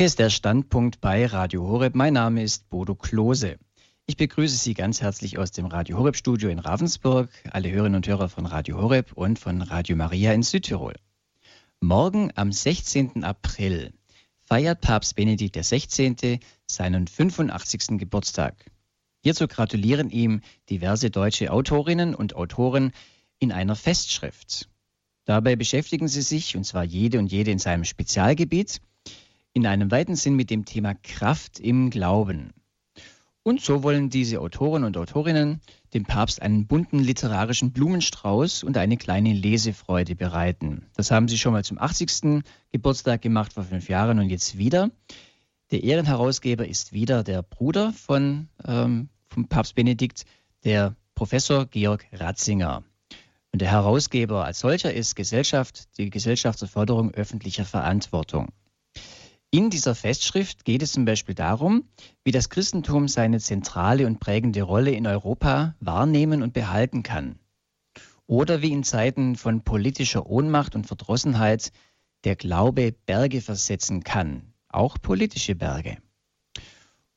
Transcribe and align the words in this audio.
Hier 0.00 0.06
ist 0.06 0.18
der 0.18 0.30
Standpunkt 0.30 1.02
bei 1.02 1.26
Radio 1.26 1.68
Horeb. 1.68 1.94
Mein 1.94 2.14
Name 2.14 2.42
ist 2.42 2.70
Bodo 2.70 2.94
Klose. 2.94 3.58
Ich 4.06 4.16
begrüße 4.16 4.56
Sie 4.56 4.72
ganz 4.72 5.02
herzlich 5.02 5.36
aus 5.36 5.50
dem 5.50 5.66
Radio 5.66 5.98
Horeb 5.98 6.16
Studio 6.16 6.48
in 6.48 6.58
Ravensburg, 6.58 7.28
alle 7.50 7.70
Hörerinnen 7.70 7.96
und 7.96 8.08
Hörer 8.08 8.30
von 8.30 8.46
Radio 8.46 8.80
Horeb 8.80 9.12
und 9.12 9.38
von 9.38 9.60
Radio 9.60 9.96
Maria 9.96 10.32
in 10.32 10.42
Südtirol. 10.42 10.94
Morgen 11.80 12.32
am 12.34 12.50
16. 12.50 13.24
April 13.24 13.92
feiert 14.38 14.80
Papst 14.80 15.16
Benedikt 15.16 15.58
XVI. 15.58 16.40
seinen 16.66 17.06
85. 17.06 17.98
Geburtstag. 17.98 18.54
Hierzu 19.22 19.48
gratulieren 19.48 20.08
ihm 20.08 20.40
diverse 20.70 21.10
deutsche 21.10 21.52
Autorinnen 21.52 22.14
und 22.14 22.34
Autoren 22.36 22.92
in 23.38 23.52
einer 23.52 23.76
Festschrift. 23.76 24.70
Dabei 25.26 25.56
beschäftigen 25.56 26.08
sie 26.08 26.22
sich, 26.22 26.56
und 26.56 26.64
zwar 26.64 26.84
jede 26.84 27.18
und 27.18 27.30
jede 27.30 27.50
in 27.50 27.58
seinem 27.58 27.84
Spezialgebiet, 27.84 28.80
in 29.52 29.66
einem 29.66 29.90
weiten 29.90 30.16
Sinn 30.16 30.34
mit 30.34 30.50
dem 30.50 30.64
Thema 30.64 30.94
Kraft 30.94 31.58
im 31.58 31.90
Glauben. 31.90 32.52
Und 33.42 33.62
so 33.62 33.82
wollen 33.82 34.10
diese 34.10 34.40
Autoren 34.40 34.84
und 34.84 34.96
Autorinnen 34.98 35.60
dem 35.94 36.04
Papst 36.04 36.42
einen 36.42 36.66
bunten 36.66 36.98
literarischen 36.98 37.72
Blumenstrauß 37.72 38.62
und 38.62 38.76
eine 38.76 38.96
kleine 38.96 39.32
Lesefreude 39.32 40.14
bereiten. 40.14 40.86
Das 40.94 41.10
haben 41.10 41.26
sie 41.26 41.38
schon 41.38 41.54
mal 41.54 41.64
zum 41.64 41.78
80. 41.78 42.42
Geburtstag 42.70 43.22
gemacht 43.22 43.54
vor 43.54 43.64
fünf 43.64 43.88
Jahren 43.88 44.18
und 44.18 44.28
jetzt 44.28 44.58
wieder. 44.58 44.90
Der 45.70 45.82
Ehrenherausgeber 45.82 46.66
ist 46.68 46.92
wieder 46.92 47.24
der 47.24 47.42
Bruder 47.42 47.92
von, 47.92 48.48
ähm, 48.64 49.08
vom 49.28 49.48
Papst 49.48 49.74
Benedikt, 49.74 50.26
der 50.64 50.94
Professor 51.14 51.66
Georg 51.66 52.06
Ratzinger. 52.12 52.84
Und 53.52 53.62
der 53.62 53.70
Herausgeber 53.70 54.44
als 54.44 54.60
solcher 54.60 54.92
ist 54.92 55.16
Gesellschaft, 55.16 55.96
die 55.98 56.10
Gesellschaft 56.10 56.58
zur 56.58 56.68
Förderung 56.68 57.12
öffentlicher 57.12 57.64
Verantwortung. 57.64 58.48
In 59.52 59.68
dieser 59.68 59.96
Festschrift 59.96 60.64
geht 60.64 60.80
es 60.80 60.92
zum 60.92 61.04
Beispiel 61.04 61.34
darum, 61.34 61.88
wie 62.22 62.30
das 62.30 62.50
Christentum 62.50 63.08
seine 63.08 63.40
zentrale 63.40 64.06
und 64.06 64.20
prägende 64.20 64.62
Rolle 64.62 64.92
in 64.92 65.08
Europa 65.08 65.74
wahrnehmen 65.80 66.42
und 66.42 66.52
behalten 66.52 67.02
kann. 67.02 67.40
Oder 68.26 68.62
wie 68.62 68.70
in 68.70 68.84
Zeiten 68.84 69.34
von 69.34 69.62
politischer 69.62 70.26
Ohnmacht 70.26 70.76
und 70.76 70.86
Verdrossenheit 70.86 71.72
der 72.22 72.36
Glaube 72.36 72.92
Berge 72.92 73.40
versetzen 73.40 74.04
kann, 74.04 74.52
auch 74.68 74.98
politische 75.02 75.56
Berge. 75.56 75.96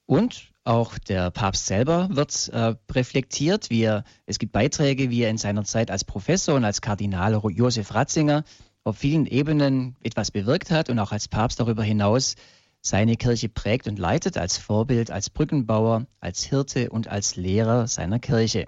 Und 0.07 0.51
auch 0.63 0.97
der 0.97 1.29
Papst 1.29 1.67
selber 1.67 2.09
wird 2.11 2.49
äh, 2.49 2.75
reflektiert. 2.89 3.69
Er, 3.69 4.03
es 4.25 4.39
gibt 4.39 4.53
Beiträge, 4.53 5.11
wie 5.11 5.21
er 5.21 5.29
in 5.29 5.37
seiner 5.37 5.65
Zeit 5.65 5.91
als 5.91 6.03
Professor 6.03 6.55
und 6.55 6.65
als 6.65 6.81
Kardinal 6.81 7.39
Josef 7.51 7.93
Ratzinger 7.93 8.43
auf 8.83 8.97
vielen 8.97 9.25
Ebenen 9.25 9.95
etwas 10.01 10.31
bewirkt 10.31 10.71
hat 10.71 10.89
und 10.89 10.99
auch 10.99 11.11
als 11.11 11.27
Papst 11.27 11.59
darüber 11.59 11.83
hinaus 11.83 12.35
seine 12.81 13.15
Kirche 13.15 13.47
prägt 13.47 13.87
und 13.87 13.97
leitet 13.97 14.37
als 14.37 14.57
Vorbild, 14.57 15.09
als 15.09 15.29
Brückenbauer, 15.29 16.05
als 16.19 16.43
Hirte 16.43 16.89
und 16.89 17.07
als 17.07 17.37
Lehrer 17.37 17.87
seiner 17.87 18.19
Kirche. 18.19 18.65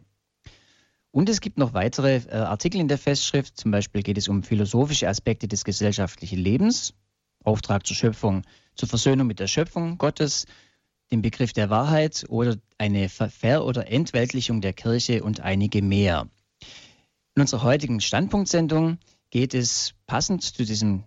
Und 1.11 1.29
es 1.29 1.41
gibt 1.41 1.57
noch 1.57 1.73
weitere 1.73 2.17
äh, 2.27 2.35
Artikel 2.35 2.79
in 2.79 2.87
der 2.87 2.97
Festschrift, 2.97 3.57
zum 3.57 3.71
Beispiel 3.71 4.03
geht 4.03 4.17
es 4.17 4.27
um 4.27 4.43
philosophische 4.43 5.07
Aspekte 5.07 5.47
des 5.47 5.63
gesellschaftlichen 5.63 6.39
Lebens, 6.39 6.93
Auftrag 7.43 7.85
zur 7.85 7.95
Schöpfung, 7.95 8.43
zur 8.75 8.89
Versöhnung 8.89 9.27
mit 9.27 9.39
der 9.39 9.47
Schöpfung 9.47 9.97
Gottes, 9.97 10.45
den 11.11 11.21
Begriff 11.21 11.53
der 11.53 11.69
Wahrheit 11.69 12.25
oder 12.29 12.57
eine 12.77 13.09
Ver- 13.09 13.65
oder 13.65 13.91
Entweltlichung 13.91 14.61
der 14.61 14.73
Kirche 14.73 15.23
und 15.23 15.39
einige 15.41 15.81
mehr. 15.81 16.27
In 17.35 17.41
unserer 17.41 17.63
heutigen 17.63 18.01
Standpunktsendung 18.01 18.97
geht 19.35 19.53
es 19.53 19.93
passend 20.07 20.43
zu 20.43 20.63
diesem 20.63 21.03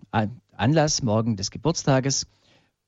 Anlass 0.51 1.01
morgen 1.01 1.35
des 1.35 1.49
Geburtstages 1.49 2.27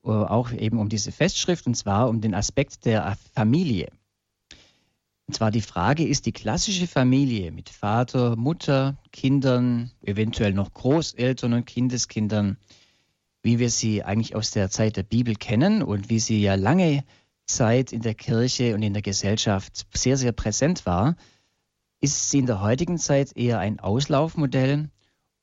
äh, 0.04 0.10
auch 0.10 0.52
eben 0.52 0.78
um 0.78 0.88
diese 0.88 1.12
Festschrift 1.12 1.66
und 1.66 1.74
zwar 1.74 2.10
um 2.10 2.22
den 2.22 2.36
Aspekt 2.36 2.86
der 2.86 3.18
Familie. 3.34 3.92
Und 5.26 5.34
zwar 5.34 5.50
die 5.50 5.64
Frage, 5.64 6.06
ist 6.06 6.28
die 6.28 6.32
klassische 6.32 6.86
Familie 6.86 7.52
mit 7.52 7.70
Vater, 7.70 8.36
Mutter, 8.36 8.98
Kindern, 9.12 9.90
eventuell 10.04 10.54
noch 10.54 10.74
Großeltern 10.74 11.54
und 11.54 11.66
Kindeskindern, 11.66 12.58
wie 13.42 13.58
wir 13.58 13.72
sie 13.72 14.04
eigentlich 14.04 14.36
aus 14.36 14.52
der 14.52 14.70
Zeit 14.70 14.96
der 14.96 15.02
Bibel 15.02 15.34
kennen 15.34 15.82
und 15.82 16.12
wie 16.12 16.20
sie 16.20 16.40
ja 16.40 16.54
lange 16.54 17.04
Zeit 17.48 17.94
in 17.94 18.04
der 18.04 18.14
Kirche 18.14 18.76
und 18.76 18.84
in 18.84 18.94
der 18.94 19.02
Gesellschaft 19.02 19.88
sehr, 19.92 20.18
sehr 20.18 20.34
präsent 20.34 20.86
war, 20.86 21.16
ist 22.00 22.30
sie 22.30 22.38
in 22.38 22.46
der 22.46 22.62
heutigen 22.62 23.00
Zeit 23.00 23.36
eher 23.36 23.58
ein 23.58 23.80
Auslaufmodell 23.80 24.92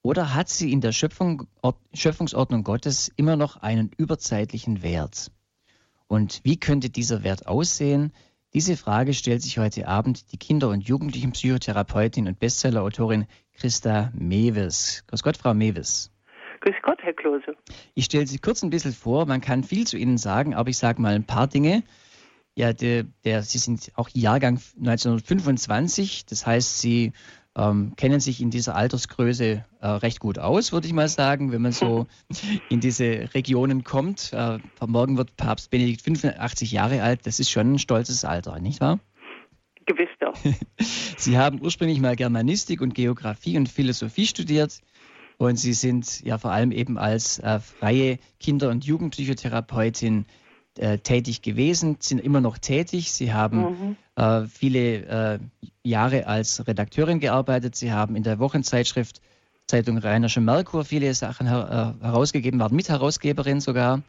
oder 0.02 0.34
hat 0.34 0.48
sie 0.48 0.72
in 0.72 0.80
der 0.80 0.92
Schöpfung, 0.92 1.46
Schöpfungsordnung 1.92 2.64
Gottes 2.64 3.10
immer 3.16 3.36
noch 3.36 3.56
einen 3.56 3.90
überzeitlichen 3.96 4.82
Wert? 4.82 5.30
Und 6.06 6.40
wie 6.44 6.58
könnte 6.58 6.90
dieser 6.90 7.22
Wert 7.22 7.46
aussehen? 7.46 8.12
Diese 8.54 8.78
Frage 8.78 9.12
stellt 9.12 9.42
sich 9.42 9.58
heute 9.58 9.86
Abend 9.86 10.32
die 10.32 10.38
Kinder- 10.38 10.70
und 10.70 10.88
Jugendlichenpsychotherapeutin 10.88 12.28
und 12.28 12.38
Bestsellerautorin 12.38 13.26
Christa 13.52 14.10
Mewes. 14.14 15.04
Grüß 15.08 15.22
Gott, 15.22 15.36
Frau 15.36 15.52
Mewes. 15.52 16.10
Grüß 16.60 16.76
Gott, 16.82 16.98
Herr 17.02 17.12
Klose. 17.12 17.56
Ich 17.94 18.06
stelle 18.06 18.26
Sie 18.26 18.38
kurz 18.38 18.62
ein 18.62 18.70
bisschen 18.70 18.94
vor. 18.94 19.26
Man 19.26 19.42
kann 19.42 19.64
viel 19.64 19.86
zu 19.86 19.98
Ihnen 19.98 20.16
sagen, 20.16 20.54
aber 20.54 20.70
ich 20.70 20.78
sage 20.78 21.00
mal 21.02 21.14
ein 21.14 21.24
paar 21.24 21.46
Dinge. 21.46 21.82
Ja, 22.54 22.72
der, 22.72 23.04
der, 23.24 23.42
Sie 23.42 23.58
sind 23.58 23.92
auch 23.94 24.08
Jahrgang 24.14 24.60
1925. 24.78 26.24
Das 26.26 26.46
heißt, 26.46 26.80
Sie 26.80 27.12
ähm, 27.58 27.94
kennen 27.96 28.20
sich 28.20 28.40
in 28.40 28.50
dieser 28.50 28.76
Altersgröße 28.76 29.64
äh, 29.80 29.86
recht 29.86 30.20
gut 30.20 30.38
aus, 30.38 30.72
würde 30.72 30.86
ich 30.86 30.92
mal 30.92 31.08
sagen, 31.08 31.50
wenn 31.50 31.60
man 31.60 31.72
so 31.72 32.06
in 32.70 32.80
diese 32.80 33.34
Regionen 33.34 33.82
kommt. 33.82 34.32
Äh, 34.32 34.58
morgen 34.86 35.18
wird 35.18 35.36
Papst 35.36 35.70
Benedikt 35.70 36.02
85 36.02 36.70
Jahre 36.70 37.02
alt. 37.02 37.26
Das 37.26 37.40
ist 37.40 37.50
schon 37.50 37.74
ein 37.74 37.78
stolzes 37.78 38.24
Alter, 38.24 38.60
nicht 38.60 38.80
wahr? 38.80 39.00
Gewiss 39.86 40.08
doch. 40.20 40.34
Sie 41.16 41.36
haben 41.36 41.60
ursprünglich 41.60 42.00
mal 42.00 42.14
Germanistik 42.14 42.80
und 42.80 42.94
Geografie 42.94 43.56
und 43.56 43.68
Philosophie 43.68 44.26
studiert. 44.26 44.78
Und 45.36 45.56
Sie 45.56 45.72
sind 45.72 46.22
ja 46.24 46.38
vor 46.38 46.52
allem 46.52 46.72
eben 46.72 46.96
als 46.96 47.38
äh, 47.38 47.58
freie 47.58 48.18
Kinder- 48.38 48.70
und 48.70 48.84
Jugendpsychotherapeutin 48.84 50.26
äh, 50.78 50.98
tätig 50.98 51.42
gewesen, 51.42 51.96
sind 52.00 52.20
immer 52.20 52.40
noch 52.40 52.58
tätig. 52.58 53.10
Sie 53.12 53.32
haben 53.32 53.58
mhm. 53.58 53.96
Äh, 54.18 54.46
viele 54.46 55.04
äh, 55.06 55.38
Jahre 55.84 56.26
als 56.26 56.66
Redakteurin 56.66 57.20
gearbeitet. 57.20 57.76
Sie 57.76 57.92
haben 57.92 58.16
in 58.16 58.24
der 58.24 58.40
Wochenzeitschrift 58.40 59.20
Zeitung 59.68 59.98
Rheinische 59.98 60.40
Merkur 60.40 60.84
viele 60.84 61.14
Sachen 61.14 61.46
her 61.46 61.94
äh, 62.00 62.04
herausgegeben, 62.04 62.58
waren 62.58 62.74
Mitherausgeberin 62.74 63.60
sogar. 63.60 64.02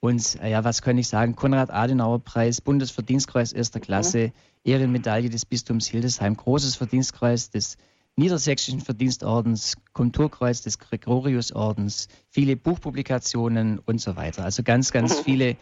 Und 0.00 0.40
äh, 0.42 0.50
ja, 0.50 0.64
was 0.64 0.82
kann 0.82 0.98
ich 0.98 1.06
sagen? 1.06 1.36
Konrad-Adenauer-Preis, 1.36 2.60
Bundesverdienstkreuz 2.60 3.52
erster 3.52 3.80
Klasse, 3.80 4.26
mhm. 4.26 4.32
Ehrenmedaille 4.64 5.30
des 5.30 5.46
Bistums 5.46 5.86
Hildesheim, 5.86 6.36
großes 6.36 6.74
Verdienstkreuz 6.74 7.50
des 7.50 7.76
Niedersächsischen 8.16 8.80
Verdienstordens, 8.80 9.76
Kulturkreuz 9.92 10.62
des 10.62 10.78
Gregoriusordens, 10.78 12.08
viele 12.30 12.56
Buchpublikationen 12.56 13.80
und 13.80 14.00
so 14.00 14.16
weiter. 14.16 14.44
Also 14.44 14.62
ganz, 14.62 14.92
ganz 14.92 15.18
mhm. 15.18 15.24
viele 15.24 15.56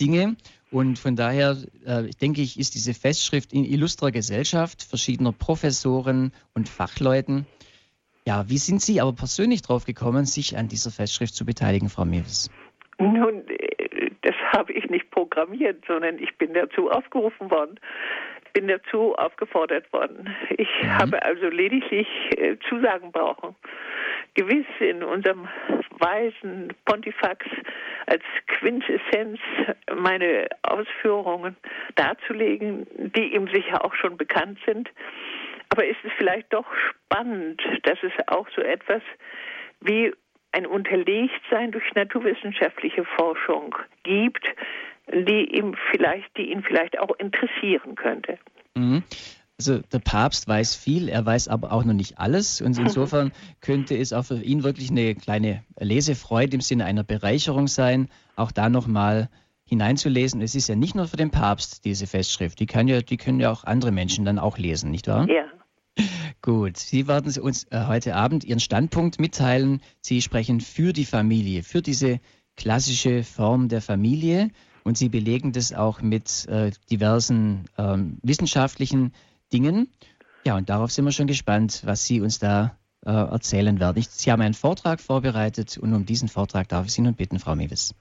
Dinge. 0.00 0.36
Und 0.70 0.98
von 0.98 1.16
daher 1.16 1.56
äh, 1.84 2.04
denke 2.20 2.40
ich, 2.40 2.58
ist 2.58 2.74
diese 2.74 2.94
Festschrift 2.94 3.52
in 3.52 3.64
illustrer 3.64 4.10
Gesellschaft 4.10 4.82
verschiedener 4.82 5.32
Professoren 5.32 6.32
und 6.54 6.68
Fachleuten. 6.68 7.46
Ja, 8.26 8.48
wie 8.48 8.58
sind 8.58 8.80
Sie 8.80 9.00
aber 9.00 9.12
persönlich 9.12 9.62
drauf 9.62 9.84
gekommen, 9.84 10.24
sich 10.24 10.56
an 10.56 10.68
dieser 10.68 10.90
Festschrift 10.90 11.34
zu 11.34 11.44
beteiligen, 11.44 11.88
Frau 11.88 12.04
Mewes? 12.04 12.50
Nun, 12.98 13.42
äh, 13.48 14.10
das 14.22 14.34
habe 14.52 14.72
ich 14.72 14.88
nicht 14.88 15.10
programmiert, 15.10 15.84
sondern 15.86 16.18
ich 16.18 16.36
bin 16.38 16.54
dazu 16.54 16.90
aufgerufen 16.90 17.50
worden, 17.50 17.78
bin 18.52 18.68
dazu 18.68 19.14
aufgefordert 19.14 19.92
worden. 19.92 20.34
Ich 20.50 20.68
mhm. 20.82 20.98
habe 20.98 21.22
also 21.24 21.48
lediglich 21.48 22.08
äh, 22.36 22.56
Zusagen 22.68 23.12
brauchen 23.12 23.56
gewiss 24.34 24.66
in 24.80 25.02
unserem 25.02 25.48
weisen 25.98 26.72
Pontifax 26.84 27.46
als 28.06 28.22
Quintessenz 28.46 29.38
meine 29.94 30.48
Ausführungen 30.62 31.56
darzulegen, 31.94 32.86
die 33.14 33.34
ihm 33.34 33.48
sicher 33.48 33.84
auch 33.84 33.94
schon 33.94 34.16
bekannt 34.16 34.58
sind. 34.66 34.90
Aber 35.68 35.84
ist 35.86 35.98
es 36.04 36.12
vielleicht 36.16 36.52
doch 36.52 36.66
spannend, 36.90 37.62
dass 37.84 37.98
es 38.02 38.12
auch 38.28 38.48
so 38.54 38.62
etwas 38.62 39.02
wie 39.80 40.12
ein 40.52 40.66
Unterlegtsein 40.66 41.72
durch 41.72 41.94
naturwissenschaftliche 41.94 43.04
Forschung 43.04 43.74
gibt, 44.02 44.44
die 45.10 45.56
ihm 45.56 45.74
vielleicht, 45.90 46.36
die 46.36 46.50
ihn 46.50 46.62
vielleicht 46.62 46.98
auch 46.98 47.14
interessieren 47.18 47.94
könnte. 47.94 48.38
Mhm. 48.74 49.02
Also 49.58 49.78
der 49.78 50.00
Papst 50.00 50.48
weiß 50.48 50.74
viel, 50.74 51.08
er 51.08 51.24
weiß 51.24 51.46
aber 51.48 51.72
auch 51.72 51.84
noch 51.84 51.94
nicht 51.94 52.18
alles. 52.18 52.60
Und 52.60 52.78
insofern 52.78 53.32
könnte 53.60 53.96
es 53.96 54.12
auch 54.12 54.24
für 54.24 54.42
ihn 54.42 54.64
wirklich 54.64 54.90
eine 54.90 55.14
kleine 55.14 55.62
Lesefreude 55.78 56.54
im 56.54 56.60
Sinne 56.60 56.84
einer 56.84 57.04
Bereicherung 57.04 57.68
sein, 57.68 58.08
auch 58.36 58.52
da 58.52 58.68
nochmal 58.68 59.28
hineinzulesen. 59.64 60.42
Es 60.42 60.54
ist 60.54 60.68
ja 60.68 60.74
nicht 60.74 60.94
nur 60.94 61.06
für 61.06 61.16
den 61.16 61.30
Papst 61.30 61.84
diese 61.84 62.06
Festschrift, 62.06 62.60
die, 62.60 62.66
kann 62.66 62.88
ja, 62.88 63.00
die 63.00 63.16
können 63.16 63.40
ja 63.40 63.50
auch 63.50 63.64
andere 63.64 63.92
Menschen 63.92 64.24
dann 64.24 64.38
auch 64.38 64.58
lesen, 64.58 64.90
nicht 64.90 65.06
wahr? 65.06 65.28
Ja. 65.28 65.44
Gut, 66.42 66.76
Sie 66.76 67.06
werden 67.06 67.32
uns 67.40 67.64
äh, 67.70 67.86
heute 67.86 68.16
Abend 68.16 68.44
Ihren 68.44 68.58
Standpunkt 68.60 69.20
mitteilen. 69.20 69.80
Sie 70.00 70.22
sprechen 70.22 70.60
für 70.60 70.92
die 70.92 71.04
Familie, 71.04 71.62
für 71.62 71.82
diese 71.82 72.20
klassische 72.56 73.22
Form 73.22 73.68
der 73.68 73.80
Familie 73.80 74.50
und 74.84 74.96
Sie 74.96 75.08
belegen 75.08 75.52
das 75.52 75.72
auch 75.72 76.02
mit 76.02 76.46
äh, 76.48 76.70
diversen 76.90 77.66
ähm, 77.78 78.18
wissenschaftlichen 78.22 79.12
Dingen. 79.52 79.88
Ja, 80.44 80.56
und 80.56 80.68
darauf 80.68 80.90
sind 80.90 81.04
wir 81.04 81.12
schon 81.12 81.26
gespannt, 81.26 81.82
was 81.84 82.04
Sie 82.04 82.20
uns 82.20 82.38
da 82.38 82.76
äh, 83.04 83.10
erzählen 83.10 83.78
werden. 83.80 83.98
Ich, 83.98 84.08
Sie 84.08 84.30
haben 84.30 84.42
einen 84.42 84.54
Vortrag 84.54 85.00
vorbereitet 85.00 85.78
und 85.78 85.94
um 85.94 86.06
diesen 86.06 86.28
Vortrag 86.28 86.68
darf 86.68 86.86
ich 86.86 86.92
Sie 86.92 87.02
nun 87.02 87.14
bitten, 87.14 87.38
Frau 87.38 87.54
Mewis. 87.54 87.94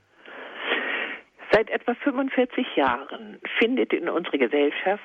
Seit 1.51 1.69
etwa 1.69 1.94
45 1.95 2.66
Jahren 2.75 3.39
findet 3.60 3.94
in 3.94 4.10
unserer 4.10 4.38
Gesellschaft 4.38 5.04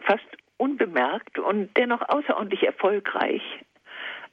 fast 0.00 0.26
unbemerkt 0.58 1.38
und 1.38 1.70
dennoch 1.76 2.02
außerordentlich 2.08 2.64
erfolgreich 2.64 3.42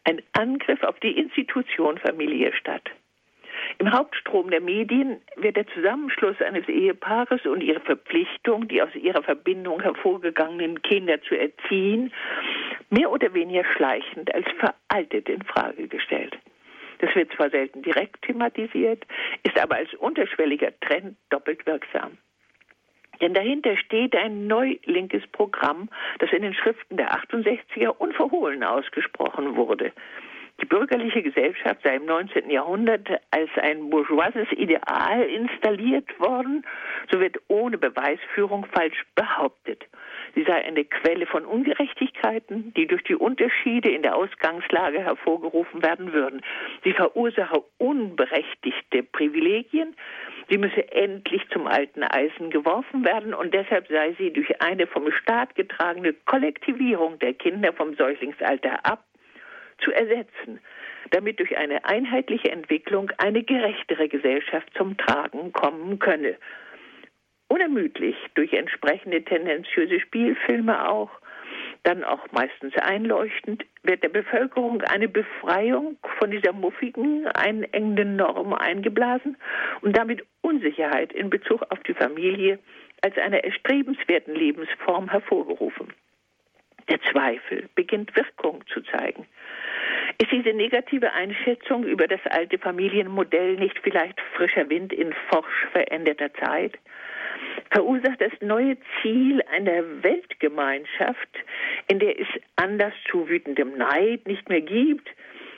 ein 0.03 0.21
Angriff 0.33 0.83
auf 0.83 0.99
die 0.99 1.17
Institution 1.17 1.97
Familie 1.97 2.53
statt. 2.53 2.83
Im 3.79 3.91
Hauptstrom 3.91 4.49
der 4.49 4.61
Medien 4.61 5.21
wird 5.35 5.57
der 5.57 5.67
Zusammenschluss 5.67 6.41
eines 6.41 6.67
Ehepaares 6.67 7.45
und 7.45 7.61
ihre 7.61 7.79
Verpflichtung, 7.79 8.67
die 8.67 8.81
aus 8.81 8.93
ihrer 8.95 9.23
Verbindung 9.23 9.81
hervorgegangenen 9.81 10.81
Kinder 10.81 11.21
zu 11.21 11.35
erziehen, 11.35 12.13
mehr 12.89 13.11
oder 13.11 13.33
weniger 13.33 13.63
schleichend 13.75 14.33
als 14.33 14.45
veraltet 14.59 15.29
in 15.29 15.43
Frage 15.43 15.87
gestellt. 15.87 16.37
Das 16.99 17.13
wird 17.15 17.33
zwar 17.33 17.49
selten 17.49 17.81
direkt 17.81 18.21
thematisiert, 18.21 19.05
ist 19.43 19.59
aber 19.59 19.75
als 19.75 19.93
unterschwelliger 19.95 20.71
Trend 20.79 21.17
doppelt 21.29 21.65
wirksam. 21.65 22.17
Denn 23.21 23.33
dahinter 23.33 23.77
steht 23.77 24.15
ein 24.15 24.47
neulinkes 24.47 25.23
Programm, 25.31 25.89
das 26.19 26.31
in 26.31 26.41
den 26.41 26.53
Schriften 26.53 26.97
der 26.97 27.11
68er 27.11 27.89
unverhohlen 27.89 28.63
ausgesprochen 28.63 29.55
wurde. 29.55 29.91
Die 30.63 30.69
bürgerliche 30.69 31.21
Gesellschaft 31.21 31.81
sei 31.83 31.97
im 31.97 32.05
19. 32.05 32.49
Jahrhundert 32.49 33.05
als 33.31 33.49
ein 33.57 33.89
bourgeoises 33.89 34.49
Ideal 34.53 35.23
installiert 35.23 36.17
worden, 36.21 36.65
so 37.11 37.19
wird 37.19 37.35
ohne 37.49 37.77
Beweisführung 37.77 38.65
falsch 38.71 39.03
behauptet. 39.13 39.83
Sie 40.35 40.43
sei 40.43 40.63
eine 40.63 40.85
Quelle 40.85 41.25
von 41.25 41.43
Ungerechtigkeiten, 41.43 42.73
die 42.75 42.87
durch 42.87 43.03
die 43.03 43.15
Unterschiede 43.15 43.89
in 43.89 44.03
der 44.03 44.15
Ausgangslage 44.15 45.01
hervorgerufen 45.01 45.83
werden 45.83 46.13
würden. 46.13 46.39
Sie 46.85 46.93
verursache 46.93 47.61
unberechtigte 47.77 49.03
Privilegien, 49.03 49.97
sie 50.49 50.57
müsse 50.57 50.89
endlich 50.93 51.41
zum 51.49 51.67
alten 51.67 52.03
Eisen 52.03 52.51
geworfen 52.51 53.03
werden 53.03 53.33
und 53.33 53.53
deshalb 53.53 53.89
sei 53.89 54.15
sie 54.17 54.31
durch 54.31 54.61
eine 54.61 54.87
vom 54.87 55.11
Staat 55.11 55.55
getragene 55.55 56.13
Kollektivierung 56.13 57.19
der 57.19 57.33
Kinder 57.33 57.73
vom 57.73 57.95
Säuglingsalter 57.95 58.85
ab 58.85 59.03
zu 59.79 59.91
ersetzen, 59.91 60.59
damit 61.11 61.39
durch 61.39 61.57
eine 61.57 61.85
einheitliche 61.85 62.51
Entwicklung 62.51 63.11
eine 63.17 63.43
gerechtere 63.43 64.07
Gesellschaft 64.07 64.69
zum 64.75 64.97
Tragen 64.97 65.51
kommen 65.53 65.99
könne. 65.99 66.37
Unermüdlich 67.47 68.15
durch 68.35 68.53
entsprechende 68.53 69.23
tendenziöse 69.23 69.99
Spielfilme 69.99 70.89
auch, 70.89 71.11
dann 71.83 72.03
auch 72.03 72.31
meistens 72.31 72.75
einleuchtend, 72.77 73.65
wird 73.83 74.01
der 74.03 74.09
Bevölkerung 74.09 74.81
eine 74.81 75.09
Befreiung 75.09 75.97
von 76.17 76.31
dieser 76.31 76.53
muffigen, 76.53 77.27
einengenden 77.27 78.15
Norm 78.15 78.53
eingeblasen 78.53 79.37
und 79.81 79.95
damit 79.95 80.25
Unsicherheit 80.41 81.11
in 81.13 81.29
Bezug 81.29 81.61
auf 81.69 81.79
die 81.83 81.93
Familie 81.93 82.59
als 83.01 83.17
eine 83.17 83.43
erstrebenswerten 83.43 84.33
Lebensform 84.33 85.09
hervorgerufen. 85.09 85.93
Der 86.89 86.99
Zweifel 87.11 87.69
beginnt 87.75 88.15
Wirkung 88.15 88.63
zu 88.67 88.81
zeigen. 88.81 89.25
Ist 90.21 90.31
diese 90.31 90.53
negative 90.53 91.11
Einschätzung 91.13 91.83
über 91.85 92.07
das 92.07 92.19
alte 92.29 92.57
Familienmodell 92.57 93.55
nicht 93.55 93.79
vielleicht 93.79 94.19
frischer 94.35 94.69
Wind 94.69 94.93
in 94.93 95.13
forsch 95.29 95.67
veränderter 95.71 96.33
Zeit? 96.33 96.77
Verursacht 97.71 98.21
das 98.21 98.31
neue 98.41 98.77
Ziel 99.01 99.41
einer 99.51 100.03
Weltgemeinschaft, 100.03 101.29
in 101.87 101.99
der 101.99 102.19
es 102.19 102.27
Anlass 102.55 102.93
zu 103.09 103.27
wütendem 103.27 103.77
Neid 103.77 104.27
nicht 104.27 104.49
mehr 104.49 104.61
gibt, 104.61 105.09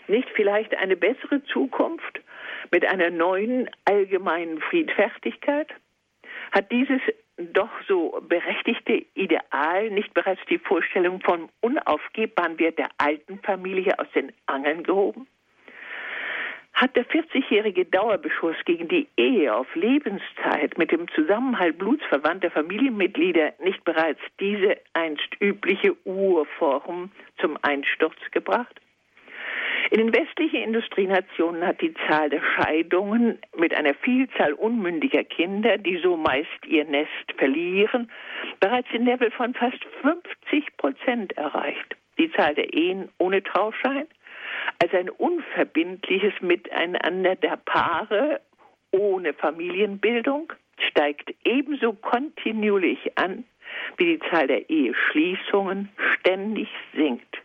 nicht 0.07 0.29
vielleicht 0.35 0.75
eine 0.75 0.95
bessere 0.95 1.43
Zukunft 1.45 2.21
mit 2.71 2.85
einer 2.85 3.09
neuen 3.09 3.69
allgemeinen 3.85 4.61
Friedfertigkeit? 4.61 5.67
Hat 6.51 6.71
dieses 6.71 7.01
doch 7.37 7.69
so 7.87 8.21
berechtigte 8.27 9.05
Ideal 9.13 9.89
nicht 9.89 10.13
bereits 10.13 10.41
die 10.49 10.57
Vorstellung 10.57 11.19
vom 11.21 11.49
unaufgebbaren 11.61 12.57
Wert 12.59 12.77
der 12.77 12.89
alten 12.97 13.39
Familie 13.39 13.97
aus 13.99 14.07
den 14.13 14.31
Angeln 14.45 14.83
gehoben? 14.83 15.27
Hat 16.73 16.95
der 16.97 17.05
40-jährige 17.05 17.85
Dauerbeschuss 17.85 18.57
gegen 18.65 18.89
die 18.89 19.07
Ehe 19.15 19.55
auf 19.55 19.73
Lebenszeit 19.75 20.77
mit 20.77 20.91
dem 20.91 21.07
Zusammenhalt 21.07 21.77
blutsverwandter 21.77 22.51
Familienmitglieder 22.51 23.53
nicht 23.63 23.83
bereits 23.85 24.19
diese 24.41 24.77
einst 24.91 25.29
übliche 25.39 25.95
Urform 26.05 27.11
zum 27.39 27.57
Einsturz 27.61 28.17
gebracht? 28.31 28.81
In 29.91 29.99
den 29.99 30.15
westlichen 30.15 30.63
Industrienationen 30.63 31.65
hat 31.65 31.79
die 31.79 31.93
Zahl 32.07 32.29
der 32.29 32.41
Scheidungen 32.41 33.37
mit 33.55 33.73
einer 33.73 33.93
Vielzahl 33.93 34.53
unmündiger 34.53 35.23
Kinder, 35.23 35.77
die 35.77 35.97
so 35.97 36.17
meist 36.17 36.65
ihr 36.65 36.85
Nest 36.85 37.31
verlieren, 37.37 38.09
bereits 38.59 38.89
den 38.89 39.05
Level 39.05 39.29
von 39.31 39.53
fast 39.53 39.83
50 40.01 40.77
Prozent 40.77 41.37
erreicht. 41.37 41.95
Die 42.17 42.31
Zahl 42.31 42.55
der 42.55 42.73
Ehen 42.73 43.09
ohne 43.19 43.43
Trauschein 43.43 44.07
als 44.81 44.93
ein 44.93 45.09
unverbindliches 45.09 46.33
Miteinander 46.41 47.35
der 47.35 47.57
Paare 47.57 48.41
ohne 48.91 49.33
Familienbildung 49.33 50.51
steigt 50.79 51.33
ebenso 51.43 51.93
kontinuierlich 51.93 53.17
an, 53.17 53.43
wie 53.97 54.17
die 54.17 54.19
Zahl 54.29 54.47
der 54.47 54.69
Eheschließungen 54.69 55.89
ständig 56.19 56.69
sinkt. 56.95 57.44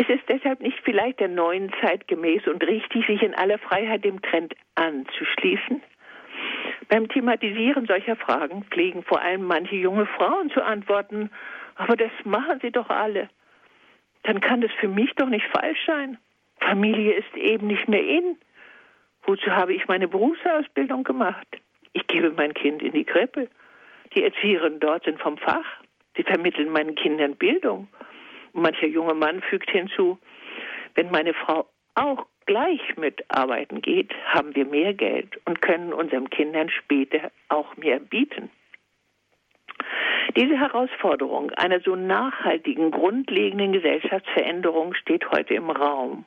Ist 0.00 0.08
es 0.08 0.20
deshalb 0.30 0.62
nicht 0.62 0.80
vielleicht 0.82 1.20
der 1.20 1.28
neuen 1.28 1.70
Zeit 1.82 2.08
gemäß 2.08 2.46
und 2.46 2.66
richtig, 2.66 3.06
sich 3.06 3.22
in 3.22 3.34
aller 3.34 3.58
Freiheit 3.58 4.02
dem 4.02 4.22
Trend 4.22 4.54
anzuschließen? 4.74 5.82
Beim 6.88 7.06
Thematisieren 7.06 7.84
solcher 7.84 8.16
Fragen 8.16 8.64
pflegen 8.64 9.02
vor 9.02 9.20
allem 9.20 9.42
manche 9.42 9.76
junge 9.76 10.06
Frauen 10.06 10.48
zu 10.52 10.64
antworten, 10.64 11.30
aber 11.74 11.96
das 11.96 12.10
machen 12.24 12.60
sie 12.62 12.70
doch 12.70 12.88
alle. 12.88 13.28
Dann 14.22 14.40
kann 14.40 14.62
das 14.62 14.70
für 14.80 14.88
mich 14.88 15.12
doch 15.16 15.28
nicht 15.28 15.44
falsch 15.48 15.84
sein. 15.86 16.16
Familie 16.60 17.12
ist 17.12 17.36
eben 17.36 17.66
nicht 17.66 17.86
mehr 17.86 18.02
in. 18.02 18.38
Wozu 19.24 19.50
habe 19.50 19.74
ich 19.74 19.86
meine 19.86 20.08
Berufsausbildung 20.08 21.04
gemacht? 21.04 21.46
Ich 21.92 22.06
gebe 22.06 22.30
mein 22.30 22.54
Kind 22.54 22.82
in 22.82 22.92
die 22.92 23.04
Krippe. 23.04 23.50
Die 24.14 24.24
Erzieherinnen 24.24 24.80
dort 24.80 25.04
sind 25.04 25.20
vom 25.20 25.36
Fach. 25.36 25.66
Sie 26.16 26.22
vermitteln 26.22 26.70
meinen 26.70 26.94
Kindern 26.94 27.36
Bildung. 27.36 27.88
Mancher 28.52 28.86
junge 28.86 29.14
Mann 29.14 29.42
fügt 29.42 29.70
hinzu, 29.70 30.18
wenn 30.94 31.10
meine 31.10 31.34
Frau 31.34 31.68
auch 31.94 32.26
gleich 32.46 32.96
mitarbeiten 32.96 33.80
geht, 33.80 34.12
haben 34.26 34.54
wir 34.54 34.64
mehr 34.64 34.94
Geld 34.94 35.40
und 35.44 35.62
können 35.62 35.92
unseren 35.92 36.30
Kindern 36.30 36.68
später 36.68 37.30
auch 37.48 37.76
mehr 37.76 38.00
bieten. 38.00 38.50
Diese 40.36 40.56
Herausforderung 40.58 41.50
einer 41.52 41.80
so 41.80 41.96
nachhaltigen, 41.96 42.90
grundlegenden 42.90 43.72
Gesellschaftsveränderung 43.72 44.94
steht 44.94 45.30
heute 45.30 45.54
im 45.54 45.70
Raum. 45.70 46.24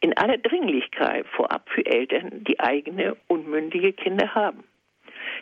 In 0.00 0.16
aller 0.16 0.38
Dringlichkeit 0.38 1.26
vorab 1.28 1.68
für 1.68 1.84
Eltern, 1.84 2.44
die 2.44 2.58
eigene 2.58 3.16
unmündige 3.28 3.92
Kinder 3.92 4.34
haben. 4.34 4.64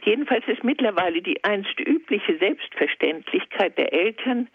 Jedenfalls 0.05 0.47
ist 0.47 0.65
mittlerweile 0.65 1.23
die 1.23 1.43
einst 1.45 1.79
übliche 1.81 2.39
Selbstverständlichkeit 2.39 3.77
der 3.77 3.93
Eltern, 3.93 4.49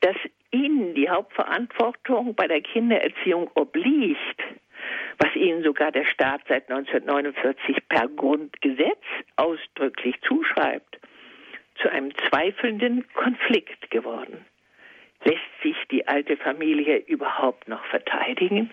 dass 0.00 0.16
ihnen 0.50 0.94
die 0.94 1.08
Hauptverantwortung 1.08 2.34
bei 2.34 2.46
der 2.46 2.60
Kindererziehung 2.60 3.50
obliegt, 3.54 4.42
was 5.18 5.34
ihnen 5.34 5.62
sogar 5.62 5.92
der 5.92 6.04
Staat 6.04 6.42
seit 6.48 6.70
1949 6.70 7.88
per 7.88 8.08
Grundgesetz 8.08 9.02
ausdrücklich 9.36 10.16
zuschreibt, 10.22 10.98
zu 11.80 11.90
einem 11.90 12.12
zweifelnden 12.28 13.06
Konflikt 13.14 13.90
geworden. 13.90 14.44
Lässt 15.24 15.62
sich 15.62 15.76
die 15.90 16.06
alte 16.06 16.36
Familie 16.36 16.98
überhaupt 16.98 17.68
noch 17.68 17.84
verteidigen? 17.86 18.70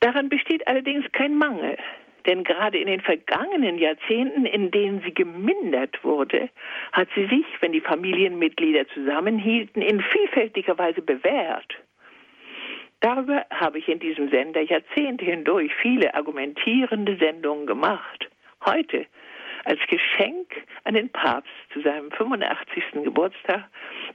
Daran 0.00 0.28
besteht 0.28 0.66
allerdings 0.66 1.10
kein 1.12 1.36
Mangel. 1.36 1.76
Denn 2.26 2.42
gerade 2.42 2.78
in 2.78 2.86
den 2.86 3.00
vergangenen 3.00 3.78
Jahrzehnten, 3.78 4.46
in 4.46 4.70
denen 4.70 5.02
sie 5.02 5.12
gemindert 5.12 6.02
wurde, 6.02 6.48
hat 6.92 7.08
sie 7.14 7.26
sich, 7.26 7.44
wenn 7.60 7.72
die 7.72 7.82
Familienmitglieder 7.82 8.88
zusammenhielten, 8.88 9.82
in 9.82 10.00
vielfältiger 10.00 10.78
Weise 10.78 11.02
bewährt. 11.02 11.74
Darüber 13.00 13.44
habe 13.50 13.78
ich 13.78 13.88
in 13.88 13.98
diesem 13.98 14.30
Sender 14.30 14.62
Jahrzehnte 14.62 15.26
hindurch 15.26 15.70
viele 15.82 16.14
argumentierende 16.14 17.18
Sendungen 17.18 17.66
gemacht. 17.66 18.30
Heute, 18.64 19.04
als 19.64 19.80
Geschenk 19.88 20.50
an 20.84 20.94
den 20.94 21.10
Papst 21.10 21.52
zu 21.74 21.82
seinem 21.82 22.10
85. 22.12 22.82
Geburtstag, 23.04 23.64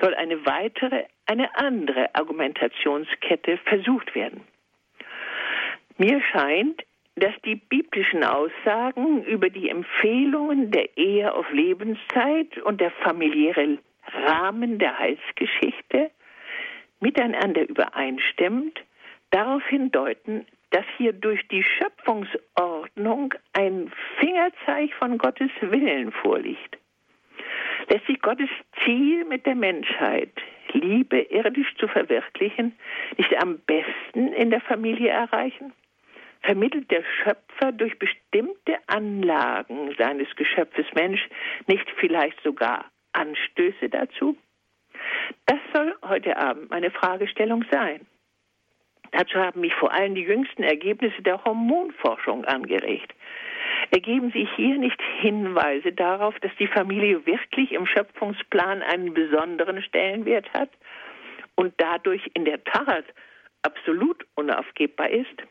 soll 0.01 0.15
eine 0.15 0.43
weitere, 0.45 1.03
eine 1.27 1.55
andere 1.55 2.15
Argumentationskette 2.15 3.59
versucht 3.65 4.15
werden. 4.15 4.41
Mir 5.97 6.21
scheint, 6.31 6.83
dass 7.19 7.33
die 7.43 7.55
biblischen 7.55 8.23
Aussagen 8.23 9.23
über 9.23 9.49
die 9.49 9.69
Empfehlungen 9.69 10.71
der 10.71 10.97
Ehe 10.97 11.33
auf 11.33 11.51
Lebenszeit 11.51 12.57
und 12.59 12.81
der 12.81 12.91
familiäre 12.91 13.77
Rahmen 14.13 14.79
der 14.79 14.97
Heilsgeschichte 14.97 16.11
miteinander 16.99 17.67
übereinstimmt, 17.67 18.79
darauf 19.31 19.65
hindeuten, 19.67 20.45
dass 20.71 20.85
hier 20.97 21.13
durch 21.13 21.47
die 21.47 21.63
Schöpfungsordnung 21.63 23.33
ein 23.53 23.91
Fingerzeig 24.19 24.93
von 24.93 25.17
Gottes 25.17 25.51
Willen 25.61 26.11
vorliegt. 26.11 26.77
Lässt 27.87 28.05
sich 28.05 28.21
Gottes 28.21 28.49
Ziel 28.83 29.25
mit 29.25 29.45
der 29.45 29.55
Menschheit, 29.55 30.31
Liebe 30.73 31.21
irdisch 31.21 31.73
zu 31.77 31.87
verwirklichen, 31.87 32.77
nicht 33.17 33.35
am 33.41 33.59
besten 33.59 34.33
in 34.33 34.51
der 34.51 34.61
Familie 34.61 35.09
erreichen? 35.09 35.73
Vermittelt 36.41 36.89
der 36.89 37.03
Schöpfer 37.03 37.71
durch 37.71 37.97
bestimmte 37.99 38.77
Anlagen 38.87 39.93
seines 39.97 40.33
Geschöpfes 40.35 40.85
Mensch 40.95 41.27
nicht 41.67 41.89
vielleicht 41.99 42.41
sogar 42.43 42.85
Anstöße 43.13 43.89
dazu? 43.89 44.37
Das 45.45 45.59
soll 45.73 45.95
heute 46.03 46.37
Abend 46.37 46.69
meine 46.69 46.91
Fragestellung 46.91 47.65
sein. 47.71 48.05
Dazu 49.11 49.39
haben 49.39 49.61
mich 49.61 49.73
vor 49.73 49.91
allem 49.91 50.15
die 50.15 50.23
jüngsten 50.23 50.63
Ergebnisse 50.63 51.21
der 51.21 51.43
Hormonforschung 51.43 52.45
angeregt. 52.45 53.13
Ergeben 53.91 54.31
sich 54.31 54.49
hier 54.55 54.77
nicht 54.77 55.01
Hinweise 55.19 55.91
darauf, 55.91 56.37
dass 56.39 56.51
die 56.59 56.67
Familie 56.67 57.25
wirklich 57.25 57.71
im 57.71 57.85
Schöpfungsplan 57.85 58.83
einen 58.83 59.13
besonderen 59.13 59.81
Stellenwert 59.81 60.51
hat 60.53 60.69
und 61.55 61.73
dadurch 61.77 62.21
in 62.33 62.45
der 62.45 62.63
Tat 62.63 63.05
absolut 63.63 64.25
unaufgebbar 64.35 65.09
ist? 65.09 65.43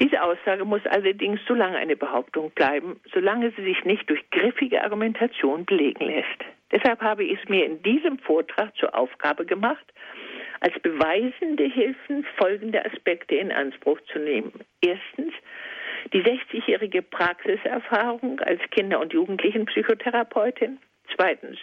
Diese 0.00 0.22
Aussage 0.22 0.64
muss 0.64 0.84
allerdings 0.86 1.40
so 1.46 1.54
lange 1.54 1.76
eine 1.76 1.94
Behauptung 1.94 2.50
bleiben, 2.52 2.98
solange 3.12 3.50
sie 3.52 3.62
sich 3.62 3.84
nicht 3.84 4.08
durch 4.08 4.28
griffige 4.30 4.82
Argumentation 4.82 5.66
belegen 5.66 6.06
lässt. 6.06 6.44
Deshalb 6.72 7.02
habe 7.02 7.24
ich 7.24 7.38
es 7.40 7.48
mir 7.48 7.66
in 7.66 7.82
diesem 7.82 8.18
Vortrag 8.18 8.74
zur 8.76 8.94
Aufgabe 8.94 9.44
gemacht, 9.44 9.84
als 10.60 10.78
beweisende 10.80 11.64
Hilfen 11.64 12.24
folgende 12.36 12.84
Aspekte 12.84 13.34
in 13.34 13.52
Anspruch 13.52 14.00
zu 14.12 14.18
nehmen. 14.18 14.52
Erstens 14.80 15.34
die 16.12 16.22
60-jährige 16.22 17.02
Praxiserfahrung 17.02 18.40
als 18.40 18.60
Kinder- 18.70 19.00
und 19.00 19.12
Jugendlichenpsychotherapeutin. 19.12 20.78
Zweitens 21.14 21.58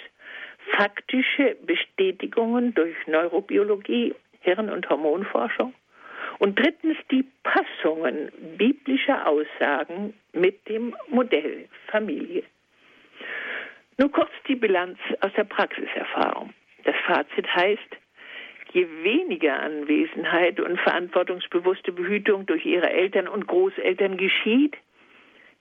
faktische 0.75 1.55
Bestätigungen 1.65 2.73
durch 2.75 2.95
Neurobiologie, 3.07 4.13
Hirn- 4.41 4.69
und 4.69 4.89
Hormonforschung. 4.89 5.73
Und 6.39 6.59
drittens 6.59 6.97
die 7.11 7.25
Passungen 7.43 8.31
biblischer 8.57 9.27
Aussagen 9.27 10.13
mit 10.33 10.67
dem 10.69 10.95
Modell 11.09 11.67
Familie. 11.87 12.43
Nur 13.97 14.11
kurz 14.11 14.31
die 14.47 14.55
Bilanz 14.55 14.99
aus 15.21 15.31
der 15.35 15.45
Praxiserfahrung. 15.45 16.53
Das 16.83 16.95
Fazit 17.07 17.47
heißt, 17.55 17.97
je 18.73 18.87
weniger 19.01 19.59
Anwesenheit 19.59 20.59
und 20.59 20.79
verantwortungsbewusste 20.79 21.91
Behütung 21.91 22.45
durch 22.45 22.65
ihre 22.65 22.91
Eltern 22.91 23.27
und 23.27 23.47
Großeltern 23.47 24.17
geschieht, 24.17 24.77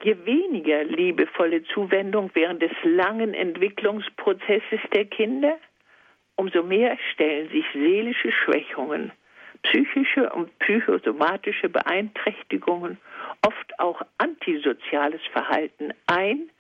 je 0.03 0.17
weniger 0.27 0.85
liebevolle 0.85 1.63
Zuwendung 1.65 2.31
während 2.35 2.61
des 2.61 2.73
langen 2.83 3.33
Entwicklungsprozesses 3.33 4.81
der 4.93 5.07
Kinder, 5.07 5.57
umso 6.37 6.63
mehr 6.63 6.99
stellen 7.15 7.49
sich 7.49 7.65
seelische 7.73 8.31
Schwächungen, 8.31 9.13
psychische 9.71 10.31
und 10.31 10.57
psychosomatische 10.59 11.69
Beeinträchtigungen, 11.69 12.99
oft 13.47 13.79
auch 13.79 14.03
antisoziales 14.19 15.21
Verhalten 15.33 15.93
ein 16.07 16.51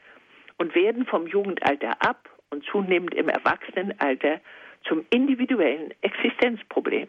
und 0.58 0.74
werden 0.74 1.06
vom 1.06 1.26
Jugendalter 1.26 1.96
ab 2.00 2.28
und 2.50 2.64
zunehmend 2.64 3.14
im 3.14 3.28
Erwachsenenalter 3.28 4.40
zum 4.84 5.04
individuellen 5.10 5.92
Existenzproblem. 6.00 7.08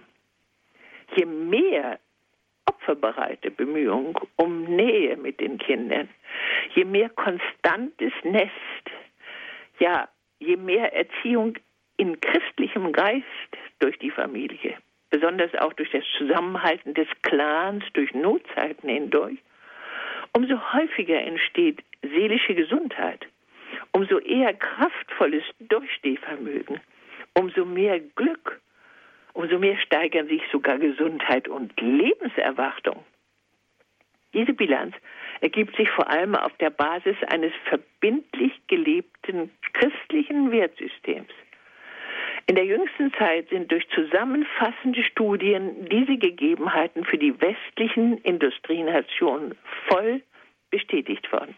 Je 1.16 1.26
mehr 1.26 2.00
opferbereite 2.66 3.52
Bemühungen 3.52 4.16
um 4.36 4.64
Nähe 4.64 5.16
mit 5.16 5.40
den 5.40 5.58
Kindern, 5.58 6.10
je 6.76 6.84
mehr 6.84 7.10
konstantes 7.10 8.12
Nest, 8.24 8.52
ja, 9.80 10.10
je 10.40 10.58
mehr 10.58 10.94
Erziehung 10.94 11.58
in 11.98 12.20
christlichem 12.20 12.92
Geist 12.92 13.26
durch 13.80 13.98
die 14.00 14.12
Familie, 14.12 14.78
besonders 15.10 15.54
auch 15.56 15.74
durch 15.74 15.92
das 15.92 16.04
Zusammenhalten 16.18 16.94
des 16.94 17.08
Clans 17.22 17.84
durch 17.94 18.14
Notzeiten 18.14 18.90
hindurch, 18.90 19.38
umso 20.34 20.56
häufiger 20.74 21.20
entsteht 21.22 21.84
seelische 22.02 22.56
Gesundheit, 22.56 23.26
umso 23.92 24.20
eher 24.20 24.54
kraftvolles 24.54 25.44
Durchstehvermögen, 25.60 26.80
umso 27.34 27.66
mehr 27.66 28.00
Glück, 28.00 28.60
umso 29.34 29.60
mehr 29.60 29.78
steigern 29.78 30.28
sich 30.28 30.42
sogar 30.52 30.78
Gesundheit 30.78 31.48
und 31.48 31.80
Lebenserwartung. 31.80 33.04
Diese 34.34 34.54
Bilanz 34.54 34.96
ergibt 35.42 35.76
sich 35.76 35.90
vor 35.90 36.10
allem 36.10 36.36
auf 36.36 36.56
der 36.58 36.70
Basis 36.70 37.16
eines 37.28 37.54
verbindlich 37.66 38.54
gelebten 38.68 39.52
christlichen 39.74 40.52
Wertsystems. 40.52 41.32
In 42.50 42.56
der 42.56 42.66
jüngsten 42.66 43.14
Zeit 43.14 43.50
sind 43.50 43.70
durch 43.72 43.86
zusammenfassende 43.90 45.04
Studien 45.04 45.86
diese 45.90 46.18
Gegebenheiten 46.18 47.04
für 47.04 47.18
die 47.18 47.40
westlichen 47.42 48.20
Industrienationen 48.20 49.56
voll 49.90 50.22
bestätigt 50.72 51.30
worden. 51.32 51.56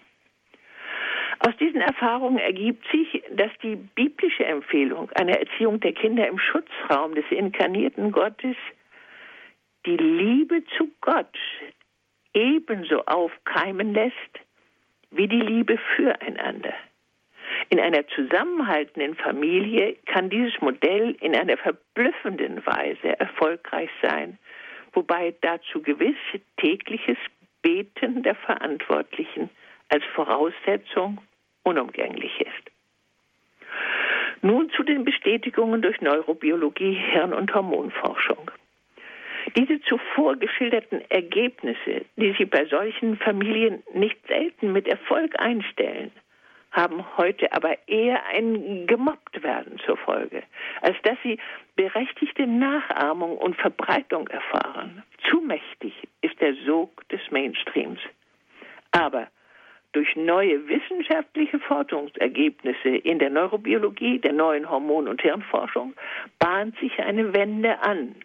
Aus 1.40 1.56
diesen 1.58 1.80
Erfahrungen 1.80 2.40
ergibt 2.40 2.86
sich, 2.92 3.24
dass 3.32 3.52
die 3.62 3.76
biblische 3.76 4.46
Empfehlung 4.46 5.12
einer 5.12 5.40
Erziehung 5.40 5.80
der 5.80 5.94
Kinder 5.94 6.28
im 6.28 6.40
Schutzraum 6.40 7.14
des 7.14 7.26
inkarnierten 7.30 8.12
Gottes 8.12 8.58
die 9.86 9.96
Liebe 9.96 10.64
zu 10.76 10.90
Gott 11.02 11.38
ebenso 12.34 13.06
aufkeimen 13.06 13.94
lässt 13.94 14.40
wie 15.12 15.28
die 15.28 15.40
Liebe 15.40 15.78
füreinander. 15.96 16.74
In 17.70 17.80
einer 17.80 18.08
zusammenhaltenden 18.08 19.16
Familie 19.16 19.96
kann 20.06 20.30
dieses 20.30 20.60
Modell 20.62 21.16
in 21.22 21.36
einer 21.36 21.58
verblüffenden 21.58 22.66
Weise 22.66 23.20
erfolgreich 23.20 23.90
sein, 24.02 24.38
wobei 24.94 25.36
dazu 25.42 25.82
gewiss 25.82 26.18
tägliches 26.58 27.18
Beten 27.62 28.24
der 28.24 28.36
Verantwortlichen 28.36 29.50
als 29.90 30.04
Voraussetzung 30.16 31.20
unumgänglich 31.64 32.40
ist. 32.42 32.72
Nun 34.42 34.70
zu 34.72 34.84
den 34.84 35.04
Bestätigungen 35.04 35.82
durch 35.82 36.00
Neurobiologie, 36.02 36.94
Hirn- 36.94 37.34
und 37.34 37.54
Hormonforschung. 37.54 38.50
Diese 39.58 39.82
zuvor 39.82 40.38
geschilderten 40.38 41.02
Ergebnisse, 41.10 42.06
die 42.16 42.34
sich 42.34 42.50
bei 42.50 42.66
solchen 42.66 43.18
Familien 43.18 43.84
nicht 43.94 44.18
selten 44.28 44.72
mit 44.72 44.88
Erfolg 44.88 45.40
einstellen, 45.40 46.12
haben 46.72 47.04
heute 47.18 47.52
aber 47.52 47.78
eher 47.88 48.26
ein 48.28 48.86
Gemobbtwerden 48.86 49.80
zur 49.86 49.98
Folge, 49.98 50.44
als 50.82 50.98
dass 51.04 51.18
sie 51.24 51.40
berechtigte 51.76 52.46
Nachahmung 52.46 53.38
und 53.38 53.56
Verbreitung 53.56 54.28
erfahren. 54.28 55.04
Zu 55.30 55.42
mächtig 55.42 55.94
ist 56.22 56.40
der 56.42 56.54
Sog 56.66 57.08
des 57.10 57.22
Mainstreams. 57.32 58.00
Aber 58.92 59.28
durch 59.92 60.16
neue 60.16 60.68
wissenschaftliche 60.68 61.60
Forschungsergebnisse 61.60 62.90
in 62.90 63.18
der 63.18 63.32
Neurobiologie, 63.32 64.20
der 64.20 64.34
neuen 64.34 64.70
Hormon- 64.70 65.08
und 65.08 65.22
Hirnforschung 65.22 65.96
bahnt 66.38 66.78
sich 66.80 67.00
eine 67.00 67.34
Wende 67.34 67.80
an. 67.80 68.16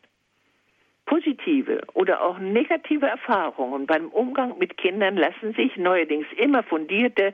Positive 1.06 1.82
oder 1.94 2.22
auch 2.22 2.38
negative 2.38 3.06
Erfahrungen 3.06 3.86
beim 3.86 4.08
Umgang 4.08 4.58
mit 4.58 4.76
Kindern 4.76 5.16
lassen 5.16 5.54
sich 5.54 5.76
neuerdings 5.76 6.26
immer 6.36 6.62
fundierter 6.62 7.32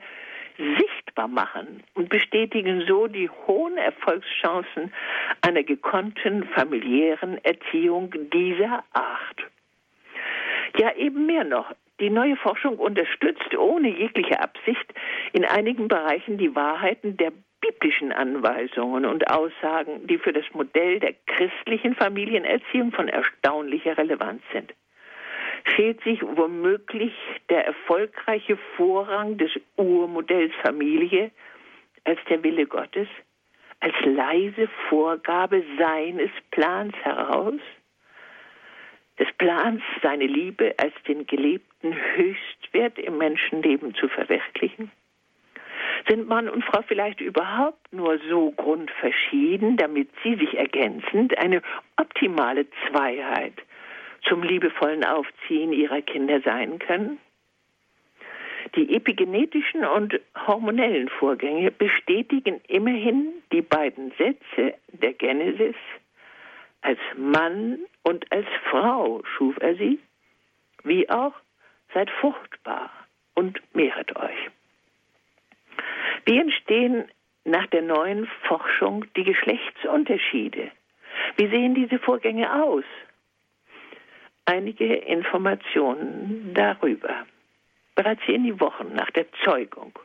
sichtbar 0.77 1.27
machen 1.27 1.83
und 1.93 2.09
bestätigen 2.09 2.85
so 2.87 3.07
die 3.07 3.29
hohen 3.29 3.77
Erfolgschancen 3.77 4.93
einer 5.41 5.63
gekonnten 5.63 6.43
familiären 6.55 7.43
Erziehung 7.43 8.13
dieser 8.31 8.83
Art. 8.93 9.37
Ja, 10.77 10.95
eben 10.95 11.25
mehr 11.25 11.43
noch. 11.43 11.71
Die 11.99 12.09
neue 12.09 12.35
Forschung 12.35 12.77
unterstützt 12.77 13.55
ohne 13.55 13.89
jegliche 13.89 14.41
Absicht 14.41 14.93
in 15.33 15.45
einigen 15.45 15.87
Bereichen 15.87 16.37
die 16.37 16.55
Wahrheiten 16.55 17.17
der 17.17 17.31
biblischen 17.61 18.11
Anweisungen 18.11 19.05
und 19.05 19.29
Aussagen, 19.29 20.07
die 20.07 20.17
für 20.17 20.33
das 20.33 20.45
Modell 20.53 20.99
der 20.99 21.13
christlichen 21.27 21.95
Familienerziehung 21.95 22.91
von 22.91 23.07
erstaunlicher 23.07 23.97
Relevanz 23.97 24.41
sind. 24.51 24.73
Fehlt 25.63 26.01
sich 26.03 26.21
womöglich 26.21 27.13
der 27.49 27.65
erfolgreiche 27.65 28.57
Vorrang 28.75 29.37
des 29.37 29.51
Urmodells 29.77 30.53
Familie 30.63 31.31
als 32.03 32.19
der 32.29 32.43
Wille 32.43 32.65
Gottes, 32.65 33.07
als 33.79 33.93
leise 34.03 34.67
Vorgabe 34.89 35.63
seines 35.77 36.31
Plans 36.51 36.95
heraus? 37.03 37.59
Des 39.19 39.31
Plans, 39.37 39.83
seine 40.01 40.25
Liebe 40.25 40.73
als 40.77 40.93
den 41.07 41.27
gelebten 41.27 41.95
Höchstwert 42.15 42.97
im 42.97 43.17
Menschenleben 43.17 43.93
zu 43.93 44.07
verwirklichen? 44.07 44.91
Sind 46.07 46.27
Mann 46.27 46.49
und 46.49 46.63
Frau 46.65 46.81
vielleicht 46.87 47.21
überhaupt 47.21 47.93
nur 47.93 48.17
so 48.29 48.51
grundverschieden, 48.51 49.77
damit 49.77 50.09
sie 50.23 50.35
sich 50.35 50.57
ergänzend 50.57 51.37
eine 51.37 51.61
optimale 51.97 52.65
Zweiheit 52.89 53.53
zum 54.23 54.43
liebevollen 54.43 55.03
Aufziehen 55.03 55.73
ihrer 55.73 56.01
Kinder 56.01 56.41
sein 56.41 56.79
können? 56.79 57.19
Die 58.75 58.95
epigenetischen 58.95 59.83
und 59.83 60.19
hormonellen 60.47 61.09
Vorgänge 61.09 61.71
bestätigen 61.71 62.61
immerhin 62.67 63.33
die 63.51 63.61
beiden 63.61 64.11
Sätze 64.17 64.75
der 64.87 65.13
Genesis. 65.13 65.75
Als 66.81 66.99
Mann 67.17 67.79
und 68.03 68.31
als 68.31 68.47
Frau 68.69 69.21
schuf 69.37 69.57
er 69.59 69.75
sie, 69.75 69.99
wie 70.83 71.09
auch 71.09 71.33
seid 71.93 72.09
fruchtbar 72.09 72.89
und 73.35 73.61
mehret 73.75 74.15
euch. 74.15 74.49
Wie 76.25 76.37
entstehen 76.37 77.05
nach 77.43 77.67
der 77.67 77.81
neuen 77.81 78.27
Forschung 78.47 79.05
die 79.15 79.23
Geschlechtsunterschiede? 79.23 80.71
Wie 81.37 81.47
sehen 81.47 81.75
diese 81.75 81.99
Vorgänge 81.99 82.63
aus? 82.63 82.85
Einige 84.51 84.95
Informationen 84.95 86.51
darüber. 86.53 87.25
Bereits 87.95 88.27
wenige 88.27 88.59
Wochen 88.59 88.93
nach 88.93 89.09
der 89.11 89.25
Zeugung 89.45 89.97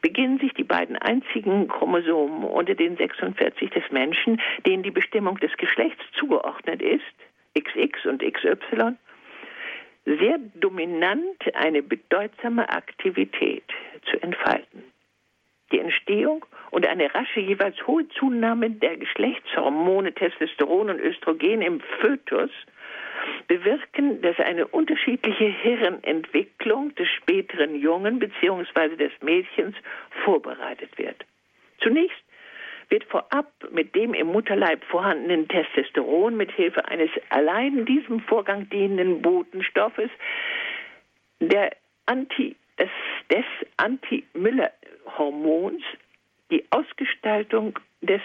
beginnen 0.00 0.38
sich 0.38 0.54
die 0.54 0.62
beiden 0.62 0.94
einzigen 0.94 1.66
Chromosomen 1.66 2.44
unter 2.44 2.76
den 2.76 2.96
46 2.96 3.70
des 3.70 3.82
Menschen, 3.90 4.40
denen 4.64 4.84
die 4.84 4.92
Bestimmung 4.92 5.36
des 5.38 5.50
Geschlechts 5.56 6.00
zugeordnet 6.16 6.80
ist, 6.80 7.02
XX 7.58 8.06
und 8.06 8.22
XY, 8.22 8.94
sehr 10.04 10.38
dominant 10.54 11.42
eine 11.54 11.82
bedeutsame 11.82 12.68
Aktivität 12.68 13.64
zu 14.08 14.22
entfalten. 14.22 14.84
Die 15.72 15.80
Entstehung 15.80 16.46
und 16.70 16.86
eine 16.86 17.12
rasche, 17.12 17.40
jeweils 17.40 17.84
hohe 17.88 18.08
Zunahme 18.10 18.70
der 18.70 18.96
Geschlechtshormone 18.96 20.12
Testosteron 20.12 20.88
und 20.88 21.00
Östrogen 21.00 21.62
im 21.62 21.80
Fötus 22.00 22.50
bewirken, 23.48 24.22
dass 24.22 24.38
eine 24.38 24.66
unterschiedliche 24.66 25.44
Hirnentwicklung 25.44 26.94
des 26.94 27.08
späteren 27.08 27.74
Jungen 27.74 28.18
bzw. 28.18 28.96
des 28.96 29.12
Mädchens 29.20 29.76
vorbereitet 30.24 30.96
wird. 30.98 31.24
Zunächst 31.80 32.22
wird 32.88 33.04
vorab 33.04 33.50
mit 33.70 33.94
dem 33.94 34.14
im 34.14 34.28
Mutterleib 34.28 34.84
vorhandenen 34.84 35.48
Testosteron 35.48 36.36
mit 36.36 36.52
Hilfe 36.52 36.86
eines 36.86 37.10
allein 37.30 37.86
diesem 37.86 38.20
Vorgang 38.20 38.68
dienenden 38.68 39.22
Botenstoffes 39.22 40.10
der 41.40 41.74
Anti, 42.06 42.56
des, 42.78 42.90
des 43.30 43.44
Anti-Müller-Hormons 43.78 45.82
die 46.50 46.64
Ausgestaltung 46.70 47.78
des 48.02 48.20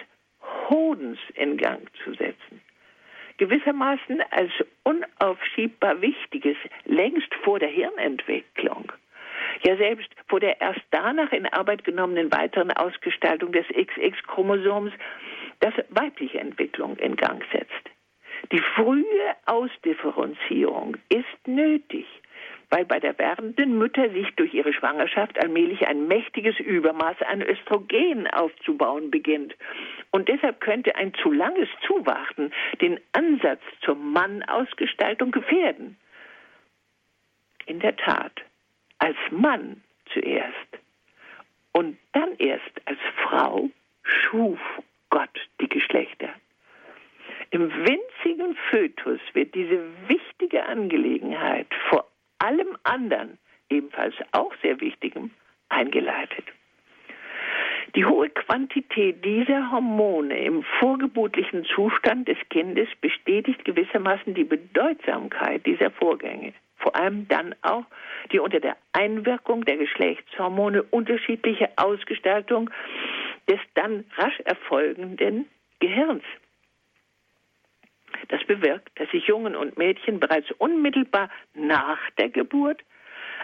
Hodens 0.69 1.17
in 1.35 1.57
Gang 1.57 1.87
zu 2.03 2.13
setzen 2.13 2.61
gewissermaßen 3.38 4.22
als 4.32 4.51
unaufschiebbar 4.84 6.01
Wichtiges 6.01 6.58
längst 6.86 7.34
vor 7.44 7.60
der 7.60 7.70
Hirnentwicklung, 7.70 8.91
ja 9.63 9.77
selbst 9.77 10.10
vor 10.27 10.39
der 10.39 10.60
erst 10.62 10.82
danach 10.91 11.32
in 11.32 11.46
Arbeit 11.48 11.84
genommenen 11.84 12.32
weiteren 12.32 12.72
Ausgestaltung 12.72 13.51
des 13.51 13.65
XX-Chromosoms, 13.67 14.91
das 15.60 15.74
weibliche 15.89 16.39
Entwicklung 16.39 16.98
in 16.98 17.15
Gang 17.15 17.44
setzt. 17.51 17.72
Die 18.51 18.62
frühe 18.75 19.36
Ausdifferenzierung 19.46 20.98
ist 21.10 21.48
nötig, 21.48 22.06
weil 22.69 22.86
bei 22.86 23.00
der 23.00 23.17
werdenden 23.17 23.77
Mutter 23.77 24.09
sich 24.09 24.29
durch 24.36 24.53
ihre 24.53 24.74
Schwangerschaft 24.74 25.39
allmählich 25.39 25.88
ein 25.88 26.07
mächtiges 26.07 26.59
Übermaß 26.59 27.21
an 27.21 27.41
Östrogen 27.41 28.27
aufzubauen 28.27 29.09
beginnt. 29.09 29.56
Und 30.12 30.27
deshalb 30.27 30.60
könnte 30.60 30.95
ein 30.95 31.13
zu 31.15 31.32
langes 31.32 31.69
Zuwarten 31.86 32.51
den 32.82 32.99
Ansatz 33.13 33.62
zur 33.82 33.95
Mann-Ausgestaltung 33.95 35.32
gefährden. 35.32 35.97
In 37.65 37.80
der 37.80 37.95
Tat, 37.95 38.34
als 38.99 39.17
Mann 39.32 39.82
zuerst 40.13 40.80
und 41.73 41.97
dann 42.13 42.36
erst 42.38 42.71
als 42.86 42.99
Frau 43.23 43.69
schuf 44.03 44.60
Gott 45.10 45.30
die 45.62 45.69
Geschlechter. 45.69 46.30
Im 47.51 47.71
winzigen 47.71 48.58
Fötus 48.69 49.21
wird 49.34 49.56
diese 49.56 49.82
wichtige 50.08 50.65
Angelegenheit 50.65 51.67
vor 51.89 52.06
allem 52.39 52.78
anderen, 52.84 53.38
ebenfalls 53.69 54.15
auch 54.32 54.54
sehr 54.62 54.80
wichtigem, 54.82 55.32
eingeleitet. 55.69 56.45
Die 57.95 58.06
hohe 58.06 58.30
Quantität 58.30 59.23
dieser 59.23 59.71
Hormone 59.71 60.38
im 60.38 60.63
vorgeburtlichen 60.80 61.65
Zustand 61.65 62.28
des 62.28 62.38
Kindes 62.50 62.89
bestätigt 63.02 63.63
gewissermaßen 63.65 64.34
die 64.34 64.43
Bedeutsamkeit 64.43 65.65
dieser 65.65 65.89
Vorgänge. 65.91 66.54
Vor 66.78 66.95
allem 66.95 67.28
dann 67.28 67.56
auch 67.63 67.86
die 68.32 68.39
unter 68.39 68.60
der 68.60 68.78
Einwirkung 68.93 69.65
der 69.65 69.78
Geschlechtshormone 69.78 70.84
unterschiedliche 70.84 71.69
Ausgestaltung 71.78 72.69
des 73.50 73.60
dann 73.73 74.04
rasch 74.17 74.39
erfolgenden 74.41 75.47
Gehirns 75.80 76.23
das 78.30 78.43
bewirkt, 78.45 78.89
dass 78.99 79.10
sich 79.12 79.25
Jungen 79.27 79.56
und 79.56 79.77
Mädchen 79.77 80.19
bereits 80.19 80.49
unmittelbar 80.58 81.30
nach 81.53 81.99
der 82.17 82.30
Geburt, 82.30 82.82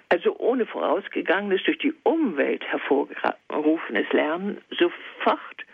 also 0.09 0.38
ohne 0.38 0.65
vorausgegangenes 0.65 1.63
durch 1.63 1.77
die 1.77 1.93
Umwelt 2.03 2.63
hervorgerufenes 2.65 4.12
Lernen, 4.12 4.62
sofort 4.71 5.65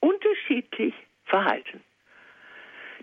unterschiedlich 0.00 0.94
verhalten. 1.24 1.82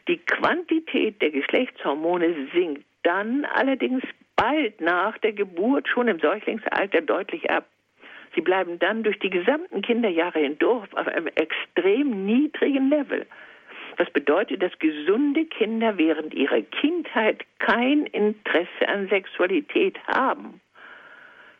Die 0.07 0.17
Quantität 0.17 1.21
der 1.21 1.31
Geschlechtshormone 1.31 2.47
sinkt 2.53 2.85
dann 3.03 3.45
allerdings 3.45 4.03
bald 4.35 4.81
nach 4.81 5.17
der 5.19 5.33
Geburt, 5.33 5.87
schon 5.87 6.07
im 6.07 6.19
Säuglingsalter, 6.19 7.01
deutlich 7.01 7.49
ab. 7.49 7.65
Sie 8.35 8.41
bleiben 8.41 8.77
dann 8.79 9.03
durch 9.03 9.17
die 9.19 9.29
gesamten 9.29 9.81
Kinderjahre 9.81 10.39
hindurch 10.39 10.91
auf 10.93 11.07
einem 11.07 11.27
extrem 11.27 12.25
niedrigen 12.25 12.89
Level. 12.89 13.25
Was 13.97 14.09
bedeutet, 14.09 14.61
dass 14.61 14.77
gesunde 14.79 15.45
Kinder 15.45 15.97
während 15.97 16.33
ihrer 16.33 16.61
Kindheit 16.61 17.45
kein 17.59 18.05
Interesse 18.07 18.87
an 18.87 19.07
Sexualität 19.07 19.97
haben? 20.07 20.59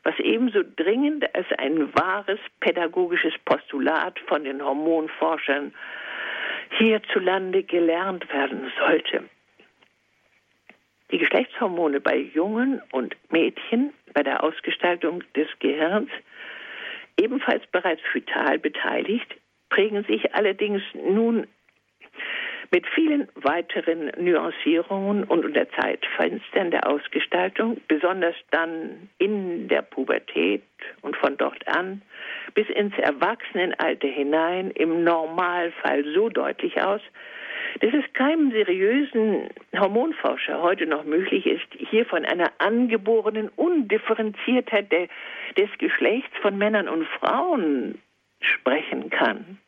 Was 0.04 0.20
ebenso 0.20 0.62
dringend 0.76 1.34
als 1.34 1.48
ein 1.58 1.94
wahres 1.96 2.40
pädagogisches 2.60 3.34
Postulat 3.46 4.20
von 4.28 4.44
den 4.44 4.64
Hormonforschern 4.64 5.74
hierzulande 6.78 7.64
gelernt 7.64 8.32
werden 8.32 8.72
sollte. 8.80 9.24
Die 11.12 11.18
Geschlechtshormone 11.18 12.02
bei 12.02 12.18
Jungen 12.18 12.82
und 12.92 13.16
Mädchen 13.32 13.94
bei 14.14 14.24
der 14.24 14.44
Ausgestaltung 14.44 15.24
des 15.36 15.48
Gehirns, 15.60 16.10
ebenfalls 17.18 17.66
bereits 17.68 18.02
fötal 18.12 18.58
beteiligt, 18.58 19.36
prägen 19.70 20.04
sich 20.06 20.34
allerdings 20.34 20.82
nun 20.94 21.48
mit 22.72 22.86
vielen 22.88 23.28
weiteren 23.36 24.12
Nuancierungen 24.18 25.24
und 25.24 25.46
unter 25.46 25.70
Zeitfenstern 25.70 26.72
der 26.72 26.88
Ausgestaltung, 26.88 27.80
besonders 27.88 28.36
dann 28.52 29.10
in 29.18 29.68
der 29.68 29.82
Pubertät 29.82 30.64
und 31.02 31.16
von 31.16 31.38
dort 31.38 31.68
an 31.68 32.02
bis 32.54 32.68
ins 32.70 32.98
Erwachsenenalter 32.98 34.08
hinein 34.08 34.72
im 34.72 35.04
Normalfall 35.04 36.04
so 36.14 36.30
deutlich 36.30 36.82
aus, 36.82 37.02
dass 37.82 37.94
es 37.94 38.14
keinem 38.14 38.52
seriösen 38.52 39.50
Hormonforscher 39.78 40.62
heute 40.62 40.86
noch 40.86 41.04
möglich 41.04 41.46
ist, 41.46 41.68
hier 41.90 42.06
von 42.06 42.26
einer 42.26 42.52
angeborenen 42.60 43.50
Undifferenziertheit 43.56 44.92
der, 44.92 45.08
des 45.58 45.70
Geschlechts 45.78 46.36
von 46.42 46.58
Männern 46.58 46.88
und 46.88 47.06
Frauen 47.20 48.00
sprechen 48.40 49.10
kann. 49.10 49.60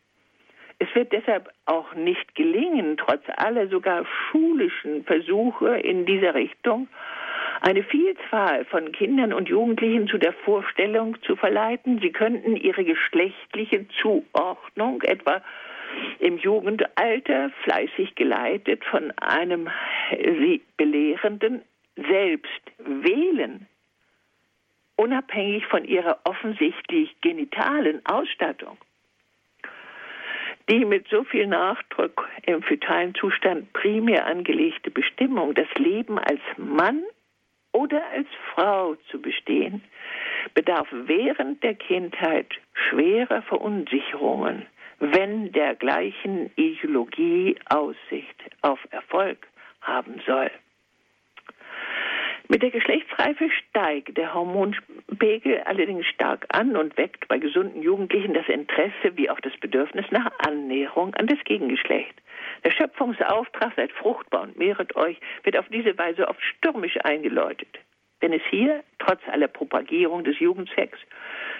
Es 0.80 0.94
wird 0.94 1.12
deshalb 1.12 1.52
auch 1.66 1.96
nicht 1.96 2.36
gelingen, 2.36 2.98
trotz 2.98 3.24
aller 3.38 3.68
sogar 3.68 4.06
schulischen 4.06 5.04
Versuche 5.06 5.80
in 5.80 6.06
dieser 6.06 6.36
Richtung, 6.36 6.88
eine 7.62 7.84
Vielzahl 7.84 8.66
von 8.66 8.92
Kindern 8.92 9.34
und 9.34 9.50
Jugendlichen 9.50 10.08
zu 10.08 10.20
der 10.20 10.34
Vorstellung 10.34 11.20
zu 11.24 11.36
verleiten, 11.36 12.00
sie 12.00 12.12
könnten 12.12 12.56
ihre 12.56 12.84
geschlechtliche 12.84 13.88
Zuordnung 14.00 15.02
etwa 15.02 15.42
im 16.20 16.38
Jugendalter 16.38 17.50
fleißig 17.64 18.14
geleitet 18.16 18.84
von 18.86 19.12
einem 19.18 19.70
sie 20.12 20.62
belehrenden 20.78 21.64
selbst 21.96 22.62
wählen, 22.78 23.68
unabhängig 24.96 25.66
von 25.66 25.86
ihrer 25.86 26.20
offensichtlich 26.26 27.20
genitalen 27.22 28.06
Ausstattung 28.06 28.78
die 30.70 30.86
mit 30.86 31.08
so 31.10 31.24
viel 31.24 31.48
Nachdruck 31.48 32.28
im 32.44 32.62
fetalen 32.62 33.16
Zustand 33.16 33.72
primär 33.74 34.26
angelegte 34.26 34.92
Bestimmung, 34.92 35.54
das 35.54 35.72
Leben 35.76 36.20
als 36.20 36.42
Mann 36.58 37.04
oder 37.72 38.04
als 38.12 38.28
Frau 38.54 38.96
zu 39.10 39.22
bestehen, 39.22 39.84
bedarf 40.54 40.88
während 40.92 41.64
der 41.64 41.76
Kindheit 41.76 42.48
schwerer 42.74 43.42
Verunsicherungen, 43.44 44.66
wenn 45.00 45.52
dergleichen 45.52 46.52
Ideologie 46.56 47.56
Aussicht 47.70 48.44
auf 48.62 48.80
Erfolg 48.92 49.48
haben 49.82 50.22
soll. 50.26 50.52
Mit 52.50 52.62
der 52.64 52.72
Geschlechtsreife 52.72 53.50
steigt 53.50 54.18
der 54.18 54.34
Hormonpegel 54.34 55.60
allerdings 55.66 56.06
stark 56.06 56.46
an 56.50 56.78
und 56.78 56.98
weckt 56.98 57.28
bei 57.28 57.40
gesunden 57.40 57.82
Jugendlichen 57.82 58.34
das 58.34 58.48
Interesse 58.48 59.16
wie 59.16 59.30
auch 59.30 59.40
das 59.42 59.56
Bedürfnis 59.58 60.06
nach 60.12 60.32
Annäherung 60.40 61.14
an 61.16 61.28
das 61.28 61.40
Gegengeschlecht. 61.44 62.14
Der 62.64 62.72
Schöpfungsauftrag, 62.72 63.74
seid 63.76 63.92
fruchtbar 63.92 64.44
und 64.44 64.58
mehret 64.58 64.96
euch, 64.96 65.20
wird 65.44 65.58
auf 65.58 65.68
diese 65.70 65.98
Weise 65.98 66.28
oft 66.28 66.42
stürmisch 66.42 66.98
eingeläutet. 67.04 67.80
Wenn 68.20 68.34
es 68.34 68.42
hier, 68.50 68.84
trotz 68.98 69.22
aller 69.32 69.48
Propagierung 69.48 70.24
des 70.24 70.40
Jugendsex, 70.40 70.98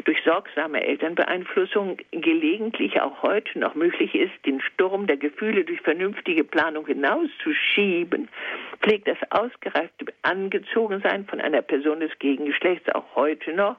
durch 0.06 0.18
sorgsame 0.24 0.84
Elternbeeinflussung 0.84 1.98
gelegentlich 2.12 3.00
auch 3.00 3.22
heute 3.22 3.60
noch 3.60 3.76
möglich 3.76 4.16
ist, 4.16 4.34
den 4.46 4.62
Sturm 4.62 5.06
der 5.06 5.18
Gefühle 5.18 5.64
durch 5.64 5.82
vernünftige 5.82 6.44
Planung 6.44 6.88
hinauszuschieben, 6.88 8.28
pflegt 8.82 9.08
das 9.08 9.18
ausgereifte 9.30 10.06
Angezogensein 10.24 11.26
von 11.26 11.42
einer 11.42 11.62
Person 11.62 12.00
des 12.00 12.18
Gegengeschlechts 12.20 12.90
auch 12.90 13.16
heute 13.16 13.54
noch 13.54 13.78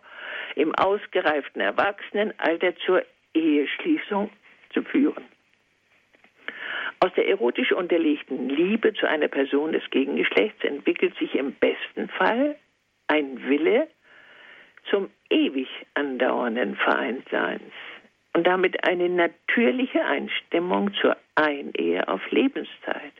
im 0.54 0.74
ausgereiften 0.74 1.60
Erwachsenenalter 1.60 2.76
zur 2.76 3.02
Eheschließung 3.34 4.30
zu 4.72 4.82
führen. 4.82 5.24
Aus 7.00 7.12
der 7.16 7.28
erotisch 7.28 7.72
unterlegten 7.72 8.48
Liebe 8.48 8.92
zu 8.92 9.06
einer 9.06 9.28
Person 9.28 9.72
des 9.72 9.88
Gegengeschlechts 9.90 10.64
entwickelt 10.64 11.16
sich 11.18 11.34
im 11.36 11.52
besten 11.52 12.08
Fall 12.08 12.56
ein 13.08 13.46
Wille 13.48 13.88
zum 14.90 15.10
ewig 15.30 15.68
andauernden 15.94 16.76
Vereintseins 16.76 17.72
und 18.34 18.46
damit 18.46 18.86
eine 18.88 19.08
natürliche 19.08 20.04
Einstimmung 20.04 20.94
zur 20.94 21.16
Einehe 21.34 22.06
auf 22.08 22.20
Lebenszeit. 22.30 23.12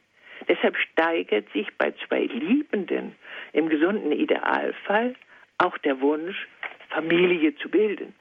Deshalb 0.48 0.76
steigert 0.76 1.50
sich 1.52 1.66
bei 1.76 1.92
zwei 2.06 2.20
Liebenden 2.20 3.16
im 3.52 3.68
gesunden 3.68 4.12
Idealfall 4.12 5.14
auch 5.58 5.76
der 5.78 6.00
Wunsch, 6.00 6.46
Familie 6.90 7.54
zu 7.56 7.68
bilden. 7.68 8.14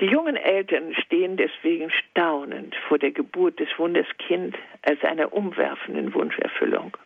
Die 0.00 0.06
jungen 0.06 0.36
Eltern 0.36 0.94
stehen 0.94 1.36
deswegen 1.36 1.90
staunend 1.90 2.74
vor 2.88 2.98
der 2.98 3.12
Geburt 3.12 3.60
des 3.60 3.68
Wunderskind 3.76 4.56
als 4.82 5.00
einer 5.04 5.32
umwerfenden 5.32 6.12
Wunscherfüllung. 6.12 6.96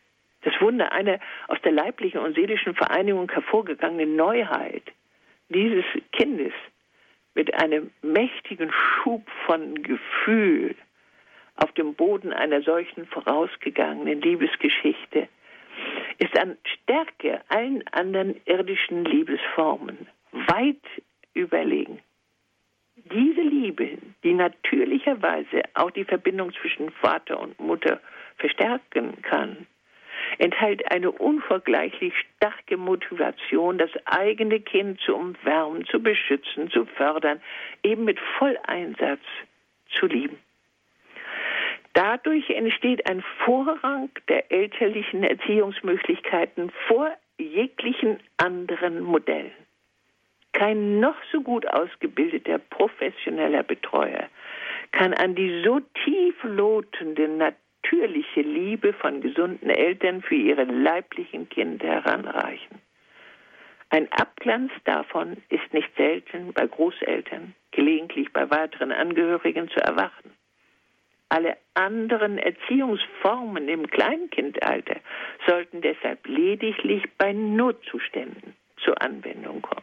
Das 0.47 0.61
Wunder 0.61 0.93
einer 0.93 1.19
aus 1.49 1.61
der 1.63 1.73
leiblichen 1.73 2.21
und 2.21 2.37
seelischen 2.37 2.77
Vereinigung 2.77 3.29
hervorgegangene 3.29 4.07
Neuheit 4.07 4.85
dieses 5.49 5.85
Kindes 6.13 6.53
mit 7.35 7.53
einem 7.55 7.91
mächtigen 8.01 8.71
Schub 8.71 9.29
von 9.47 9.83
Gefühl 9.83 10.77
auf 11.57 11.73
dem 11.73 11.95
Boden 11.95 12.33
einer 12.33 12.63
solchen 12.63 13.07
vorausgegangenen 13.07 14.21
Liebesgeschichte 14.21 15.29
ist 16.19 16.39
an 16.39 16.57
Stärke 16.65 17.41
allen 17.49 17.83
anderen 17.89 18.41
irdischen 18.45 19.05
Liebesformen 19.05 20.07
weit 20.31 20.87
überlegen. 21.35 21.99
Diese 22.95 23.43
Liebe, 23.43 23.99
die 24.23 24.33
natürlicherweise 24.33 25.63
auch 25.75 25.91
die 25.91 26.05
Verbindung 26.05 26.53
zwischen 26.53 26.93
Vater 26.93 27.41
und 27.41 27.59
Mutter 27.59 28.01
verstärken 28.37 29.21
kann, 29.23 29.67
enthält 30.47 30.93
eine 30.93 31.11
unvergleichlich 31.11 32.15
starke 32.37 32.77
Motivation, 32.77 33.79
das 33.79 33.91
eigene 34.05 34.61
Kind 34.61 35.01
zu 35.01 35.17
umwärmen, 35.17 35.85
zu 35.87 36.01
beschützen, 36.01 36.71
zu 36.71 36.85
fördern, 36.85 37.41
eben 37.83 38.05
mit 38.05 38.21
Volleinsatz 38.39 39.25
zu 39.99 40.07
lieben. 40.07 40.39
Dadurch 41.95 42.49
entsteht 42.51 43.11
ein 43.11 43.25
Vorrang 43.45 44.11
der 44.29 44.53
elterlichen 44.53 45.25
Erziehungsmöglichkeiten 45.25 46.71
vor 46.87 47.11
jeglichen 47.39 48.21
anderen 48.37 49.01
Modellen. 49.01 49.51
Kein 50.53 51.01
noch 51.01 51.17
so 51.33 51.41
gut 51.41 51.67
ausgebildeter 51.67 52.59
professioneller 52.59 53.65
Betreuer 53.65 54.29
kann 54.93 55.13
an 55.13 55.35
die 55.35 55.63
so 55.65 55.81
tief 56.05 56.37
lotende 56.45 57.27
natürliche 57.87 58.40
Liebe 58.40 58.92
von 58.92 59.20
gesunden 59.20 59.70
Eltern 59.70 60.22
für 60.22 60.35
ihre 60.35 60.64
leiblichen 60.64 61.49
Kinder 61.49 61.87
heranreichen. 61.87 62.81
Ein 63.90 64.11
Abglanz 64.12 64.72
davon 64.85 65.37
ist 65.49 65.72
nicht 65.72 65.88
selten 65.96 66.53
bei 66.53 66.66
Großeltern, 66.66 67.55
gelegentlich 67.70 68.33
bei 68.33 68.51
weiteren 68.51 68.90
Angehörigen 68.90 69.68
zu 69.68 69.81
erwarten. 69.81 70.33
Alle 71.29 71.57
anderen 71.75 72.38
Erziehungsformen 72.38 73.68
im 73.68 73.87
Kleinkindalter 73.88 74.96
sollten 75.46 75.81
deshalb 75.81 76.27
lediglich 76.27 77.05
bei 77.18 77.33
Notzuständen 77.33 78.55
zur 78.79 79.01
Anwendung 79.01 79.62
kommen. 79.62 79.83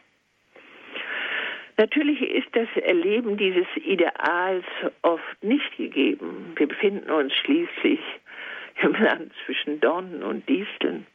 Natürlich 1.76 2.20
ist 2.22 2.48
das 2.52 2.68
Erleben 2.76 3.36
dieses 3.36 3.66
Ideals 3.76 4.64
oft 5.02 5.42
nicht 5.42 5.76
gegeben. 5.76 6.52
Wir 6.56 6.68
befinden 6.68 7.10
uns 7.10 7.32
schließlich 7.34 8.00
im 8.82 8.92
Land 8.92 9.32
zwischen 9.44 9.80
Dornen 9.80 10.22
und 10.22 10.48
Disteln. 10.48 11.06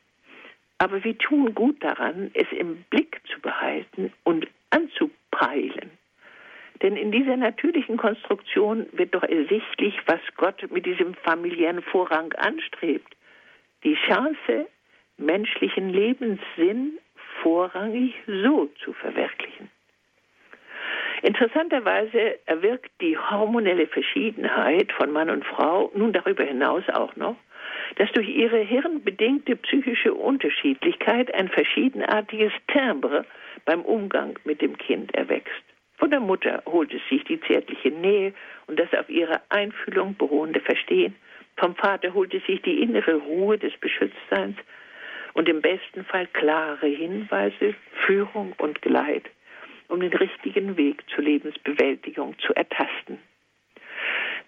Aber 0.77 1.03
wir 1.03 1.17
tun 1.17 1.53
gut 1.55 1.81
daran, 1.83 2.31
es 2.33 2.47
im 2.51 2.83
Blick 2.89 3.21
zu 3.31 3.39
behalten 3.41 4.13
und 4.23 4.47
anzupeilen. 4.69 5.91
Denn 6.81 6.95
in 6.95 7.11
dieser 7.11 7.35
natürlichen 7.35 7.97
Konstruktion 7.97 8.85
wird 8.93 9.13
doch 9.13 9.23
ersichtlich, 9.23 9.95
was 10.05 10.21
Gott 10.37 10.71
mit 10.71 10.85
diesem 10.85 11.13
familiären 11.15 11.81
Vorrang 11.81 12.31
anstrebt. 12.33 13.13
Die 13.83 13.95
Chance, 14.07 14.67
menschlichen 15.17 15.89
Lebenssinn 15.89 16.97
vorrangig 17.41 18.13
so 18.25 18.69
zu 18.83 18.93
verwirklichen. 18.93 19.69
Interessanterweise 21.21 22.39
erwirkt 22.45 22.91
die 23.01 23.17
hormonelle 23.17 23.87
Verschiedenheit 23.87 24.91
von 24.93 25.11
Mann 25.11 25.29
und 25.29 25.45
Frau 25.45 25.91
nun 25.93 26.13
darüber 26.13 26.43
hinaus 26.43 26.83
auch 26.93 27.15
noch, 27.17 27.35
dass 27.97 28.09
durch 28.13 28.29
ihre 28.29 28.59
hirnbedingte 28.59 29.57
psychische 29.57 30.13
Unterschiedlichkeit 30.13 31.33
ein 31.33 31.49
verschiedenartiges 31.49 32.53
Timbre 32.67 33.25
beim 33.65 33.81
Umgang 33.81 34.39
mit 34.45 34.61
dem 34.61 34.77
Kind 34.77 35.13
erwächst. 35.13 35.63
Von 35.97 36.11
der 36.11 36.21
Mutter 36.21 36.63
holt 36.65 36.93
es 36.93 37.01
sich 37.09 37.25
die 37.25 37.41
zärtliche 37.41 37.89
Nähe 37.89 38.33
und 38.67 38.79
das 38.79 38.93
auf 38.93 39.09
ihre 39.09 39.41
Einfühlung 39.49 40.15
beruhende 40.15 40.61
Verstehen. 40.61 41.15
Vom 41.57 41.75
Vater 41.75 42.13
holt 42.13 42.33
es 42.33 42.45
sich 42.45 42.61
die 42.61 42.81
innere 42.81 43.15
Ruhe 43.15 43.57
des 43.57 43.75
Beschütztseins 43.81 44.55
und 45.33 45.49
im 45.49 45.61
besten 45.61 46.05
Fall 46.05 46.27
klare 46.27 46.87
Hinweise, 46.87 47.75
Führung 48.05 48.53
und 48.57 48.81
Geleit 48.81 49.29
um 49.89 49.99
den 49.99 50.13
richtigen 50.13 50.77
Weg 50.77 51.03
zur 51.13 51.23
Lebensbewältigung 51.23 52.37
zu 52.39 52.53
ertasten. 52.55 53.19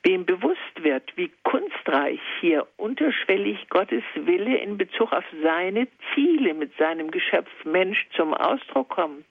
Wem 0.04 0.26
bewusst 0.26 0.84
wird, 0.84 1.16
wie 1.16 1.32
kunstreich 1.44 2.20
hier 2.40 2.66
unterschwellig 2.78 3.70
Gottes 3.70 4.04
Wille 4.16 4.58
in 4.58 4.78
Bezug 4.78 5.12
auf 5.12 5.26
seine 5.44 5.88
Ziele 6.14 6.56
mit 6.56 6.76
seinem 6.78 7.12
Geschöpf 7.12 7.50
Mensch 7.66 8.08
zum 8.16 8.34
Ausdruck 8.34 8.90
kommt, 8.90 9.26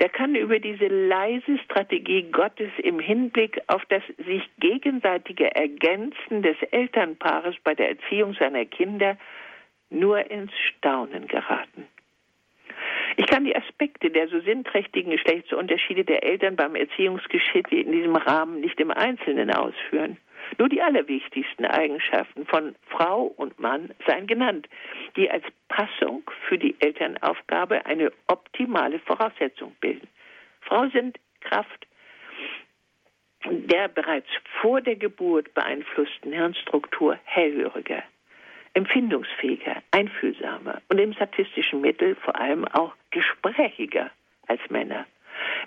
der 0.00 0.08
kann 0.10 0.34
über 0.34 0.58
diese 0.58 0.88
leise 0.88 1.58
Strategie 1.64 2.24
Gottes 2.30 2.70
im 2.82 2.98
Hinblick 2.98 3.58
auf 3.68 3.84
das 3.86 4.02
sich 4.26 4.42
gegenseitige 4.58 5.54
Ergänzen 5.54 6.42
des 6.42 6.56
Elternpaares 6.70 7.54
bei 7.64 7.74
der 7.74 7.90
Erziehung 7.90 8.34
seiner 8.34 8.66
Kinder 8.66 9.16
nur 9.88 10.30
ins 10.30 10.52
Staunen 10.68 11.26
geraten. 11.28 11.86
Ich 13.16 13.26
kann 13.26 13.44
die 13.44 13.56
Aspekte 13.56 14.10
der 14.10 14.28
so 14.28 14.40
sinnträchtigen 14.40 15.10
Geschlechtsunterschiede 15.12 16.04
der 16.04 16.22
Eltern 16.22 16.56
beim 16.56 16.74
Erziehungsgeschick 16.74 17.72
in 17.72 17.92
diesem 17.92 18.16
Rahmen 18.16 18.60
nicht 18.60 18.78
im 18.78 18.90
Einzelnen 18.90 19.50
ausführen. 19.50 20.18
Nur 20.58 20.68
die 20.68 20.82
allerwichtigsten 20.82 21.64
Eigenschaften 21.64 22.46
von 22.46 22.76
Frau 22.88 23.24
und 23.36 23.58
Mann 23.58 23.90
seien 24.06 24.26
genannt, 24.26 24.68
die 25.16 25.30
als 25.30 25.44
Passung 25.68 26.22
für 26.48 26.58
die 26.58 26.76
Elternaufgabe 26.78 27.84
eine 27.86 28.12
optimale 28.28 28.98
Voraussetzung 29.00 29.74
bilden. 29.80 30.08
Frau 30.60 30.86
sind 30.88 31.18
Kraft 31.40 31.86
der 33.48 33.88
bereits 33.88 34.28
vor 34.60 34.80
der 34.80 34.96
Geburt 34.96 35.54
beeinflussten 35.54 36.32
Hirnstruktur 36.32 37.18
hellhöriger, 37.24 38.02
empfindungsfähiger, 38.74 39.82
einfühlsamer 39.92 40.82
und 40.88 40.98
im 40.98 41.12
statistischen 41.12 41.80
Mittel 41.80 42.16
vor 42.16 42.36
allem 42.36 42.64
auch 42.66 42.94
gesprächiger 43.16 44.10
als 44.46 44.60
Männer. 44.68 45.06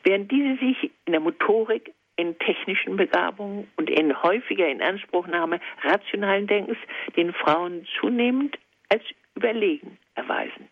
Während 0.04 0.32
diese 0.32 0.56
sich 0.58 0.92
in 1.06 1.14
der 1.14 1.20
Motorik, 1.20 1.94
in 2.16 2.38
technischen 2.38 2.96
Begabungen 2.96 3.68
und 3.78 3.90
in 3.90 4.22
häufiger 4.22 4.68
Inanspruchnahme 4.68 5.60
rationalen 5.84 6.48
Denkens 6.48 6.78
den 7.16 7.34
Frauen 7.34 7.88
zunehmend 8.00 8.58
als 8.90 9.04
überlegen 9.36 9.98
erweisen. 10.16 10.68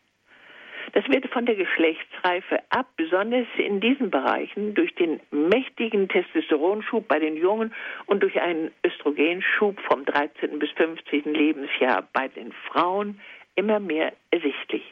Das 0.94 1.08
wird 1.10 1.28
von 1.30 1.46
der 1.46 1.56
Geschlechtsreife 1.56 2.60
ab, 2.70 2.88
besonders 2.96 3.48
in 3.58 3.80
diesen 3.80 4.10
Bereichen, 4.10 4.74
durch 4.74 4.94
den 4.96 5.20
mächtigen 5.32 6.08
Testosteronschub 6.08 7.08
bei 7.08 7.20
den 7.20 7.36
Jungen 7.36 7.74
und 8.06 8.24
durch 8.24 8.40
einen 8.40 8.72
Östrogenschub 8.86 9.80
vom 9.82 10.06
13. 10.06 10.60
bis 10.60 10.72
15. 10.72 11.34
Lebensjahr 11.34 12.08
bei 12.14 12.28
den 12.30 12.54
Frauen 12.68 13.20
immer 13.56 13.80
mehr 13.80 14.14
ersichtlich. 14.32 14.84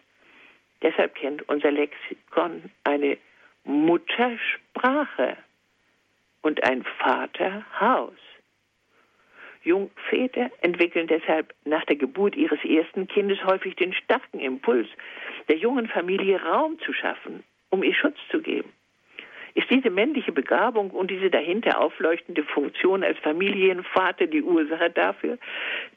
Deshalb 0.85 1.15
kennt 1.15 1.49
unser 1.49 1.71
Lexikon 1.71 2.69
eine 2.83 3.17
Muttersprache 3.63 5.35
und 6.43 6.63
ein 6.63 6.85
Vaterhaus. 6.99 8.13
Jungväter 9.63 10.51
entwickeln 10.61 11.07
deshalb 11.07 11.55
nach 11.65 11.83
der 11.85 11.95
Geburt 11.95 12.35
ihres 12.35 12.63
ersten 12.63 13.07
Kindes 13.07 13.43
häufig 13.43 13.75
den 13.77 13.93
starken 13.93 14.39
Impuls, 14.39 14.87
der 15.49 15.57
jungen 15.57 15.87
Familie 15.87 16.39
Raum 16.39 16.77
zu 16.77 16.93
schaffen, 16.93 17.43
um 17.71 17.81
ihr 17.81 17.95
Schutz 17.95 18.19
zu 18.29 18.39
geben. 18.39 18.71
Ist 19.55 19.71
diese 19.71 19.89
männliche 19.89 20.33
Begabung 20.33 20.91
und 20.91 21.09
diese 21.09 21.31
dahinter 21.31 21.81
aufleuchtende 21.81 22.43
Funktion 22.43 23.03
als 23.03 23.17
Familienvater 23.17 24.27
die 24.27 24.43
Ursache 24.43 24.91
dafür, 24.91 25.39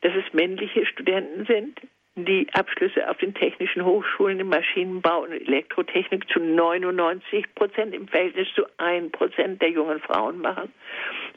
dass 0.01 0.15
es 0.15 0.33
männliche 0.33 0.87
Studenten 0.87 1.45
sind, 1.45 1.79
die 2.25 2.47
Abschlüsse 2.53 3.09
auf 3.09 3.19
den 3.19 3.35
technischen 3.35 3.85
Hochschulen 3.85 4.41
im 4.41 4.49
Maschinenbau 4.49 5.23
und 5.23 5.33
Elektrotechnik 5.33 6.29
zu 6.31 6.41
99 6.41 7.55
Prozent 7.55 7.95
im 7.95 8.09
Verhältnis 8.09 8.49
zu 8.55 8.65
1 8.79 9.13
Prozent 9.13 9.61
der 9.63 9.71
jungen 9.71 10.01
Frauen 10.01 10.41
machen? 10.41 10.73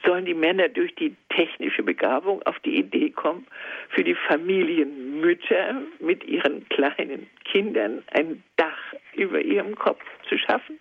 Sollen 0.06 0.26
die 0.26 0.34
Männer 0.34 0.70
durch 0.70 0.94
die 0.96 1.16
technische 1.30 1.84
Begabung 1.84 2.42
auf 2.44 2.60
die 2.60 2.78
Idee 2.78 3.10
kommen, 3.10 3.48
für 3.90 4.04
die 4.04 4.16
Familienmütter 4.16 5.82
mit 6.00 6.24
ihren 6.24 6.68
kleinen 6.70 7.28
Kindern 7.46 8.04
ein 8.14 8.44
Dach 8.58 8.94
über 9.14 9.42
ihrem 9.42 9.76
Kopf 9.76 10.04
zu 10.30 10.38
schaffen? 10.38 10.80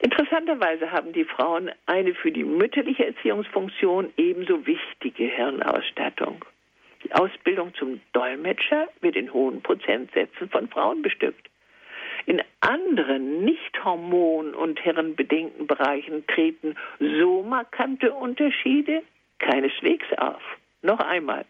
Interessanterweise 0.00 0.90
haben 0.92 1.12
die 1.12 1.24
Frauen 1.24 1.70
eine 1.86 2.14
für 2.14 2.32
die 2.32 2.44
mütterliche 2.44 3.06
Erziehungsfunktion 3.06 4.12
ebenso 4.16 4.66
wichtige 4.66 5.24
Hirnausstattung. 5.24 6.44
Die 7.04 7.12
Ausbildung 7.12 7.74
zum 7.74 8.00
Dolmetscher 8.12 8.88
wird 9.00 9.16
in 9.16 9.32
hohen 9.32 9.62
Prozentsätzen 9.62 10.48
von 10.48 10.68
Frauen 10.68 11.02
bestückt. 11.02 11.48
In 12.26 12.42
anderen 12.60 13.44
nicht 13.44 13.84
hormon- 13.84 14.54
und 14.54 14.84
herrenbedingten 14.84 15.66
Bereichen 15.66 16.26
treten 16.26 16.74
so 16.98 17.42
markante 17.42 18.12
Unterschiede 18.12 19.02
keineswegs 19.38 20.06
auf. 20.16 20.42
Noch 20.82 21.00
einmal, 21.00 21.44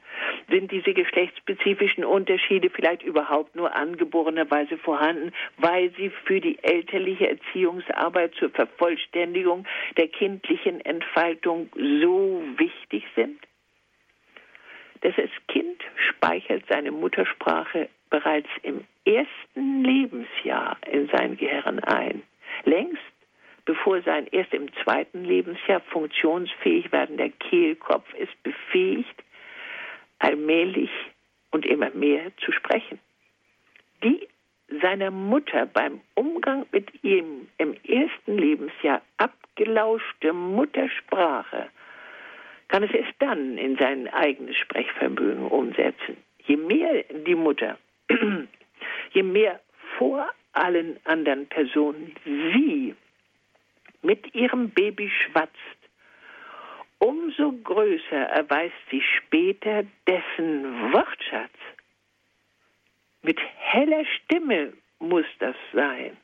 sind 0.48 0.70
diese 0.70 0.94
geschlechtsspezifischen 0.94 2.04
Unterschiede 2.04 2.70
vielleicht 2.70 3.02
überhaupt 3.02 3.56
nur 3.56 3.74
angeborenerweise 3.74 4.78
vorhanden, 4.78 5.32
weil 5.58 5.90
sie 5.96 6.10
für 6.24 6.40
die 6.40 6.62
elterliche 6.62 7.28
Erziehungsarbeit 7.28 8.34
zur 8.36 8.50
Vervollständigung 8.50 9.66
der 9.96 10.08
kindlichen 10.08 10.80
Entfaltung 10.80 11.68
so 11.74 12.42
wichtig 12.56 13.04
sind? 13.14 13.45
Dass 15.00 15.14
das 15.16 15.30
Kind 15.48 15.82
speichert 15.96 16.64
seine 16.68 16.90
Muttersprache 16.90 17.88
bereits 18.10 18.48
im 18.62 18.84
ersten 19.04 19.84
Lebensjahr 19.84 20.76
in 20.90 21.08
sein 21.08 21.36
Gehirn 21.36 21.80
ein. 21.80 22.22
Längst 22.64 23.02
bevor 23.66 24.00
sein 24.02 24.26
erst 24.30 24.54
im 24.54 24.72
zweiten 24.82 25.24
Lebensjahr 25.24 25.80
funktionsfähig 25.80 26.90
werdender 26.92 27.28
Kehlkopf 27.28 28.14
ist 28.14 28.42
befähigt, 28.42 29.22
allmählich 30.20 30.90
und 31.50 31.66
immer 31.66 31.90
mehr 31.90 32.30
zu 32.38 32.52
sprechen. 32.52 32.98
Die 34.02 34.26
seiner 34.80 35.10
Mutter 35.10 35.66
beim 35.66 36.00
Umgang 36.14 36.66
mit 36.72 37.04
ihm 37.04 37.48
im 37.58 37.74
ersten 37.84 38.38
Lebensjahr 38.38 39.02
abgelauschte 39.16 40.32
Muttersprache 40.32 41.68
kann 42.68 42.82
es 42.82 42.92
erst 42.92 43.14
dann 43.18 43.58
in 43.58 43.76
sein 43.76 44.08
eigenes 44.08 44.56
Sprechvermögen 44.56 45.46
umsetzen. 45.46 46.16
Je 46.46 46.56
mehr 46.56 47.04
die 47.26 47.34
Mutter, 47.34 47.78
je 49.12 49.22
mehr 49.22 49.60
vor 49.98 50.28
allen 50.52 50.98
anderen 51.04 51.46
Personen 51.46 52.14
sie 52.24 52.94
mit 54.02 54.34
ihrem 54.34 54.70
Baby 54.70 55.10
schwatzt, 55.10 55.52
umso 56.98 57.52
größer 57.52 58.16
erweist 58.16 58.74
sie 58.90 59.02
später 59.02 59.84
dessen 60.06 60.92
Wortschatz. 60.92 61.58
Mit 63.22 63.40
heller 63.58 64.04
Stimme 64.04 64.72
muss 64.98 65.26
das 65.40 65.56
sein. 65.72 66.16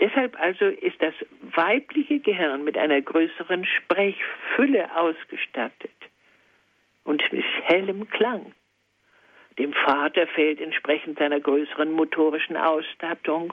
Deshalb 0.00 0.38
also 0.40 0.66
ist 0.66 1.02
das 1.02 1.14
weibliche 1.54 2.20
Gehirn 2.20 2.62
mit 2.64 2.78
einer 2.78 3.00
größeren 3.00 3.64
Sprechfülle 3.64 4.94
ausgestattet 4.96 5.90
und 7.04 7.22
mit 7.32 7.44
hellem 7.64 8.08
Klang. 8.10 8.52
Dem 9.58 9.72
Vater 9.72 10.28
fällt 10.28 10.60
entsprechend 10.60 11.18
seiner 11.18 11.40
größeren 11.40 11.90
motorischen 11.90 12.56
Ausstattung 12.56 13.52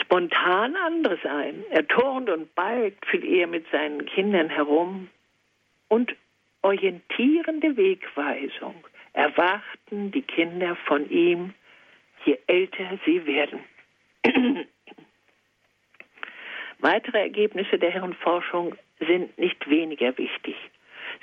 spontan 0.00 0.74
anderes 0.74 1.24
ein. 1.24 1.64
Er 1.70 1.86
turnt 1.86 2.28
und 2.28 2.52
balgt 2.56 3.06
viel 3.06 3.24
eher 3.24 3.46
mit 3.46 3.64
seinen 3.70 4.04
Kindern 4.06 4.48
herum 4.48 5.08
und 5.88 6.16
orientierende 6.62 7.76
Wegweisung 7.76 8.74
erwarten 9.12 10.10
die 10.10 10.22
Kinder 10.22 10.76
von 10.86 11.08
ihm, 11.10 11.54
je 12.24 12.38
älter 12.46 12.98
sie 13.04 13.24
werden. 13.26 13.60
Weitere 16.82 17.20
Ergebnisse 17.20 17.78
der 17.78 17.92
Hirnforschung 17.92 18.74
sind 18.98 19.38
nicht 19.38 19.70
weniger 19.70 20.18
wichtig. 20.18 20.56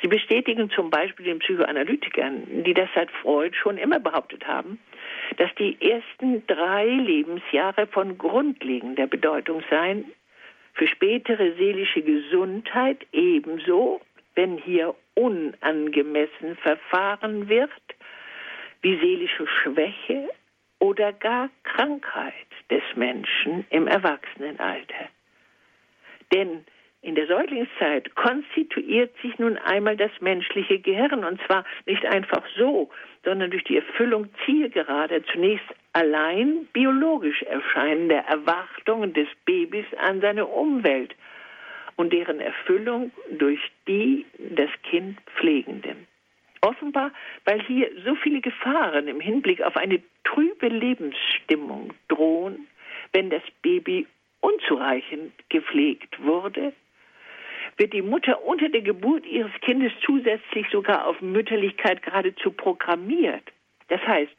Sie 0.01 0.07
bestätigen 0.07 0.69
zum 0.69 0.89
Beispiel 0.89 1.25
den 1.25 1.39
Psychoanalytikern, 1.39 2.63
die 2.63 2.73
das 2.73 2.87
seit 2.95 3.11
Freud 3.11 3.53
schon 3.57 3.77
immer 3.77 3.99
behauptet 3.99 4.47
haben, 4.47 4.79
dass 5.35 5.53
die 5.55 5.77
ersten 5.81 6.47
drei 6.47 6.85
Lebensjahre 6.85 7.87
von 7.87 8.17
grundlegender 8.17 9.07
Bedeutung 9.07 9.61
seien 9.69 10.05
für 10.75 10.87
spätere 10.87 11.51
seelische 11.57 12.03
Gesundheit 12.03 13.05
ebenso, 13.11 13.99
wenn 14.35 14.57
hier 14.57 14.95
unangemessen 15.15 16.55
verfahren 16.55 17.49
wird, 17.49 17.69
wie 18.81 18.97
seelische 18.97 19.45
Schwäche 19.45 20.29
oder 20.79 21.11
gar 21.11 21.49
Krankheit 21.63 22.47
des 22.71 22.83
Menschen 22.95 23.65
im 23.71 23.87
Erwachsenenalter. 23.87 25.09
Denn 26.31 26.65
in 27.01 27.15
der 27.15 27.27
Säuglingszeit 27.27 28.13
konstituiert 28.15 29.15
sich 29.21 29.39
nun 29.39 29.57
einmal 29.57 29.95
das 29.95 30.11
menschliche 30.19 30.79
Gehirn 30.79 31.23
und 31.23 31.39
zwar 31.45 31.63
nicht 31.85 32.05
einfach 32.05 32.43
so, 32.57 32.89
sondern 33.23 33.51
durch 33.51 33.63
die 33.63 33.77
Erfüllung 33.77 34.27
zielgerader, 34.45 35.23
zunächst 35.25 35.65
allein 35.93 36.67
biologisch 36.73 37.41
erscheinender 37.43 38.19
Erwartungen 38.27 39.13
des 39.13 39.27
Babys 39.45 39.85
an 39.97 40.19
seine 40.19 40.45
Umwelt 40.45 41.15
und 41.95 42.11
deren 42.11 42.41
Erfüllung 42.41 43.11
durch 43.31 43.59
die 43.87 44.25
das 44.37 44.69
Kind 44.83 45.17
Pflegenden. 45.37 46.07
Offenbar, 46.61 47.11
weil 47.45 47.61
hier 47.61 47.89
so 48.03 48.15
viele 48.15 48.41
Gefahren 48.41 49.07
im 49.07 49.21
Hinblick 49.21 49.61
auf 49.61 49.77
eine 49.77 50.01
trübe 50.25 50.67
Lebensstimmung 50.67 51.93
drohen, 52.09 52.67
wenn 53.13 53.29
das 53.29 53.43
Baby 53.61 54.05
unzureichend 54.41 55.33
gepflegt 55.49 56.21
wurde, 56.23 56.73
wird 57.77 57.93
die 57.93 58.01
Mutter 58.01 58.43
unter 58.43 58.69
der 58.69 58.81
Geburt 58.81 59.25
ihres 59.25 59.51
Kindes 59.61 59.93
zusätzlich 60.05 60.67
sogar 60.71 61.07
auf 61.07 61.21
Mütterlichkeit 61.21 62.01
geradezu 62.03 62.51
programmiert. 62.51 63.43
Das 63.87 64.01
heißt, 64.05 64.33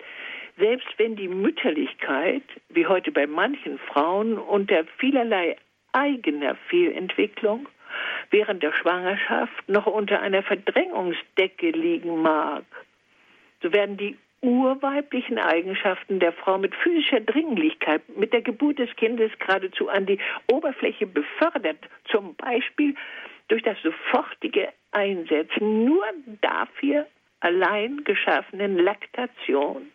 selbst 0.58 0.88
wenn 0.98 1.16
die 1.16 1.28
Mütterlichkeit, 1.28 2.42
wie 2.68 2.86
heute 2.86 3.10
bei 3.10 3.26
manchen 3.26 3.78
Frauen, 3.78 4.38
unter 4.38 4.84
vielerlei 4.98 5.56
eigener 5.92 6.54
Fehlentwicklung 6.68 7.66
während 8.30 8.62
der 8.62 8.72
Schwangerschaft 8.72 9.68
noch 9.68 9.86
unter 9.86 10.20
einer 10.20 10.42
Verdrängungsdecke 10.42 11.70
liegen 11.70 12.22
mag, 12.22 12.64
so 13.62 13.72
werden 13.72 13.96
die 13.96 14.16
urweiblichen 14.42 15.38
Eigenschaften 15.38 16.18
der 16.18 16.32
Frau 16.32 16.58
mit 16.58 16.74
physischer 16.74 17.20
Dringlichkeit 17.20 18.02
mit 18.16 18.32
der 18.32 18.42
Geburt 18.42 18.78
des 18.78 18.94
Kindes 18.96 19.30
geradezu 19.38 19.88
an 19.88 20.06
die 20.06 20.18
Oberfläche 20.50 21.06
befördert, 21.06 21.78
zum 22.10 22.34
Beispiel 22.36 22.94
durch 23.48 23.62
das 23.62 23.76
sofortige 23.82 24.68
Einsetzen 24.92 25.84
nur 25.84 26.04
dafür 26.40 27.06
allein 27.40 28.02
geschaffenen 28.04 28.78
Laktation 28.78 29.90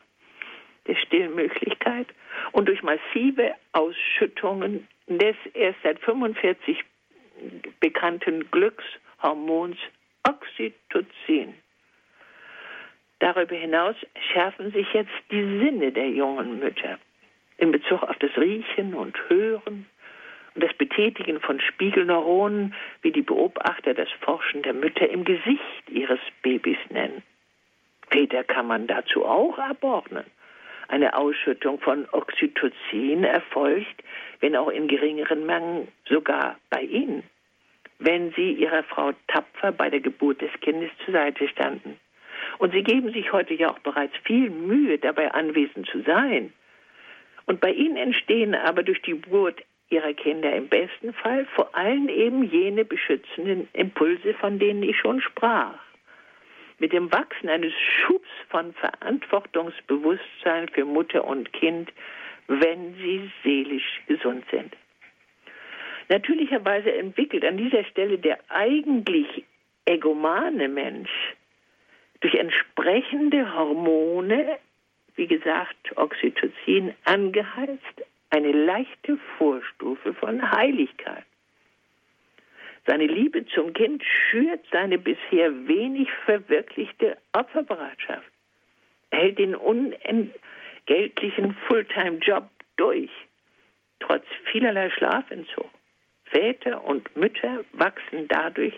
der 0.87 0.95
Stillmöglichkeit 0.95 2.07
und 2.51 2.67
durch 2.67 2.83
massive 2.83 3.55
Ausschüttungen 3.71 4.87
des 5.07 5.35
erst 5.53 5.79
seit 5.83 5.99
45 5.99 6.83
bekannten 7.79 8.49
Glückshormons 8.51 9.77
Oxytocin. 10.27 11.53
Darüber 13.19 13.55
hinaus 13.55 13.95
schärfen 14.31 14.71
sich 14.71 14.87
jetzt 14.93 15.13
die 15.31 15.59
Sinne 15.59 15.91
der 15.91 16.09
jungen 16.09 16.59
Mütter 16.59 16.99
in 17.57 17.71
Bezug 17.71 18.03
auf 18.03 18.17
das 18.19 18.35
Riechen 18.37 18.93
und 18.93 19.17
Hören 19.29 19.85
und 20.53 20.63
das 20.63 20.73
Betätigen 20.73 21.39
von 21.39 21.59
Spiegelneuronen, 21.59 22.73
wie 23.01 23.11
die 23.11 23.21
Beobachter 23.21 23.93
das 23.93 24.09
Forschen 24.21 24.63
der 24.63 24.73
Mütter 24.73 25.09
im 25.09 25.23
Gesicht 25.23 25.89
ihres 25.89 26.19
Babys 26.41 26.77
nennen. 26.89 27.23
Väter 28.09 28.43
kann 28.43 28.67
man 28.67 28.87
dazu 28.87 29.25
auch 29.25 29.57
abordnen. 29.57 30.25
Eine 30.87 31.17
Ausschüttung 31.17 31.79
von 31.79 32.07
Oxytocin 32.11 33.23
erfolgt, 33.23 34.03
wenn 34.39 34.55
auch 34.55 34.69
in 34.69 34.87
geringeren 34.87 35.45
Mengen, 35.45 35.87
sogar 36.07 36.57
bei 36.69 36.81
ihnen, 36.81 37.23
wenn 37.97 38.31
sie 38.33 38.51
ihrer 38.51 38.83
Frau 38.83 39.13
tapfer 39.27 39.71
bei 39.71 39.89
der 39.89 40.01
Geburt 40.01 40.41
des 40.41 40.51
Kindes 40.61 40.91
zur 41.03 41.13
Seite 41.13 41.47
standen. 41.47 41.99
Und 42.57 42.73
sie 42.73 42.83
geben 42.83 43.11
sich 43.11 43.31
heute 43.31 43.53
ja 43.53 43.71
auch 43.71 43.79
bereits 43.79 44.15
viel 44.23 44.49
Mühe, 44.49 44.97
dabei 44.97 45.31
anwesend 45.31 45.87
zu 45.87 46.01
sein. 46.01 46.53
Und 47.45 47.59
bei 47.59 47.71
ihnen 47.71 47.97
entstehen 47.97 48.55
aber 48.55 48.83
durch 48.83 49.01
die 49.01 49.19
Geburt 49.21 49.61
ihrer 49.89 50.13
Kinder 50.13 50.53
im 50.55 50.67
besten 50.67 51.13
Fall 51.13 51.45
vor 51.55 51.75
allem 51.75 52.09
eben 52.09 52.43
jene 52.43 52.85
beschützenden 52.85 53.67
Impulse, 53.73 54.33
von 54.35 54.57
denen 54.57 54.83
ich 54.83 54.97
schon 54.97 55.21
sprach. 55.21 55.77
Mit 56.79 56.91
dem 56.91 57.11
Wachsen 57.11 57.49
eines 57.49 57.73
Schubs 57.73 58.27
von 58.49 58.73
Verantwortungsbewusstsein 58.73 60.69
für 60.69 60.85
Mutter 60.85 61.23
und 61.25 61.53
Kind, 61.53 61.93
wenn 62.47 62.95
sie 62.95 63.31
seelisch 63.43 64.01
gesund 64.07 64.43
sind. 64.51 64.75
Natürlicherweise 66.09 66.93
entwickelt 66.93 67.45
an 67.45 67.57
dieser 67.57 67.83
Stelle 67.85 68.17
der 68.17 68.39
eigentlich 68.49 69.45
egomane 69.85 70.67
Mensch 70.67 71.35
durch 72.21 72.35
entsprechende 72.35 73.53
Hormone, 73.53 74.57
wie 75.15 75.27
gesagt 75.27 75.95
Oxytocin, 75.95 76.93
angeheizt, 77.05 78.03
eine 78.29 78.51
leichte 78.51 79.17
Vorstufe 79.37 80.13
von 80.13 80.51
Heiligkeit. 80.51 81.23
Seine 82.87 83.07
Liebe 83.07 83.45
zum 83.47 83.73
Kind 83.73 84.03
schürt 84.03 84.63
seine 84.71 84.99
bisher 84.99 85.67
wenig 85.67 86.07
verwirklichte 86.25 87.17
Opferbereitschaft. 87.33 88.29
Er 89.09 89.19
hält 89.19 89.39
den 89.39 89.55
unentgeltlichen 89.55 91.55
Fulltime-Job 91.67 92.47
durch, 92.75 93.09
trotz 93.99 94.25
vielerlei 94.51 94.91
Schlafentzug. 94.91 95.69
Väter 96.25 96.83
und 96.83 97.15
Mütter 97.15 97.63
wachsen 97.73 98.27
dadurch, 98.27 98.73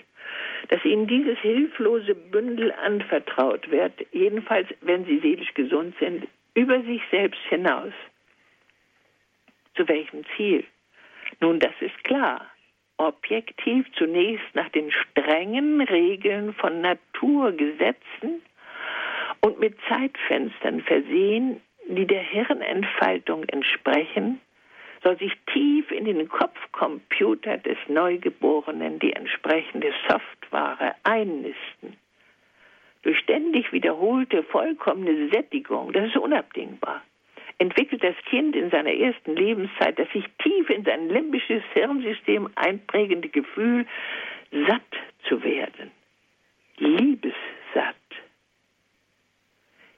dass 0.69 0.83
ihnen 0.83 1.07
dieses 1.07 1.37
hilflose 1.39 2.13
Bündel 2.15 2.71
anvertraut 2.73 3.69
wird, 3.71 3.93
jedenfalls 4.11 4.67
wenn 4.81 5.05
sie 5.05 5.19
seelisch 5.19 5.53
gesund 5.53 5.95
sind, 5.99 6.27
über 6.53 6.81
sich 6.81 7.01
selbst 7.11 7.41
hinaus. 7.49 7.93
Zu 9.75 9.87
welchem 9.87 10.23
Ziel? 10.35 10.65
Nun, 11.39 11.59
das 11.59 11.73
ist 11.79 12.03
klar. 12.03 12.49
Objektiv 12.97 13.85
zunächst 13.93 14.47
nach 14.55 14.69
den 14.69 14.91
strengen 14.91 15.81
Regeln 15.81 16.53
von 16.55 16.81
Naturgesetzen 16.81 18.41
und 19.41 19.59
mit 19.59 19.77
Zeitfenstern 19.87 20.81
versehen, 20.81 21.61
die 21.87 22.07
der 22.07 22.23
Hirnentfaltung 22.23 23.43
entsprechen, 23.45 24.41
soll 25.03 25.17
sich 25.17 25.33
tief 25.53 25.91
in 25.91 26.05
den 26.05 26.27
Kopfcomputer 26.27 27.57
des 27.57 27.77
Neugeborenen 27.87 28.99
die 28.99 29.13
entsprechende 29.13 29.93
Software 30.07 30.95
einnisten. 31.03 31.97
Durch 33.03 33.19
ständig 33.19 33.71
wiederholte 33.71 34.43
vollkommene 34.43 35.29
Sättigung, 35.29 35.93
das 35.93 36.07
ist 36.07 36.17
unabdingbar, 36.17 37.01
entwickelt 37.59 38.03
das 38.03 38.15
Kind 38.29 38.55
in 38.55 38.69
seiner 38.69 38.93
ersten 38.93 39.35
Lebenszeit 39.35 39.97
das 39.97 40.09
sich 40.11 40.25
tief 40.43 40.69
in 40.69 40.83
sein 40.83 41.09
limbisches 41.09 41.63
Hirnsystem 41.73 42.49
einprägende 42.55 43.29
Gefühl, 43.29 43.85
satt 44.51 44.81
zu 45.27 45.43
werden. 45.43 45.91
Liebessatt. 46.77 47.35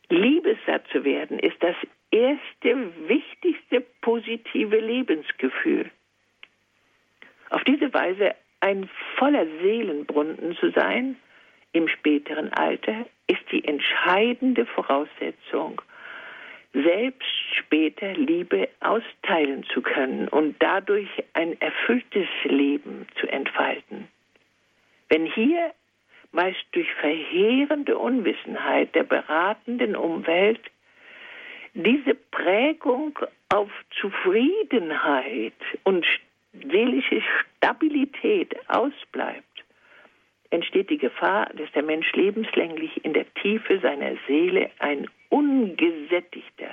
Liebessatt 0.10 0.88
zu 0.92 1.04
werden 1.04 1.40
ist 1.40 1.62
das 1.62 1.76
erste, 2.12 2.92
wichtigste 3.08 3.82
positive 4.02 4.78
Lebensgefühl. 4.78 5.90
Auf 7.50 7.64
diese 7.64 7.94
Weise 7.94 8.36
ein 8.60 8.90
voller 9.16 9.46
Seelenbrunnen 9.62 10.56
zu 10.58 10.72
sein 10.72 11.16
im 11.72 11.88
späteren 11.88 12.52
Alter 12.54 13.06
ist 13.28 13.42
die 13.52 13.64
entscheidende 13.64 14.66
Voraussetzung, 14.66 15.82
selbst 16.74 17.28
später 17.54 18.14
Liebe 18.14 18.70
austeilen 18.80 19.64
zu 19.64 19.82
können 19.82 20.28
und 20.28 20.56
dadurch 20.60 21.10
ein 21.34 21.60
erfülltes 21.62 22.28
Leben 22.44 23.08
zu 23.20 23.28
entfalten. 23.28 24.08
Wenn 25.10 25.26
hier 25.26 25.74
meist 26.32 26.64
durch 26.74 26.92
verheerende 26.94 27.98
Unwissenheit 27.98 28.94
der 28.94 29.04
beratenden 29.04 29.96
Umwelt 29.96 30.62
diese 31.74 32.16
Prägung 32.16 33.18
auf 33.50 33.70
Zufriedenheit 34.00 35.54
und 35.84 36.06
seelische 36.54 37.22
Stabilität 37.22 38.56
ausbleibt, 38.70 39.44
entsteht 40.50 40.90
die 40.90 40.98
Gefahr, 40.98 41.52
dass 41.54 41.72
der 41.74 41.84
Mensch 41.84 42.12
lebenslänglich 42.14 43.06
in 43.06 43.14
der 43.14 43.32
Tiefe 43.36 43.80
seiner 43.80 44.16
Seele 44.28 44.72
ein 44.80 45.08
ungesättigter 45.30 46.72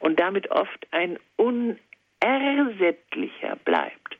und 0.00 0.18
damit 0.18 0.50
oft 0.50 0.88
ein 0.90 1.18
unersättlicher 1.36 3.54
bleibt. 3.64 4.18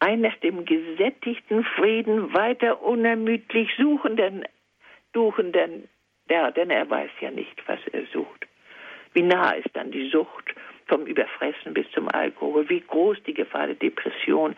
Ein 0.00 0.20
nach 0.20 0.36
dem 0.36 0.64
gesättigten 0.64 1.64
Frieden 1.64 2.32
weiter 2.32 2.80
unermüdlich 2.82 3.68
suchenden, 3.76 4.44
suchenden, 5.12 5.88
ja, 6.30 6.50
denn 6.50 6.70
er 6.70 6.88
weiß 6.88 7.10
ja 7.20 7.30
nicht, 7.30 7.62
was 7.66 7.80
er 7.92 8.06
sucht. 8.12 8.46
Wie 9.12 9.22
nah 9.22 9.52
ist 9.52 9.70
dann 9.74 9.90
die 9.90 10.08
Sucht 10.08 10.54
vom 10.86 11.06
Überfressen 11.06 11.74
bis 11.74 11.90
zum 11.92 12.08
Alkohol? 12.08 12.68
Wie 12.68 12.80
groß 12.80 13.18
die 13.26 13.34
Gefahr 13.34 13.66
der 13.66 13.76
Depression, 13.76 14.56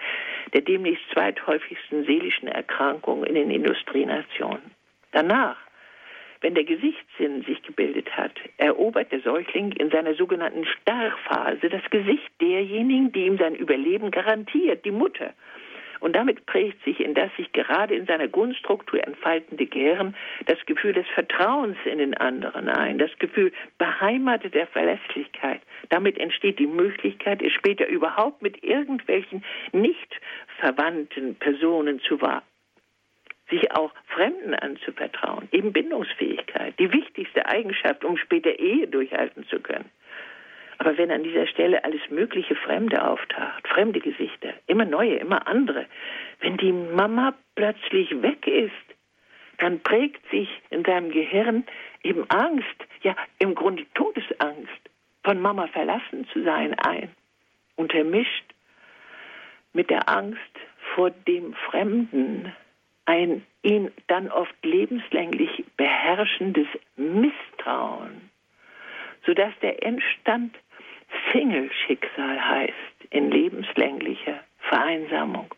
der 0.53 0.63
demnächst 0.63 1.05
zweithäufigsten 1.13 2.05
seelischen 2.05 2.49
Erkrankung 2.49 3.25
in 3.25 3.35
den 3.35 3.51
Industrienationen? 3.51 4.71
Danach, 5.13 5.57
wenn 6.41 6.55
der 6.55 6.65
Gesichtssinn 6.65 7.43
sich 7.43 7.63
gebildet 7.63 8.17
hat, 8.17 8.33
erobert 8.57 9.13
der 9.13 9.21
Säugling 9.21 9.73
in 9.73 9.91
seiner 9.91 10.15
sogenannten 10.15 10.65
Starrphase 10.65 11.69
das 11.69 11.83
Gesicht 11.91 12.31
derjenigen, 12.41 13.13
die 13.13 13.27
ihm 13.27 13.37
sein 13.37 13.55
Überleben 13.55 14.11
garantiert, 14.11 14.85
die 14.85 14.91
Mutter. 14.91 15.35
Und 16.01 16.17
damit 16.17 16.47
prägt 16.47 16.83
sich 16.85 17.01
in 17.01 17.15
das 17.15 17.31
sich 17.37 17.53
gerade 17.53 17.95
in 17.95 18.07
seiner 18.07 18.29
Grundstruktur 18.29 19.07
entfaltende 19.07 19.67
Gehirn 19.67 20.17
das 20.47 20.59
Gefühl 20.67 20.93
des 20.93 21.07
Vertrauens 21.09 21.77
in 21.85 21.99
den 21.99 22.17
anderen 22.17 22.69
ein, 22.69 22.99
das 22.99 23.11
Gefühl 23.19 23.53
beheimateter 23.79 24.67
Verlässlichkeit. 24.67 25.61
Damit 25.91 26.19
entsteht 26.19 26.59
die 26.59 26.67
Möglichkeit, 26.67 27.43
es 27.43 27.53
später 27.53 27.87
überhaupt 27.87 28.43
mit 28.43 28.63
irgendwelchen 28.65 29.45
nicht 29.73 30.21
verwandten 30.59 31.37
Personen 31.37 32.01
zu 32.01 32.21
wahren 32.21 32.43
sich 33.51 33.73
auch 33.73 33.93
Fremden 34.07 34.55
anzuvertrauen, 34.55 35.49
eben 35.53 35.73
Bindungsfähigkeit, 35.73 36.79
die 36.79 36.93
wichtigste 36.93 37.47
Eigenschaft, 37.47 38.05
um 38.05 38.17
später 38.17 38.59
Ehe 38.59 38.87
durchhalten 38.89 39.45
zu 39.49 39.61
können. 39.61 39.91
Aber 40.81 40.97
wenn 40.97 41.11
an 41.11 41.23
dieser 41.23 41.47
Stelle 41.47 41.85
alles 41.85 42.01
mögliche 42.09 42.57
Fremde 42.57 43.07
auftaucht, 43.07 43.69
fremde 43.69 44.01
Gesichter, 44.01 44.55
immer 44.67 44.87
neue, 44.87 45.17
immer 45.17 45.47
andere, 45.47 45.85
wenn 46.41 46.57
die 46.57 46.73
Mama 46.73 47.35
plötzlich 47.55 48.11
weg 48.23 48.47
ist, 48.47 48.73
dann 49.59 49.81
prägt 49.81 50.27
sich 50.31 50.49
in 50.71 50.83
deinem 50.83 51.11
Gehirn 51.11 51.67
eben 52.03 52.25
Angst, 52.31 52.65
ja 53.03 53.15
im 53.39 53.55
Grunde 53.55 53.85
Todesangst, 53.93 54.81
von 55.23 55.39
Mama 55.39 55.67
verlassen 55.67 56.27
zu 56.33 56.43
sein 56.45 56.73
ein, 56.79 57.11
untermischt 57.77 58.47
mit 59.75 59.91
der 59.91 60.09
Angst 60.09 60.41
vor 60.95 61.11
dem 61.11 61.53
Fremden, 61.69 62.55
ein 63.05 63.45
ihn 63.63 63.91
dann 64.07 64.31
oft 64.31 64.55
lebenslänglich 64.65 65.63
beherrschendes 65.77 66.69
Misstrauen, 66.97 68.31
sodass 69.27 69.53
der 69.61 69.85
Endstand 69.85 70.57
Single-Schicksal 71.33 72.49
heißt 72.49 72.75
in 73.11 73.31
lebenslänglicher 73.31 74.41
Vereinsamung. 74.59 75.53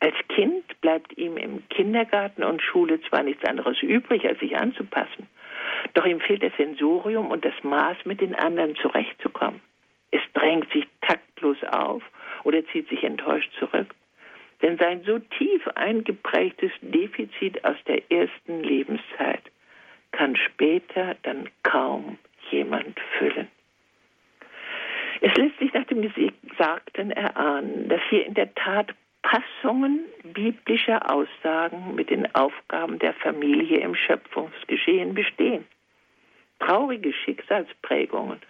Als 0.00 0.14
Kind 0.28 0.80
bleibt 0.80 1.16
ihm 1.18 1.36
im 1.36 1.68
Kindergarten 1.68 2.44
und 2.44 2.62
Schule 2.62 3.00
zwar 3.02 3.22
nichts 3.22 3.44
anderes 3.44 3.82
übrig, 3.82 4.24
als 4.26 4.38
sich 4.38 4.56
anzupassen, 4.56 5.26
doch 5.94 6.06
ihm 6.06 6.20
fehlt 6.20 6.42
das 6.42 6.56
Sensorium 6.56 7.30
und 7.30 7.44
das 7.44 7.54
Maß, 7.62 7.96
mit 8.04 8.20
den 8.20 8.34
anderen 8.34 8.76
zurechtzukommen. 8.76 9.60
Es 10.10 10.22
drängt 10.34 10.70
sich 10.72 10.86
taktlos 11.00 11.58
auf 11.64 12.02
oder 12.44 12.64
zieht 12.66 12.88
sich 12.88 13.02
enttäuscht 13.02 13.50
zurück. 13.58 13.94
Denn 14.62 14.78
sein 14.78 15.02
so 15.04 15.18
tief 15.18 15.66
eingeprägtes 15.74 16.72
Defizit 16.80 17.64
aus 17.64 17.76
der 17.86 18.10
ersten 18.10 18.62
Lebenszeit 18.62 19.42
kann 20.12 20.36
später 20.36 21.16
dann 21.22 21.48
kaum 21.62 22.18
jemand 22.50 22.98
füllen. 23.18 23.47
Es 25.20 25.34
lässt 25.34 25.58
sich 25.58 25.72
nach 25.72 25.84
dem 25.84 26.02
Gesagten 26.02 27.10
erahnen, 27.10 27.88
dass 27.88 28.00
hier 28.08 28.26
in 28.26 28.34
der 28.34 28.54
Tat 28.54 28.94
Passungen 29.22 30.00
biblischer 30.22 31.12
Aussagen 31.12 31.94
mit 31.94 32.10
den 32.10 32.32
Aufgaben 32.34 32.98
der 32.98 33.14
Familie 33.14 33.80
im 33.80 33.94
Schöpfungsgeschehen 33.94 35.14
bestehen. 35.14 35.66
Traurige 36.60 37.12
Schicksalsprägungen 37.12 38.40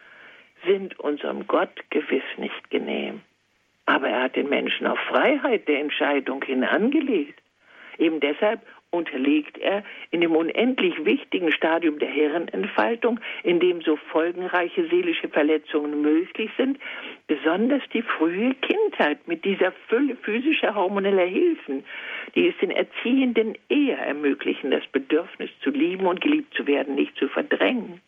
sind 0.66 0.98
unserem 1.00 1.46
Gott 1.46 1.90
gewiss 1.90 2.22
nicht 2.36 2.70
genehm. 2.70 3.22
Aber 3.86 4.08
er 4.08 4.24
hat 4.24 4.36
den 4.36 4.48
Menschen 4.48 4.86
auf 4.86 4.98
Freiheit 5.08 5.66
der 5.66 5.80
Entscheidung 5.80 6.42
hin 6.44 6.64
angelegt. 6.64 7.40
Eben 7.96 8.20
deshalb 8.20 8.60
unterliegt 8.90 9.58
er 9.58 9.84
in 10.10 10.20
dem 10.20 10.34
unendlich 10.34 11.04
wichtigen 11.04 11.52
Stadium 11.52 11.98
der 11.98 12.08
Herrenentfaltung, 12.08 13.20
in 13.42 13.60
dem 13.60 13.82
so 13.82 13.96
folgenreiche 13.96 14.88
seelische 14.88 15.28
Verletzungen 15.28 16.00
möglich 16.00 16.50
sind, 16.56 16.78
besonders 17.26 17.82
die 17.92 18.02
frühe 18.02 18.54
Kindheit 18.54 19.28
mit 19.28 19.44
dieser 19.44 19.72
Fülle 19.88 20.16
physischer 20.16 20.74
hormoneller 20.74 21.26
Hilfen, 21.26 21.84
die 22.34 22.48
es 22.48 22.56
den 22.58 22.70
Erziehenden 22.70 23.56
eher 23.68 23.98
ermöglichen, 23.98 24.70
das 24.70 24.86
Bedürfnis 24.86 25.50
zu 25.62 25.70
lieben 25.70 26.06
und 26.06 26.20
geliebt 26.20 26.54
zu 26.54 26.66
werden 26.66 26.94
nicht 26.94 27.16
zu 27.16 27.28
verdrängen. 27.28 28.00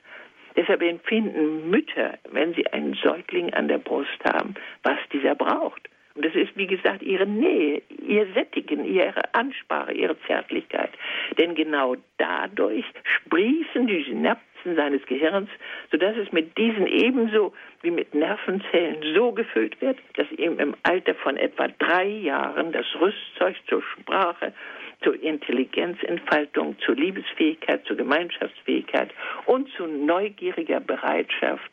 Deshalb 0.57 0.83
empfinden 0.83 1.71
Mütter, 1.71 2.19
wenn 2.31 2.55
sie 2.55 2.67
einen 2.69 2.95
Säugling 2.95 3.53
an 3.55 3.69
der 3.69 3.79
Brust 3.79 4.25
haben, 4.25 4.55
was 4.83 4.99
dieser 5.13 5.35
braucht. 5.35 5.89
Das 6.23 6.35
ist, 6.35 6.57
wie 6.57 6.67
gesagt, 6.67 7.03
ihre 7.03 7.27
Nähe, 7.27 7.83
ihr 8.07 8.27
Sättigen, 8.35 8.85
ihre 8.85 9.35
Ansprache, 9.35 9.93
ihre 9.93 10.21
Zärtlichkeit. 10.27 10.91
Denn 11.39 11.55
genau 11.55 11.97
dadurch 12.19 12.85
sprießen 13.05 13.87
die 13.87 14.03
Synapsen 14.03 14.77
seines 14.77 15.05
Gehirns, 15.07 15.49
sodass 15.91 16.17
es 16.17 16.31
mit 16.33 16.59
diesen 16.59 16.87
ebenso 16.87 17.55
wie 17.83 17.91
mit 17.91 18.15
Nervenzellen 18.15 19.15
so 19.15 19.33
gefüllt 19.33 19.81
wird, 19.81 19.99
dass 20.15 20.31
ihm 20.33 20.59
im 20.59 20.75
Alter 20.83 21.15
von 21.15 21.37
etwa 21.37 21.69
drei 21.69 22.07
Jahren 22.07 22.73
das 22.73 22.87
Rüstzeug 23.01 23.57
zur 23.69 23.83
Sprache, 23.83 24.53
zur 25.03 25.21
Intelligenzentfaltung, 25.23 26.77
zur 26.81 26.97
Liebesfähigkeit, 26.97 27.85
zur 27.87 27.97
Gemeinschaftsfähigkeit 27.97 29.11
und 29.47 29.71
zu 29.71 29.87
neugieriger 29.87 30.81
Bereitschaft, 30.81 31.71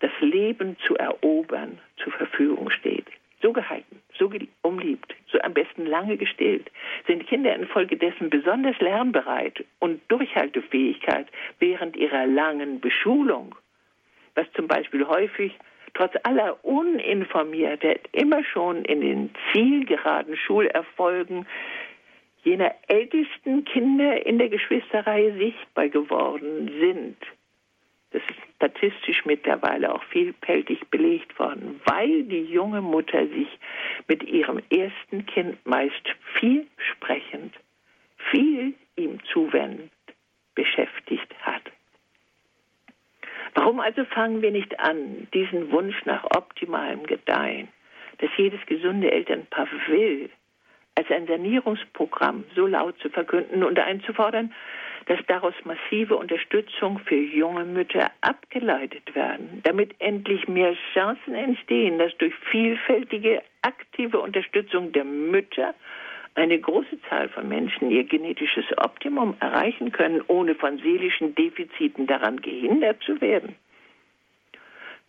das 0.00 0.12
Leben 0.20 0.76
zu 0.86 0.96
erobern, 0.96 1.78
zur 1.96 2.12
Verfügung 2.12 2.70
steht 2.70 3.06
so 3.44 3.52
gehalten, 3.52 4.00
so 4.18 4.30
umliebt, 4.62 5.14
so 5.30 5.38
am 5.40 5.52
besten 5.52 5.84
lange 5.84 6.16
gestillt, 6.16 6.70
sind 7.06 7.26
Kinder 7.26 7.54
infolgedessen 7.54 8.30
besonders 8.30 8.78
lernbereit 8.80 9.62
und 9.80 10.00
Durchhaltefähigkeit 10.08 11.26
während 11.58 11.94
ihrer 11.94 12.26
langen 12.26 12.80
Beschulung, 12.80 13.54
was 14.34 14.50
zum 14.54 14.66
Beispiel 14.66 15.06
häufig 15.06 15.52
trotz 15.92 16.14
aller 16.22 16.64
Uninformiertheit 16.64 18.08
immer 18.12 18.42
schon 18.44 18.84
in 18.86 19.02
den 19.02 19.30
zielgeraden 19.52 20.36
Schulerfolgen 20.36 21.46
jener 22.44 22.74
ältesten 22.88 23.64
Kinder 23.64 24.26
in 24.26 24.38
der 24.38 24.48
Geschwisterreihe 24.48 25.34
sichtbar 25.36 25.88
geworden 25.88 26.70
sind. 26.80 27.16
Das 28.14 28.22
ist 28.30 28.38
statistisch 28.54 29.24
mittlerweile 29.24 29.92
auch 29.92 30.04
vielfältig 30.04 30.86
belegt 30.88 31.36
worden, 31.36 31.80
weil 31.84 32.22
die 32.22 32.44
junge 32.44 32.80
Mutter 32.80 33.26
sich 33.26 33.48
mit 34.06 34.22
ihrem 34.22 34.62
ersten 34.70 35.26
Kind 35.26 35.66
meist 35.66 36.14
viel 36.38 36.64
sprechend, 36.76 37.56
viel 38.30 38.74
ihm 38.94 39.18
zuwendend 39.32 39.90
beschäftigt 40.54 41.34
hat. 41.42 41.62
Warum 43.54 43.80
also 43.80 44.04
fangen 44.04 44.42
wir 44.42 44.52
nicht 44.52 44.78
an, 44.78 45.26
diesen 45.34 45.72
Wunsch 45.72 46.04
nach 46.04 46.22
optimalem 46.36 47.02
Gedeihen, 47.06 47.66
das 48.18 48.30
jedes 48.36 48.64
gesunde 48.66 49.10
Elternpaar 49.10 49.66
will, 49.88 50.30
als 50.96 51.10
ein 51.10 51.26
Sanierungsprogramm 51.26 52.44
so 52.54 52.66
laut 52.66 52.98
zu 53.00 53.10
verkünden 53.10 53.64
und 53.64 53.78
einzufordern, 53.78 54.52
dass 55.06 55.20
daraus 55.26 55.54
massive 55.64 56.16
Unterstützung 56.16 56.98
für 56.98 57.16
junge 57.16 57.64
Mütter 57.64 58.10
abgeleitet 58.22 59.14
werden, 59.14 59.60
damit 59.64 59.94
endlich 59.98 60.48
mehr 60.48 60.74
Chancen 60.94 61.34
entstehen, 61.34 61.98
dass 61.98 62.16
durch 62.18 62.34
vielfältige 62.50 63.42
aktive 63.62 64.20
Unterstützung 64.20 64.92
der 64.92 65.04
Mütter 65.04 65.74
eine 66.36 66.58
große 66.58 67.00
Zahl 67.08 67.28
von 67.28 67.48
Menschen 67.48 67.90
ihr 67.90 68.04
genetisches 68.04 68.64
Optimum 68.78 69.36
erreichen 69.40 69.92
können, 69.92 70.22
ohne 70.26 70.54
von 70.54 70.78
seelischen 70.78 71.34
Defiziten 71.34 72.06
daran 72.06 72.40
gehindert 72.40 73.02
zu 73.02 73.20
werden. 73.20 73.54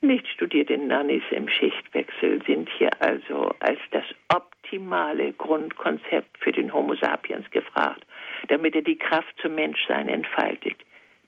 Nicht 0.05 0.27
studierte 0.27 0.77
Nannies 0.77 1.23
im 1.31 1.49
Schichtwechsel 1.49 2.39
sind 2.45 2.69
hier 2.77 2.91
also 2.99 3.55
als 3.59 3.79
das 3.89 4.03
optimale 4.31 5.33
Grundkonzept 5.33 6.37
für 6.37 6.51
den 6.51 6.71
Homo 6.71 6.93
sapiens 6.93 7.49
gefragt, 7.49 8.05
damit 8.47 8.75
er 8.75 8.83
die 8.83 8.97
Kraft 8.97 9.33
zum 9.41 9.55
Menschsein 9.55 10.07
entfaltet. 10.07 10.75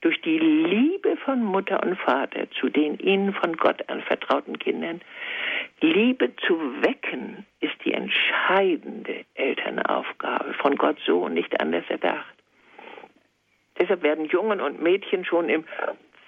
Durch 0.01 0.21
die 0.21 0.37
Liebe 0.37 1.17
von 1.17 1.43
Mutter 1.43 1.81
und 1.81 1.97
Vater 1.97 2.51
zu 2.51 2.69
den 2.69 2.99
ihnen 2.99 3.33
von 3.33 3.57
Gott 3.57 3.89
anvertrauten 3.89 4.59
Kindern, 4.59 5.01
Liebe 5.81 6.35
zu 6.45 6.59
wecken, 6.83 7.47
ist 7.61 7.83
die 7.83 7.93
entscheidende 7.93 9.25
Elternaufgabe, 9.33 10.53
von 10.53 10.75
Gott 10.75 10.99
so 11.03 11.21
und 11.23 11.33
nicht 11.33 11.59
anders 11.59 11.85
erdacht. 11.89 12.35
Deshalb 13.79 14.03
werden 14.03 14.25
Jungen 14.25 14.61
und 14.61 14.83
Mädchen 14.83 15.25
schon 15.25 15.49
im 15.49 15.63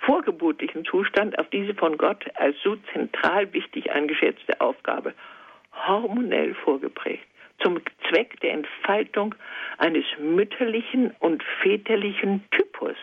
vorgeburtlichen 0.01 0.85
Zustand 0.85 1.37
auf 1.39 1.49
diese 1.49 1.73
von 1.73 1.97
Gott 1.97 2.25
als 2.35 2.55
so 2.63 2.75
zentral 2.93 3.51
wichtig 3.53 3.91
eingeschätzte 3.91 4.59
Aufgabe 4.61 5.13
hormonell 5.87 6.53
vorgeprägt, 6.55 7.25
zum 7.61 7.79
Zweck 8.07 8.39
der 8.41 8.53
Entfaltung 8.53 9.35
eines 9.77 10.05
mütterlichen 10.19 11.11
und 11.19 11.43
väterlichen 11.61 12.43
Typus, 12.51 12.95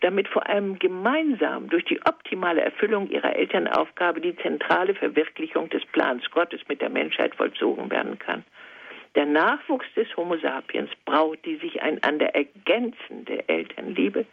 damit 0.00 0.28
vor 0.28 0.48
allem 0.48 0.78
gemeinsam 0.78 1.68
durch 1.68 1.84
die 1.84 2.00
optimale 2.06 2.60
Erfüllung 2.60 3.08
ihrer 3.08 3.34
Elternaufgabe 3.34 4.20
die 4.20 4.36
zentrale 4.36 4.94
Verwirklichung 4.94 5.68
des 5.70 5.84
Plans 5.86 6.30
Gottes 6.30 6.60
mit 6.68 6.80
der 6.80 6.90
Menschheit 6.90 7.34
vollzogen 7.34 7.90
werden 7.90 8.18
kann. 8.18 8.44
Der 9.14 9.26
Nachwuchs 9.26 9.86
des 9.96 10.14
Homo 10.16 10.36
sapiens 10.36 10.90
braucht 11.04 11.44
die 11.44 11.56
sich 11.56 11.82
einander 11.82 12.34
ergänzende 12.34 13.48
Elternliebe, 13.48 14.26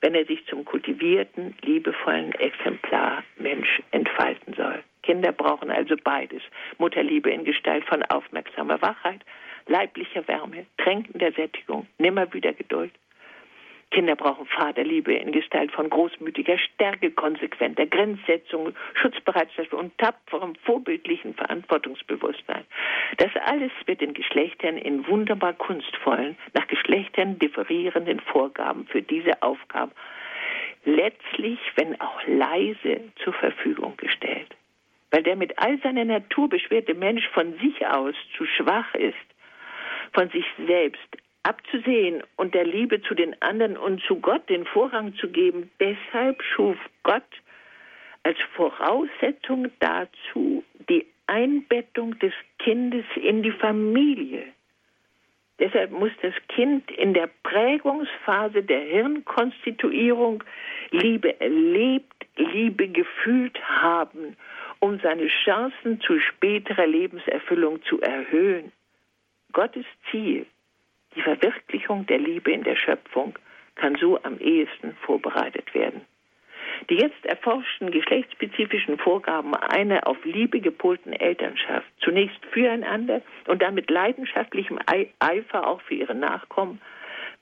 wenn 0.00 0.14
er 0.14 0.24
sich 0.26 0.44
zum 0.46 0.64
kultivierten, 0.64 1.54
liebevollen 1.62 2.32
Exemplar 2.32 3.24
Mensch 3.36 3.82
entfalten 3.90 4.54
soll. 4.54 4.82
Kinder 5.02 5.32
brauchen 5.32 5.70
also 5.70 5.94
beides. 6.02 6.42
Mutterliebe 6.78 7.30
in 7.30 7.44
Gestalt 7.44 7.84
von 7.84 8.02
aufmerksamer 8.04 8.80
Wachheit, 8.82 9.20
leiblicher 9.66 10.26
Wärme, 10.28 10.66
tränkender 10.76 11.32
Sättigung, 11.32 11.86
nimmer 11.98 12.32
wieder 12.32 12.52
Geduld. 12.52 12.92
Kinder 13.90 14.16
brauchen 14.16 14.46
Vaterliebe 14.46 15.14
in 15.14 15.32
Gestalt 15.32 15.72
von 15.72 15.88
großmütiger 15.88 16.58
Stärke, 16.58 17.10
konsequenter 17.10 17.86
Grenzsetzung, 17.86 18.74
Schutzbereitschaft 18.94 19.72
und 19.72 19.96
tapferem, 19.98 20.54
vorbildlichen 20.64 21.34
Verantwortungsbewusstsein. 21.34 22.64
Das 23.16 23.30
alles 23.46 23.72
wird 23.86 24.00
den 24.00 24.14
Geschlechtern 24.14 24.76
in 24.76 25.06
wunderbar 25.06 25.54
kunstvollen, 25.54 26.36
nach 26.54 26.66
Geschlechtern 26.68 27.38
differierenden 27.38 28.20
Vorgaben 28.20 28.86
für 28.86 29.02
diese 29.02 29.42
Aufgabe 29.42 29.92
letztlich, 30.84 31.58
wenn 31.76 32.00
auch 32.00 32.20
leise, 32.26 33.00
zur 33.22 33.32
Verfügung 33.34 33.96
gestellt. 33.96 34.54
Weil 35.10 35.22
der 35.22 35.36
mit 35.36 35.58
all 35.58 35.78
seiner 35.80 36.04
Natur 36.04 36.48
beschwerte 36.48 36.94
Mensch 36.94 37.26
von 37.28 37.58
sich 37.58 37.86
aus 37.86 38.14
zu 38.36 38.44
schwach 38.46 38.94
ist, 38.94 39.16
von 40.12 40.28
sich 40.30 40.44
selbst 40.66 41.16
abzusehen 41.48 42.22
und 42.36 42.54
der 42.54 42.66
Liebe 42.66 43.00
zu 43.00 43.14
den 43.14 43.40
anderen 43.40 43.78
und 43.78 44.02
zu 44.02 44.16
Gott 44.20 44.48
den 44.50 44.66
Vorrang 44.66 45.14
zu 45.14 45.28
geben. 45.28 45.70
Deshalb 45.80 46.42
schuf 46.42 46.76
Gott 47.02 47.24
als 48.22 48.36
Voraussetzung 48.54 49.68
dazu 49.80 50.62
die 50.90 51.06
Einbettung 51.26 52.18
des 52.18 52.34
Kindes 52.58 53.04
in 53.16 53.42
die 53.42 53.52
Familie. 53.52 54.44
Deshalb 55.58 55.90
muss 55.90 56.12
das 56.20 56.34
Kind 56.48 56.90
in 56.90 57.14
der 57.14 57.30
Prägungsphase 57.42 58.62
der 58.62 58.80
Hirnkonstituierung 58.80 60.44
Liebe 60.90 61.40
erlebt, 61.40 62.26
Liebe 62.36 62.88
gefühlt 62.88 63.58
haben, 63.64 64.36
um 64.80 65.00
seine 65.00 65.26
Chancen 65.44 66.00
zu 66.02 66.20
späterer 66.20 66.86
Lebenserfüllung 66.86 67.82
zu 67.84 68.00
erhöhen. 68.00 68.70
Gottes 69.52 69.86
Ziel 70.10 70.46
die 71.18 71.22
Verwirklichung 71.22 72.06
der 72.06 72.18
Liebe 72.18 72.52
in 72.52 72.62
der 72.62 72.76
Schöpfung 72.76 73.34
kann 73.74 73.96
so 73.96 74.22
am 74.22 74.38
ehesten 74.38 74.94
vorbereitet 75.04 75.74
werden. 75.74 76.02
Die 76.90 76.94
jetzt 76.94 77.26
erforschten 77.26 77.90
geschlechtsspezifischen 77.90 78.98
Vorgaben 78.98 79.54
einer 79.54 80.06
auf 80.06 80.24
Liebe 80.24 80.60
gepolten 80.60 81.12
Elternschaft, 81.12 81.88
zunächst 82.00 82.38
füreinander 82.52 83.20
und 83.48 83.62
dann 83.62 83.74
mit 83.74 83.90
leidenschaftlichem 83.90 84.78
Eifer 85.18 85.66
auch 85.66 85.80
für 85.80 85.94
ihre 85.94 86.14
Nachkommen, 86.14 86.80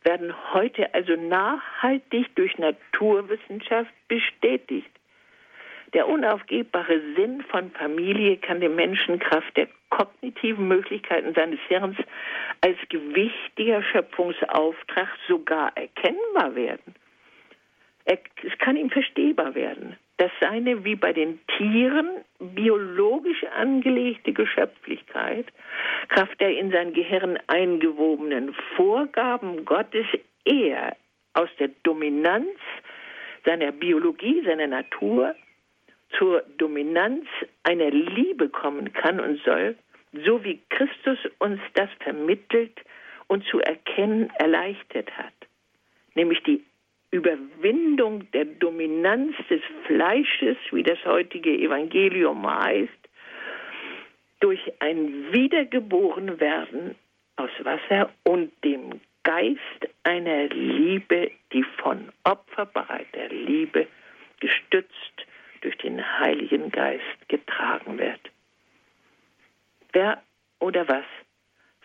werden 0.04 0.32
heute 0.54 0.94
also 0.94 1.16
nachhaltig 1.16 2.34
durch 2.34 2.56
Naturwissenschaft 2.56 3.92
bestätigt. 4.08 4.90
Der 5.94 6.08
unaufgebbare 6.08 7.00
Sinn 7.16 7.42
von 7.42 7.70
Familie 7.70 8.36
kann 8.38 8.60
dem 8.60 8.74
Menschen 8.74 9.18
Kraft 9.18 9.56
der 9.56 9.68
kognitiven 9.90 10.68
Möglichkeiten 10.68 11.34
seines 11.34 11.60
Hirns 11.68 11.96
als 12.60 12.76
gewichtiger 12.88 13.82
Schöpfungsauftrag 13.82 15.08
sogar 15.28 15.72
erkennbar 15.76 16.54
werden. 16.54 16.94
Es 18.04 18.58
kann 18.58 18.76
ihm 18.76 18.90
verstehbar 18.90 19.54
werden, 19.54 19.96
dass 20.18 20.30
seine 20.40 20.84
wie 20.84 20.94
bei 20.94 21.12
den 21.12 21.40
Tieren 21.56 22.08
biologisch 22.38 23.44
angelegte 23.56 24.32
Geschöpflichkeit 24.32 25.46
Kraft 26.08 26.40
der 26.40 26.56
in 26.56 26.70
sein 26.70 26.92
Gehirn 26.92 27.38
eingewobenen 27.48 28.54
Vorgaben 28.76 29.64
Gottes 29.64 30.06
eher 30.44 30.96
aus 31.34 31.48
der 31.58 31.70
Dominanz 31.82 32.58
seiner 33.44 33.72
Biologie, 33.72 34.42
seiner 34.44 34.68
Natur 34.68 35.34
zur 36.18 36.42
Dominanz 36.58 37.26
einer 37.62 37.90
Liebe 37.90 38.48
kommen 38.48 38.92
kann 38.92 39.20
und 39.20 39.40
soll, 39.44 39.76
so 40.24 40.42
wie 40.44 40.60
Christus 40.70 41.18
uns 41.38 41.60
das 41.74 41.90
vermittelt 42.00 42.78
und 43.26 43.44
zu 43.46 43.60
erkennen 43.60 44.30
erleichtert 44.38 45.10
hat, 45.16 45.34
nämlich 46.14 46.42
die 46.44 46.62
Überwindung 47.10 48.30
der 48.32 48.44
Dominanz 48.44 49.34
des 49.48 49.60
Fleisches, 49.86 50.56
wie 50.70 50.82
das 50.82 51.02
heutige 51.04 51.50
Evangelium 51.50 52.46
heißt, 52.46 52.92
durch 54.40 54.60
ein 54.80 55.32
Wiedergeborenwerden 55.32 56.94
aus 57.36 57.50
Wasser 57.62 58.10
und 58.24 58.52
dem 58.64 59.00
Geist 59.22 59.88
einer 60.04 60.46
Liebe, 60.48 61.30
die 61.52 61.64
von 61.78 62.12
opferbereiter 62.24 63.28
Liebe 63.28 63.86
gestützt 64.40 65.26
durch 65.60 65.76
den 65.78 66.02
Heiligen 66.20 66.70
Geist 66.70 67.28
getragen 67.28 67.98
wird. 67.98 68.20
Wer 69.92 70.22
oder 70.58 70.88
was 70.88 71.04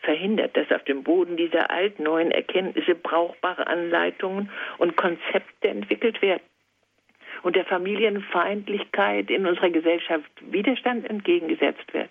verhindert, 0.01 0.57
dass 0.57 0.71
auf 0.71 0.83
dem 0.83 1.03
Boden 1.03 1.37
dieser 1.37 1.69
altneuen 1.69 2.31
Erkenntnisse 2.31 2.95
brauchbare 2.95 3.67
Anleitungen 3.67 4.49
und 4.77 4.97
Konzepte 4.97 5.67
entwickelt 5.67 6.21
werden 6.21 6.43
und 7.43 7.55
der 7.55 7.65
Familienfeindlichkeit 7.65 9.29
in 9.29 9.45
unserer 9.45 9.69
Gesellschaft 9.69 10.29
Widerstand 10.41 11.09
entgegengesetzt 11.09 11.93
wird. 11.93 12.09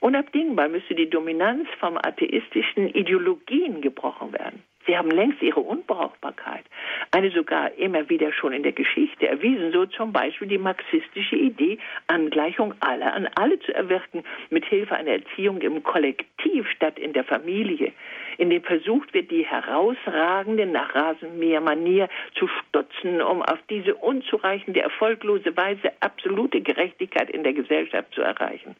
Unabdingbar 0.00 0.68
müsste 0.68 0.94
die 0.94 1.10
Dominanz 1.10 1.68
vom 1.80 1.96
atheistischen 1.96 2.88
Ideologien 2.88 3.80
gebrochen 3.80 4.32
werden. 4.32 4.62
Sie 4.88 4.96
haben 4.96 5.10
längst 5.10 5.42
ihre 5.42 5.60
Unbrauchbarkeit, 5.60 6.64
eine 7.10 7.30
sogar 7.30 7.74
immer 7.74 8.08
wieder 8.08 8.32
schon 8.32 8.54
in 8.54 8.62
der 8.62 8.72
Geschichte 8.72 9.28
erwiesen, 9.28 9.70
so 9.70 9.84
zum 9.84 10.14
Beispiel 10.14 10.48
die 10.48 10.56
marxistische 10.56 11.36
Idee, 11.36 11.76
Angleichung 12.06 12.72
aller 12.80 13.12
an 13.12 13.28
alle 13.34 13.60
zu 13.60 13.74
erwirken, 13.74 14.24
mit 14.48 14.64
Hilfe 14.64 14.96
einer 14.96 15.10
Erziehung 15.10 15.60
im 15.60 15.82
Kollektiv 15.82 16.66
statt 16.70 16.98
in 16.98 17.12
der 17.12 17.24
Familie, 17.24 17.92
in 18.38 18.48
dem 18.48 18.62
versucht 18.62 19.12
wird, 19.12 19.30
die 19.30 19.44
herausragende 19.44 20.64
nach 20.64 20.94
Rasenmähermanier 20.94 22.08
zu 22.38 22.48
stutzen, 22.48 23.20
um 23.20 23.42
auf 23.42 23.58
diese 23.68 23.94
unzureichende, 23.94 24.80
erfolglose 24.80 25.54
Weise 25.54 25.92
absolute 26.00 26.62
Gerechtigkeit 26.62 27.28
in 27.28 27.44
der 27.44 27.52
Gesellschaft 27.52 28.14
zu 28.14 28.22
erreichen. 28.22 28.74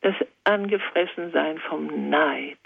Das 0.00 0.16
Angefressensein 0.42 1.58
vom 1.58 2.10
Neid, 2.10 2.58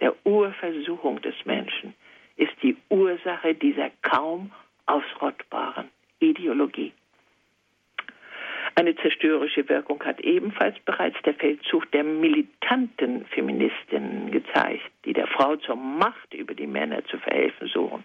der 0.00 0.14
Urversuchung 0.24 1.20
des 1.22 1.34
Menschen, 1.44 1.94
ist 2.36 2.54
die 2.62 2.76
Ursache 2.88 3.54
dieser 3.54 3.90
kaum 4.02 4.50
ausrottbaren 4.86 5.88
Ideologie. 6.18 6.92
Eine 8.76 8.96
zerstörerische 8.96 9.68
Wirkung 9.68 10.02
hat 10.04 10.20
ebenfalls 10.20 10.76
bereits 10.80 11.20
der 11.22 11.34
Feldzug 11.34 11.90
der 11.92 12.02
militanten 12.02 13.24
Feministinnen 13.26 14.32
gezeigt, 14.32 14.90
die 15.04 15.12
der 15.12 15.28
Frau 15.28 15.54
zur 15.56 15.76
Macht 15.76 16.34
über 16.34 16.54
die 16.54 16.66
Männer 16.66 17.04
zu 17.04 17.18
verhelfen 17.18 17.68
suchen. 17.68 18.04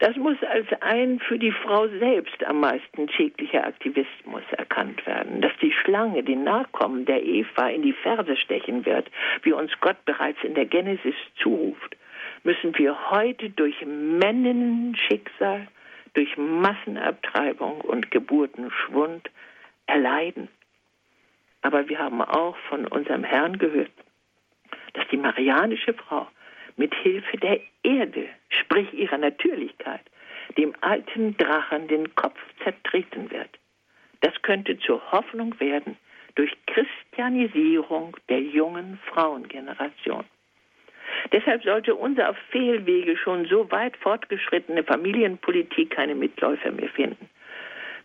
Das 0.00 0.16
muss 0.16 0.36
als 0.42 0.66
ein 0.80 1.20
für 1.20 1.38
die 1.38 1.52
Frau 1.52 1.86
selbst 1.86 2.42
am 2.44 2.60
meisten 2.60 3.08
schädlicher 3.08 3.66
Aktivismus 3.66 4.42
erkannt 4.52 5.06
werden, 5.06 5.40
dass 5.40 5.52
die 5.62 5.72
Schlange 5.72 6.22
den 6.22 6.42
Nachkommen 6.42 7.04
der 7.04 7.22
Eva 7.22 7.68
in 7.68 7.82
die 7.82 7.92
Ferse 7.92 8.36
stechen 8.36 8.84
wird, 8.84 9.08
wie 9.42 9.52
uns 9.52 9.70
Gott 9.80 10.04
bereits 10.04 10.42
in 10.42 10.54
der 10.54 10.66
Genesis 10.66 11.14
zuruft, 11.40 11.96
müssen 12.42 12.76
wir 12.76 13.10
heute 13.10 13.50
durch 13.50 13.84
Männenschicksal, 13.84 15.68
durch 16.14 16.36
Massenabtreibung 16.36 17.80
und 17.80 18.10
Geburtenschwund 18.10 19.30
erleiden. 19.86 20.48
Aber 21.62 21.88
wir 21.88 21.98
haben 21.98 22.20
auch 22.20 22.56
von 22.68 22.86
unserem 22.86 23.24
Herrn 23.24 23.58
gehört, 23.58 23.90
dass 24.92 25.06
die 25.08 25.16
marianische 25.16 25.94
Frau 25.94 26.26
mit 26.76 26.94
Hilfe 26.94 27.36
der 27.38 27.60
Erde, 27.82 28.28
sprich 28.48 28.92
ihrer 28.92 29.18
Natürlichkeit, 29.18 30.02
dem 30.56 30.74
alten 30.80 31.36
Drachen 31.36 31.88
den 31.88 32.14
Kopf 32.14 32.38
zertreten 32.62 33.30
wird. 33.30 33.50
Das 34.20 34.32
könnte 34.42 34.78
zur 34.78 35.00
Hoffnung 35.12 35.58
werden 35.60 35.96
durch 36.34 36.52
Christianisierung 36.66 38.16
der 38.28 38.40
jungen 38.40 38.98
Frauengeneration. 39.06 40.24
Deshalb 41.32 41.62
sollte 41.62 41.94
unsere 41.94 42.30
auf 42.30 42.36
Fehlwege 42.50 43.16
schon 43.16 43.46
so 43.46 43.70
weit 43.70 43.96
fortgeschrittene 43.98 44.82
Familienpolitik 44.84 45.90
keine 45.90 46.14
Mitläufer 46.14 46.72
mehr 46.72 46.88
finden. 46.88 47.28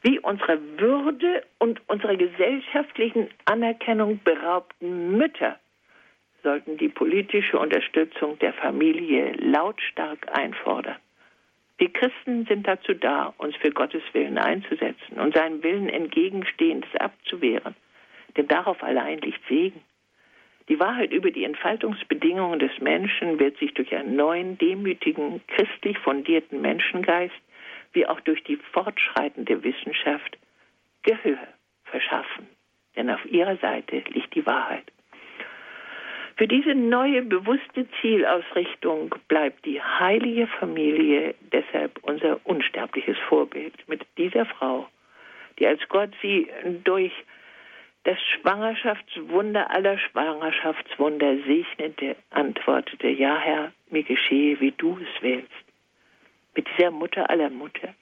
Wie 0.02 0.20
unserer 0.20 0.60
Würde 0.78 1.44
und 1.58 1.82
unserer 1.88 2.16
gesellschaftlichen 2.16 3.30
Anerkennung 3.46 4.20
beraubten 4.24 5.18
Mütter 5.18 5.60
sollten 6.44 6.78
die 6.78 6.90
politische 6.90 7.58
Unterstützung 7.60 8.38
der 8.40 8.54
Familie 8.54 9.34
lautstark 9.34 10.28
einfordern. 10.38 10.98
Wir 11.78 11.92
Christen 11.94 12.46
sind 12.46 12.68
dazu 12.68 12.94
da, 12.94 13.34
uns 13.38 13.56
für 13.56 13.72
Gottes 13.72 14.04
Willen 14.12 14.38
einzusetzen 14.38 15.18
und 15.18 15.36
seinem 15.36 15.64
Willen 15.64 15.88
entgegenstehendes 15.88 16.94
abzuwehren. 16.96 17.76
Denn 18.36 18.48
darauf 18.48 18.84
allein 18.84 19.20
liegt 19.20 19.40
Segen. 19.48 19.82
Die 20.68 20.80
Wahrheit 20.80 21.12
über 21.12 21.32
die 21.32 21.46
Entfaltungsbedingungen 21.46 22.60
des 22.60 22.78
Menschen 22.80 23.40
wird 23.40 23.58
sich 23.58 23.74
durch 23.74 23.96
einen 23.96 24.16
neuen, 24.16 24.58
demütigen, 24.58 25.42
christlich 25.48 25.98
fundierten 26.00 26.62
Menschengeist 26.62 27.34
wie 27.94 28.06
auch 28.06 28.20
durch 28.20 28.44
die 28.44 28.58
fortschreitende 28.58 29.64
Wissenschaft 29.64 30.38
Gehör 31.04 31.48
verschaffen. 31.86 32.48
Denn 32.96 33.10
auf 33.10 33.26
ihrer 33.26 33.58
Seite 33.58 34.04
liegt 34.10 34.36
die 34.36 34.46
Wahrheit. 34.46 34.92
Für 36.40 36.48
diese 36.48 36.74
neue 36.74 37.22
bewusste 37.24 37.86
Zielausrichtung 38.00 39.14
bleibt 39.28 39.66
die 39.66 39.82
heilige 39.82 40.48
Familie 40.48 41.36
deshalb 41.52 42.00
unser 42.04 42.40
unsterbliches 42.46 43.18
Vorbild 43.28 43.74
mit 43.90 44.06
dieser 44.18 44.46
Frau, 44.46 44.88
die 45.60 45.68
als 45.68 45.82
Gott 45.90 46.12
sie 46.22 46.48
durch 46.86 47.12
das 48.06 48.18
Schwangerschaftswunder 48.22 49.70
aller 49.70 49.98
Schwangerschaftswunder 49.98 51.40
segnete, 51.46 52.16
antwortete, 52.30 53.10
ja 53.10 53.38
Herr, 53.38 53.74
mir 53.90 54.04
geschehe, 54.04 54.58
wie 54.62 54.72
du 54.72 54.98
es 54.98 55.22
willst. 55.22 55.66
Mit 56.56 56.70
dieser 56.78 56.92
Mutter 56.92 57.30
aller 57.30 57.50
Mutter 57.50 57.94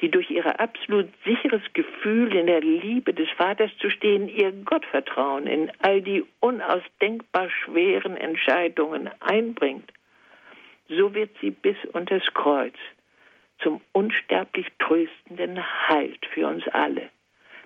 die 0.00 0.10
durch 0.10 0.30
ihr 0.30 0.60
absolut 0.60 1.08
sicheres 1.24 1.62
Gefühl 1.72 2.34
in 2.34 2.46
der 2.46 2.60
Liebe 2.60 3.14
des 3.14 3.28
Vaters 3.30 3.70
zu 3.78 3.90
stehen, 3.90 4.28
ihr 4.28 4.52
Gottvertrauen 4.52 5.46
in 5.46 5.70
all 5.80 6.02
die 6.02 6.24
unausdenkbar 6.40 7.48
schweren 7.50 8.16
Entscheidungen 8.16 9.10
einbringt, 9.20 9.92
so 10.88 11.14
wird 11.14 11.30
sie 11.40 11.50
bis 11.50 11.76
unters 11.92 12.24
Kreuz 12.34 12.74
zum 13.58 13.80
unsterblich 13.92 14.66
tröstenden 14.78 15.62
Halt 15.88 16.26
für 16.26 16.48
uns 16.48 16.66
alle, 16.68 17.08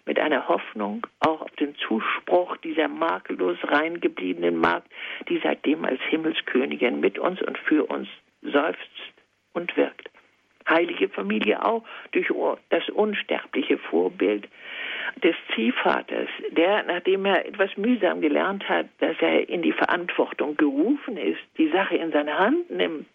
mit 0.04 0.18
einer 0.18 0.48
Hoffnung 0.48 1.06
auch 1.20 1.40
auf 1.40 1.50
den 1.52 1.74
Zuspruch 1.76 2.56
dieser 2.58 2.88
makellos 2.88 3.58
rein 3.64 4.00
gebliebenen 4.00 4.56
Magd, 4.56 4.88
die 5.28 5.40
seitdem 5.42 5.84
als 5.84 6.00
Himmelskönigin 6.10 7.00
mit 7.00 7.18
uns 7.18 7.40
und 7.42 7.58
für 7.58 7.84
uns 7.86 8.08
seufzt 8.42 8.90
und 9.54 9.76
wirkt 9.76 10.08
heilige 10.68 11.08
Familie 11.08 11.64
auch 11.64 11.84
durch 12.12 12.30
das 12.70 12.88
unsterbliche 12.90 13.78
Vorbild 13.78 14.48
des 15.22 15.34
Ziehvaters, 15.54 16.28
der, 16.50 16.82
nachdem 16.84 17.24
er 17.24 17.46
etwas 17.46 17.76
mühsam 17.76 18.20
gelernt 18.20 18.68
hat, 18.68 18.86
dass 19.00 19.16
er 19.20 19.48
in 19.48 19.62
die 19.62 19.72
Verantwortung 19.72 20.56
gerufen 20.56 21.16
ist, 21.16 21.40
die 21.56 21.68
Sache 21.70 21.96
in 21.96 22.12
seine 22.12 22.38
Hand 22.38 22.70
nimmt. 22.70 23.08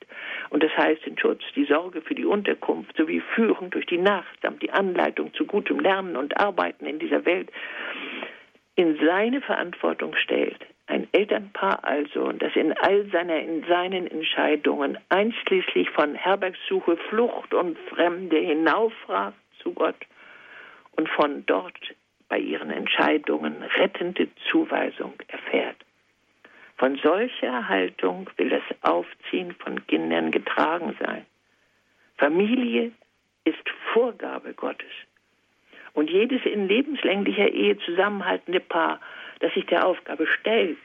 Und 0.49 0.63
das 0.63 0.75
heißt 0.75 1.05
den 1.05 1.17
Schutz, 1.17 1.41
die 1.55 1.65
Sorge 1.65 2.01
für 2.01 2.15
die 2.15 2.25
Unterkunft 2.25 2.97
sowie 2.97 3.21
Führung 3.35 3.69
durch 3.69 3.85
die 3.85 3.97
Nacht 3.97 4.41
samt 4.41 4.61
die 4.61 4.71
Anleitung 4.71 5.33
zu 5.33 5.45
gutem 5.45 5.79
Lernen 5.79 6.17
und 6.17 6.37
Arbeiten 6.39 6.85
in 6.85 6.99
dieser 6.99 7.25
Welt 7.25 7.49
in 8.75 8.97
seine 9.05 9.41
Verantwortung 9.41 10.15
stellt, 10.15 10.65
ein 10.87 11.07
Elternpaar 11.11 11.83
also, 11.83 12.31
das 12.33 12.55
in 12.55 12.73
all 12.73 13.05
seiner, 13.11 13.39
in 13.39 13.63
seinen 13.65 14.07
Entscheidungen 14.07 14.97
einschließlich 15.09 15.89
von 15.91 16.15
Herbergssuche, 16.15 16.97
Flucht 17.09 17.53
und 17.53 17.77
Fremde 17.89 18.37
hinauffragt 18.37 19.37
zu 19.61 19.73
Gott 19.73 19.95
und 20.95 21.07
von 21.09 21.45
dort 21.45 21.77
bei 22.27 22.37
ihren 22.37 22.69
Entscheidungen 22.69 23.63
rettende 23.77 24.27
Zuweisung 24.49 25.13
erfährt. 25.27 25.77
Von 26.77 26.97
solcher 26.97 27.69
Haltung 27.69 28.29
will 28.37 28.49
das 28.49 28.63
Aufziehen 28.81 29.53
von 29.59 29.85
Kindern 29.87 30.31
getragen 30.31 30.97
sein. 30.99 31.25
Familie 32.17 32.91
ist 33.45 33.69
Vorgabe 33.93 34.53
Gottes. 34.53 34.91
Und 35.93 36.09
jedes 36.09 36.43
in 36.45 36.67
lebenslänglicher 36.67 37.49
Ehe 37.49 37.77
zusammenhaltende 37.77 38.59
Paar, 38.59 38.99
das 39.43 39.53
sich 39.53 39.65
der 39.65 39.85
Aufgabe 39.85 40.25
stellt, 40.25 40.79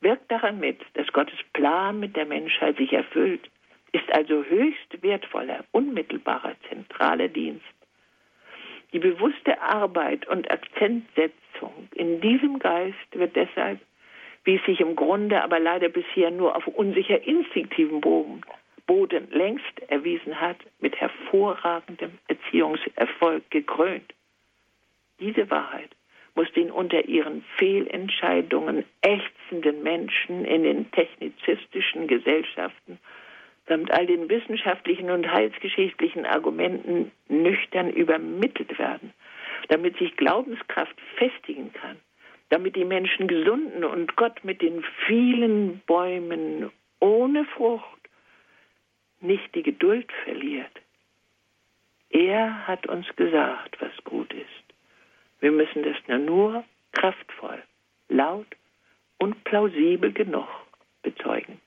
wirkt 0.00 0.30
daran 0.30 0.60
mit, 0.60 0.80
dass 0.94 1.08
Gottes 1.08 1.38
Plan 1.52 1.98
mit 1.98 2.14
der 2.14 2.26
Menschheit 2.26 2.76
sich 2.76 2.92
erfüllt, 2.92 3.50
ist 3.90 4.10
also 4.14 4.44
höchst 4.44 5.02
wertvoller, 5.02 5.64
unmittelbarer, 5.72 6.54
zentraler 6.68 7.26
Dienst. 7.26 7.66
Die 8.92 9.00
bewusste 9.00 9.60
Arbeit 9.60 10.28
und 10.28 10.48
Akzentsetzung 10.48 11.88
in 11.94 12.20
diesem 12.20 12.60
Geist 12.60 12.96
wird 13.12 13.34
deshalb, 13.34 13.80
wie 14.44 14.54
es 14.54 14.64
sich 14.64 14.78
im 14.80 14.94
Grunde 14.94 15.42
aber 15.42 15.58
leider 15.58 15.88
bisher 15.88 16.30
nur 16.30 16.54
auf 16.54 16.68
unsicher 16.68 17.26
instinktiven 17.26 18.00
Boden, 18.00 18.42
Boden 18.86 19.28
längst 19.32 19.80
erwiesen 19.88 20.40
hat, 20.40 20.58
mit 20.78 20.94
hervorragendem 20.94 22.12
Erziehungserfolg 22.28 23.50
gekrönt. 23.50 24.14
Diese 25.18 25.50
Wahrheit 25.50 25.90
muss 26.38 26.52
den 26.52 26.70
unter 26.70 27.04
ihren 27.08 27.42
Fehlentscheidungen 27.56 28.84
ächzenden 29.02 29.82
Menschen 29.82 30.44
in 30.44 30.62
den 30.62 30.88
technizistischen 30.92 32.06
Gesellschaften 32.06 33.00
samt 33.66 33.90
all 33.90 34.06
den 34.06 34.28
wissenschaftlichen 34.28 35.10
und 35.10 35.28
heilsgeschichtlichen 35.28 36.26
Argumenten 36.26 37.10
nüchtern 37.28 37.90
übermittelt 37.90 38.78
werden, 38.78 39.12
damit 39.66 39.98
sich 39.98 40.16
Glaubenskraft 40.16 40.94
festigen 41.16 41.72
kann, 41.72 41.96
damit 42.50 42.76
die 42.76 42.84
Menschen 42.84 43.26
gesunden 43.26 43.82
und 43.82 44.14
Gott 44.14 44.44
mit 44.44 44.62
den 44.62 44.84
vielen 45.06 45.80
Bäumen 45.88 46.70
ohne 47.00 47.46
Frucht 47.46 47.84
nicht 49.20 49.52
die 49.56 49.64
Geduld 49.64 50.12
verliert. 50.22 50.70
Er 52.10 52.68
hat 52.68 52.86
uns 52.86 53.08
gesagt, 53.16 53.76
was 53.80 54.04
gut 54.04 54.32
ist. 54.32 54.67
Wir 55.40 55.52
müssen 55.52 55.82
das 55.82 55.96
nur 56.20 56.64
kraftvoll, 56.92 57.62
laut 58.08 58.46
und 59.18 59.44
plausibel 59.44 60.12
genug 60.12 60.48
bezeugen. 61.02 61.60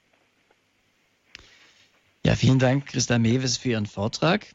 Ja, 2.26 2.36
vielen 2.36 2.59
Dank, 2.59 2.88
Christa 2.88 3.17
Mewes, 3.17 3.57
für 3.57 3.69
Ihren 3.69 3.86
Vortrag. 3.86 4.45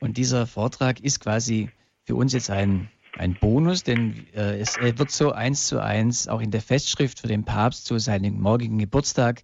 Und 0.00 0.16
dieser 0.16 0.46
Vortrag 0.46 1.00
ist 1.00 1.20
quasi 1.20 1.70
für 2.04 2.14
uns 2.14 2.32
jetzt 2.32 2.50
ein, 2.50 2.90
ein 3.16 3.34
Bonus, 3.34 3.82
denn 3.82 4.26
äh, 4.34 4.58
es 4.58 4.78
wird 4.80 5.10
so 5.10 5.32
eins 5.32 5.66
zu 5.66 5.80
eins 5.80 6.28
auch 6.28 6.40
in 6.40 6.50
der 6.50 6.60
Festschrift 6.60 7.20
für 7.20 7.28
den 7.28 7.44
Papst 7.44 7.86
zu 7.86 7.98
seinem 7.98 8.40
morgigen 8.40 8.78
Geburtstag 8.78 9.42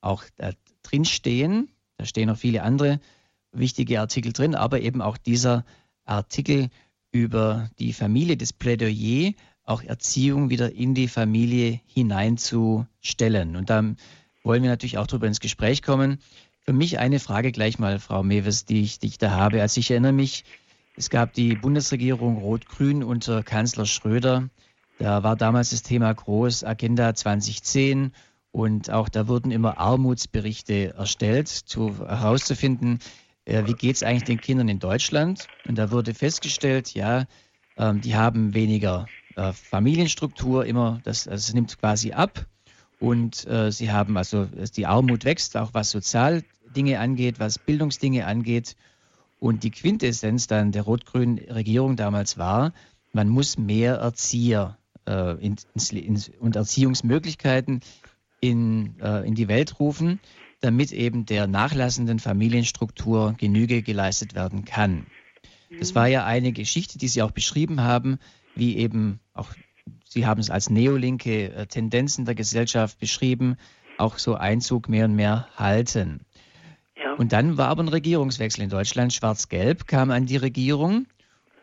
auch 0.00 0.24
da 0.36 0.50
drin 0.82 1.04
stehen. 1.04 1.70
Da 1.96 2.04
stehen 2.04 2.28
noch 2.28 2.36
viele 2.36 2.62
andere 2.62 3.00
wichtige 3.52 4.00
Artikel 4.00 4.32
drin, 4.32 4.54
aber 4.54 4.80
eben 4.80 5.00
auch 5.00 5.16
dieser 5.16 5.64
Artikel 6.04 6.70
über 7.12 7.70
die 7.78 7.92
Familie, 7.92 8.36
das 8.36 8.52
Plädoyer, 8.52 9.32
auch 9.64 9.82
Erziehung 9.82 10.50
wieder 10.50 10.72
in 10.72 10.94
die 10.94 11.08
Familie 11.08 11.80
hineinzustellen. 11.86 13.56
Und 13.56 13.70
da 13.70 13.82
wollen 14.42 14.62
wir 14.62 14.70
natürlich 14.70 14.98
auch 14.98 15.06
darüber 15.06 15.26
ins 15.26 15.40
Gespräch 15.40 15.82
kommen. 15.82 16.18
Für 16.64 16.72
mich 16.72 16.98
eine 16.98 17.20
Frage 17.20 17.52
gleich 17.52 17.78
mal, 17.78 17.98
Frau 17.98 18.22
Mewes, 18.22 18.64
die 18.64 18.82
ich, 18.82 18.98
die 18.98 19.06
ich 19.08 19.18
da 19.18 19.30
habe. 19.30 19.62
Also 19.62 19.80
ich 19.80 19.90
erinnere 19.90 20.12
mich, 20.12 20.44
es 20.96 21.10
gab 21.10 21.32
die 21.32 21.54
Bundesregierung 21.54 22.38
Rot-Grün 22.38 23.02
unter 23.02 23.42
Kanzler 23.42 23.86
Schröder. 23.86 24.48
Da 24.98 25.22
war 25.22 25.36
damals 25.36 25.70
das 25.70 25.82
Thema 25.82 26.12
groß, 26.12 26.64
Agenda 26.64 27.14
2010. 27.14 28.12
Und 28.52 28.90
auch 28.90 29.08
da 29.08 29.28
wurden 29.28 29.50
immer 29.50 29.78
Armutsberichte 29.78 30.94
erstellt, 30.94 31.48
zu, 31.48 31.98
herauszufinden, 31.98 32.98
äh, 33.50 33.66
wie 33.66 33.74
geht 33.74 33.96
es 33.96 34.02
eigentlich 34.02 34.24
den 34.24 34.40
Kindern 34.40 34.68
in 34.68 34.78
Deutschland? 34.78 35.48
Und 35.66 35.76
da 35.76 35.90
wurde 35.90 36.14
festgestellt, 36.14 36.94
ja, 36.94 37.26
ähm, 37.76 38.00
die 38.00 38.14
haben 38.14 38.54
weniger 38.54 39.06
äh, 39.36 39.52
Familienstruktur, 39.52 40.64
immer, 40.64 41.00
das, 41.04 41.26
also 41.26 41.46
das 41.48 41.54
nimmt 41.54 41.78
quasi 41.78 42.12
ab. 42.12 42.46
Und 42.98 43.46
äh, 43.46 43.72
sie 43.72 43.90
haben 43.90 44.16
also, 44.16 44.46
die 44.76 44.86
Armut 44.86 45.24
wächst, 45.24 45.56
auch 45.56 45.74
was 45.74 45.90
Sozialdinge 45.90 47.00
angeht, 47.00 47.40
was 47.40 47.58
Bildungsdinge 47.58 48.26
angeht. 48.26 48.76
Und 49.38 49.64
die 49.64 49.70
Quintessenz 49.70 50.46
dann 50.46 50.70
der 50.70 50.82
rot-grünen 50.82 51.38
Regierung 51.38 51.96
damals 51.96 52.36
war, 52.36 52.72
man 53.12 53.28
muss 53.28 53.58
mehr 53.58 53.96
Erzieher 53.96 54.76
äh, 55.08 55.34
in, 55.44 55.56
in, 55.90 56.22
und 56.38 56.56
Erziehungsmöglichkeiten 56.56 57.80
in, 58.40 59.00
äh, 59.00 59.26
in 59.26 59.34
die 59.34 59.48
Welt 59.48 59.80
rufen 59.80 60.20
damit 60.60 60.92
eben 60.92 61.26
der 61.26 61.46
nachlassenden 61.46 62.18
Familienstruktur 62.18 63.34
Genüge 63.38 63.82
geleistet 63.82 64.34
werden 64.34 64.64
kann. 64.64 65.06
Das 65.78 65.94
war 65.94 66.08
ja 66.08 66.24
eine 66.24 66.52
Geschichte, 66.52 66.98
die 66.98 67.08
Sie 67.08 67.22
auch 67.22 67.30
beschrieben 67.30 67.80
haben, 67.80 68.18
wie 68.54 68.76
eben 68.76 69.20
auch, 69.32 69.52
Sie 70.04 70.26
haben 70.26 70.40
es 70.40 70.50
als 70.50 70.68
neolinke 70.68 71.52
äh, 71.52 71.66
Tendenzen 71.66 72.24
der 72.24 72.34
Gesellschaft 72.34 72.98
beschrieben, 72.98 73.56
auch 73.96 74.18
so 74.18 74.34
Einzug 74.34 74.88
mehr 74.88 75.04
und 75.04 75.14
mehr 75.14 75.48
halten. 75.56 76.20
Ja. 76.96 77.14
Und 77.14 77.32
dann 77.32 77.56
war 77.56 77.68
aber 77.68 77.82
ein 77.84 77.88
Regierungswechsel 77.88 78.64
in 78.64 78.70
Deutschland. 78.70 79.12
Schwarz-Gelb 79.12 79.86
kam 79.86 80.10
an 80.10 80.26
die 80.26 80.36
Regierung. 80.36 81.06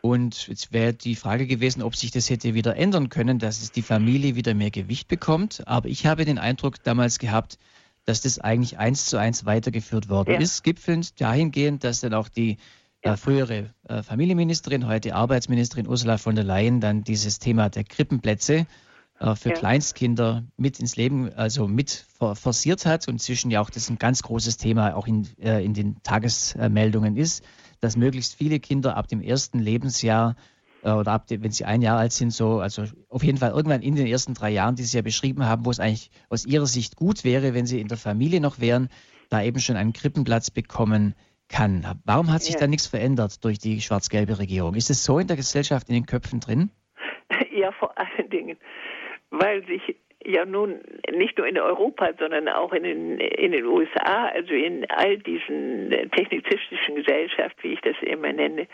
Und 0.01 0.47
jetzt 0.47 0.71
wäre 0.71 0.93
die 0.93 1.15
Frage 1.15 1.47
gewesen, 1.47 1.81
ob 1.81 1.95
sich 1.95 2.11
das 2.11 2.29
hätte 2.29 2.53
wieder 2.53 2.77
ändern 2.77 3.09
können, 3.09 3.39
dass 3.39 3.61
es 3.61 3.71
die 3.71 3.81
Familie 3.81 4.35
wieder 4.35 4.53
mehr 4.53 4.71
Gewicht 4.71 5.07
bekommt. 5.07 5.67
Aber 5.67 5.89
ich 5.89 6.05
habe 6.05 6.23
den 6.23 6.37
Eindruck 6.37 6.81
damals 6.83 7.19
gehabt, 7.19 7.57
dass 8.07 8.21
das 8.21 8.39
eigentlich 8.39 8.79
eins 8.79 9.05
zu 9.05 9.17
eins 9.17 9.45
weitergeführt 9.45 10.07
worden 10.07 10.31
ja. 10.31 10.39
ist, 10.39 10.63
gipfelnd 10.63 11.19
dahingehend, 11.19 11.83
dass 11.83 11.99
dann 11.99 12.13
auch 12.13 12.29
die 12.29 12.57
äh, 13.01 13.17
frühere 13.17 13.73
äh, 13.87 14.01
Familienministerin, 14.01 14.87
heute 14.87 15.13
Arbeitsministerin 15.13 15.87
Ursula 15.87 16.17
von 16.17 16.33
der 16.33 16.45
Leyen 16.45 16.79
dann 16.79 17.03
dieses 17.03 17.39
Thema 17.39 17.69
der 17.69 17.83
Krippenplätze 17.83 18.65
äh, 19.19 19.35
für 19.35 19.49
ja. 19.49 19.55
Kleinstkinder 19.55 20.45
mit 20.55 20.79
ins 20.79 20.95
Leben, 20.95 21.33
also 21.33 21.67
mit 21.67 22.05
forciert 22.17 22.85
hat 22.85 23.09
und 23.09 23.15
inzwischen 23.15 23.51
ja 23.51 23.59
auch 23.59 23.69
das 23.69 23.89
ein 23.89 23.97
ganz 23.97 24.23
großes 24.23 24.55
Thema 24.55 24.95
auch 24.95 25.05
in, 25.05 25.27
äh, 25.41 25.63
in 25.63 25.73
den 25.73 26.01
Tagesmeldungen 26.01 27.17
ist, 27.17 27.43
dass 27.81 27.97
möglichst 27.97 28.35
viele 28.35 28.61
Kinder 28.61 28.95
ab 28.95 29.09
dem 29.09 29.21
ersten 29.21 29.59
Lebensjahr 29.59 30.31
äh, 30.31 30.56
oder 30.95 31.11
ab, 31.11 31.25
wenn 31.29 31.51
sie 31.51 31.65
ein 31.65 31.81
Jahr 31.81 31.97
alt 31.97 32.11
sind, 32.11 32.31
so, 32.31 32.59
also 32.59 32.83
auf 33.09 33.23
jeden 33.23 33.37
Fall 33.37 33.51
irgendwann 33.51 33.81
in 33.81 33.95
den 33.95 34.07
ersten 34.07 34.33
drei 34.33 34.51
Jahren, 34.51 34.75
die 34.75 34.83
Sie 34.83 34.97
ja 34.97 35.01
beschrieben 35.01 35.45
haben, 35.45 35.65
wo 35.65 35.71
es 35.71 35.79
eigentlich 35.79 36.11
aus 36.29 36.45
Ihrer 36.45 36.65
Sicht 36.65 36.95
gut 36.95 37.23
wäre, 37.23 37.53
wenn 37.53 37.65
Sie 37.65 37.81
in 37.81 37.87
der 37.87 37.97
Familie 37.97 38.41
noch 38.41 38.59
wären, 38.59 38.89
da 39.29 39.43
eben 39.43 39.59
schon 39.59 39.75
einen 39.75 39.93
Krippenplatz 39.93 40.51
bekommen 40.51 41.15
kann. 41.49 41.85
Warum 42.05 42.31
hat 42.31 42.41
sich 42.41 42.55
ja. 42.55 42.61
da 42.61 42.67
nichts 42.67 42.87
verändert 42.87 43.43
durch 43.43 43.59
die 43.59 43.81
schwarz-gelbe 43.81 44.39
Regierung? 44.39 44.75
Ist 44.75 44.89
es 44.89 45.03
so 45.03 45.19
in 45.19 45.27
der 45.27 45.35
Gesellschaft 45.35 45.89
in 45.89 45.95
den 45.95 46.05
Köpfen 46.05 46.39
drin? 46.39 46.69
Ja, 47.51 47.71
vor 47.71 47.91
allen 47.97 48.29
Dingen, 48.29 48.55
weil 49.31 49.65
sich 49.65 49.95
ja 50.23 50.45
nun 50.45 50.79
nicht 51.11 51.37
nur 51.37 51.47
in 51.47 51.57
Europa, 51.57 52.11
sondern 52.19 52.47
auch 52.49 52.71
in 52.71 52.83
den, 52.83 53.19
in 53.19 53.51
den 53.51 53.65
USA, 53.65 54.27
also 54.27 54.53
in 54.53 54.85
all 54.91 55.17
diesen 55.17 55.89
technizistischen 56.11 56.95
Gesellschaften, 56.95 57.63
wie 57.63 57.73
ich 57.73 57.81
das 57.81 57.95
immer 58.01 58.31
nenne, 58.31 58.67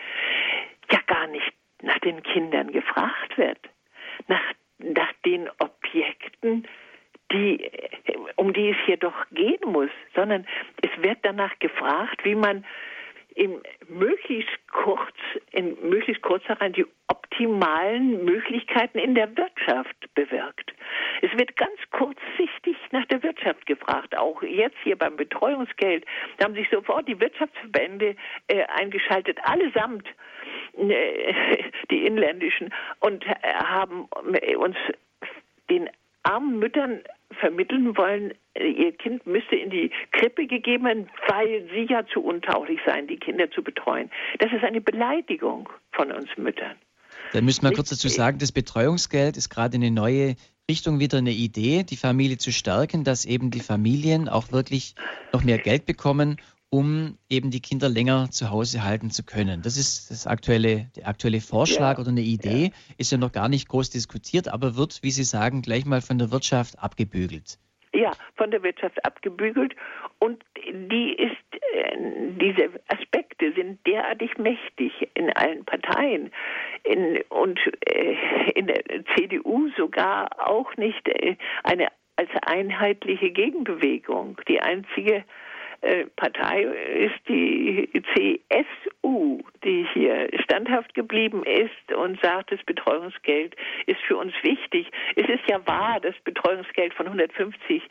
ja 0.92 1.00
gar 1.08 1.28
nicht 1.28 1.54
nach 1.84 2.00
den 2.00 2.24
Kindern 2.24 2.72
gefragt 2.72 3.38
wird, 3.38 3.60
nach, 4.28 4.42
nach 4.80 5.12
den 5.26 5.50
Objekten, 5.60 6.68
die, 7.32 7.70
um 8.36 8.54
die 8.54 8.70
es 8.70 8.78
hier 8.86 8.98
doch 8.98 9.26
gehen 9.32 9.72
muss, 9.72 9.90
sondern 10.16 10.46
es 10.82 11.04
wird 11.04 11.20
danach 11.24 11.58
gefragt, 11.60 12.24
wie 12.24 12.36
man 12.36 12.66
in 13.36 13.62
möglichst 13.88 14.52
kurz, 14.72 15.16
in 15.52 15.76
möglichst 15.90 16.22
kurzer 16.22 16.58
Zeit 16.60 16.78
die 16.78 16.86
optimalen 17.08 18.24
Möglichkeiten 18.24 19.00
in 19.00 19.16
der 19.16 19.36
Wirtschaft 19.36 19.96
bewirkt. 20.14 20.74
Es 21.22 21.32
wird 21.38 21.56
ganz 21.58 21.80
kurzsichtig 21.92 22.78
nach 22.92 23.06
der 23.06 23.24
Wirtschaft 23.24 23.66
gefragt. 23.66 24.16
Auch 24.16 24.44
jetzt 24.44 24.78
hier 24.84 24.96
beim 24.96 25.16
Betreuungsgeld, 25.16 26.06
da 26.38 26.46
haben 26.46 26.54
sich 26.54 26.70
sofort 26.70 27.08
die 27.08 27.20
Wirtschaftsverbände 27.20 28.16
äh, 28.48 28.64
eingeschaltet, 28.66 29.40
allesamt 29.44 30.08
die 31.92 32.06
inländischen, 32.06 32.74
und 33.00 33.26
äh, 33.26 33.36
haben 33.54 34.08
uns 34.58 34.76
den 35.70 35.90
armen 36.24 36.60
Müttern 36.60 37.02
vermitteln 37.40 37.96
wollen, 37.98 38.34
äh, 38.54 38.68
ihr 38.68 38.92
Kind 38.94 39.26
müsste 39.26 39.56
in 39.56 39.70
die 39.70 39.92
Krippe 40.12 40.48
gegeben 40.48 40.86
werden, 40.86 41.10
weil 41.28 41.68
sie 41.74 41.86
ja 41.90 42.06
zu 42.06 42.22
untauglich 42.22 42.80
seien, 42.86 43.08
die 43.08 43.18
Kinder 43.18 43.50
zu 43.52 43.62
betreuen. 43.64 44.10
Das 44.40 44.52
ist 44.52 44.64
eine 44.64 44.82
Beleidigung 44.82 45.70
von 45.92 46.12
uns 46.12 46.30
Müttern. 46.38 46.76
Da 47.32 47.42
müssen 47.42 47.64
wir 47.64 47.74
kurz 47.74 47.90
dazu 47.90 48.10
sagen, 48.10 48.38
das 48.40 48.52
Betreuungsgeld 48.52 49.38
ist 49.38 49.50
gerade 49.50 49.76
eine 49.76 49.92
neue 49.92 50.36
Richtung 50.70 51.00
wieder 51.00 51.18
eine 51.18 51.32
Idee, 51.32 51.84
die 51.84 51.98
Familie 51.98 52.38
zu 52.38 52.52
stärken, 52.52 53.04
dass 53.04 53.26
eben 53.26 53.52
die 53.52 53.60
Familien 53.60 54.30
auch 54.30 54.52
wirklich 54.52 54.96
noch 55.34 55.44
mehr 55.44 55.58
Geld 55.58 55.86
bekommen, 55.86 56.38
um 56.74 57.20
eben 57.30 57.52
die 57.52 57.62
Kinder 57.62 57.88
länger 57.88 58.32
zu 58.32 58.50
Hause 58.50 58.84
halten 58.84 59.12
zu 59.12 59.24
können. 59.24 59.62
Das 59.62 59.78
ist 59.78 60.10
das 60.10 60.26
aktuelle, 60.26 60.90
der 60.96 61.08
aktuelle 61.08 61.40
Vorschlag 61.40 61.98
ja, 61.98 62.00
oder 62.00 62.10
eine 62.10 62.22
Idee, 62.22 62.72
ja. 62.74 62.96
ist 62.98 63.12
ja 63.12 63.20
noch 63.20 63.32
gar 63.32 63.48
nicht 63.48 63.70
groß 63.70 63.92
diskutiert, 63.92 64.48
aber 64.48 64.76
wird, 64.76 65.04
wie 65.04 65.12
Sie 65.12 65.24
sagen, 65.24 65.62
gleich 65.62 65.86
mal 65.86 66.02
von 66.02 66.18
der 66.18 66.32
Wirtschaft 66.32 66.80
abgebügelt. 66.80 67.60
Ja, 67.94 68.14
von 68.38 68.50
der 68.50 68.64
Wirtschaft 68.64 69.06
abgebügelt 69.06 69.76
und 70.18 70.44
die 70.66 71.14
ist, 71.14 71.46
äh, 71.76 71.96
diese 72.42 72.72
Aspekte 72.88 73.54
sind 73.54 73.86
derartig 73.86 74.36
mächtig 74.40 74.94
in 75.14 75.32
allen 75.34 75.64
Parteien 75.66 76.32
in, 76.86 77.22
und 77.30 77.60
äh, 77.86 78.16
in 78.56 78.66
der 78.66 78.82
CDU 79.16 79.70
sogar 79.78 80.50
auch 80.50 80.76
nicht 80.78 81.08
äh, 81.08 81.36
eine 81.64 81.90
als 82.16 82.30
einheitliche 82.42 83.30
Gegenbewegung. 83.30 84.40
Die 84.48 84.60
einzige 84.60 85.24
Partei 86.16 86.64
ist 86.64 87.28
die 87.28 87.90
CSU, 88.14 89.42
die 89.64 89.86
hier 89.94 90.30
standhaft 90.44 90.94
geblieben 90.94 91.44
ist 91.44 91.94
und 91.94 92.22
sagt, 92.22 92.52
das 92.52 92.64
Betreuungsgeld 92.64 93.56
ist 93.86 94.00
für 94.08 94.18
uns 94.18 94.34
wichtig. 94.44 94.90
Es 95.16 95.28
ist 95.28 95.48
ja 95.48 95.66
wahr, 95.68 96.00
dass 96.00 96.16
Betreuungsgeld 96.24 96.94
von 96.94 97.08
150 97.08 97.84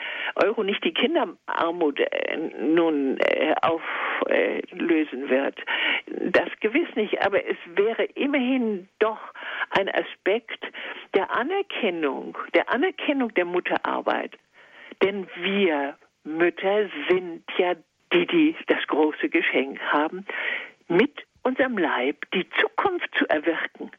Euro 0.43 0.62
nicht 0.62 0.82
die 0.84 0.95
Kinderarmut 0.95 2.01
äh, 2.01 2.36
nun 2.61 3.18
äh, 3.18 3.55
auflösen 3.61 5.28
wird. 5.28 5.59
Das 6.07 6.49
gewiss 6.61 6.88
nicht, 6.95 7.24
aber 7.24 7.45
es 7.45 7.59
wäre 7.74 8.05
immerhin 8.05 8.88
doch 8.99 9.20
ein 9.70 9.88
Aspekt 9.88 10.64
der 11.14 11.30
Anerkennung, 11.34 12.36
der 12.55 12.72
Anerkennung 12.72 13.34
der 13.34 13.45
Mutterarbeit. 13.45 14.32
Denn 15.03 15.26
wir 15.36 15.97
Mütter 16.24 16.88
sind 17.08 17.44
ja 17.58 17.74
die, 18.12 18.26
die 18.26 18.56
das 18.66 18.86
große 18.86 19.28
Geschenk 19.28 19.80
haben, 19.80 20.26
mit 20.88 21.24
unserem 21.42 21.78
Leib 21.78 22.30
die 22.32 22.48
Zukunft 22.60 23.08
zu 23.16 23.28
erwirken. 23.28 23.90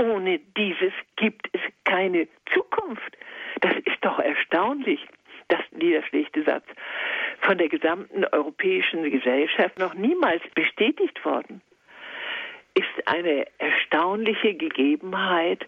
Ohne 0.00 0.38
dieses 0.56 0.92
gibt 1.16 1.48
es 1.52 1.60
keine 1.84 2.28
Zukunft. 2.52 3.16
Das 3.60 3.74
ist 3.84 3.98
doch 4.02 4.18
erstaunlich. 4.18 5.06
Das 5.48 5.60
niederschlägste 5.72 6.44
Satz 6.44 6.64
von 7.40 7.58
der 7.58 7.68
gesamten 7.68 8.24
europäischen 8.24 9.10
Gesellschaft 9.10 9.78
noch 9.78 9.94
niemals 9.94 10.42
bestätigt 10.54 11.24
worden. 11.24 11.60
Ist 12.74 13.08
eine 13.08 13.46
erstaunliche 13.58 14.54
Gegebenheit, 14.54 15.66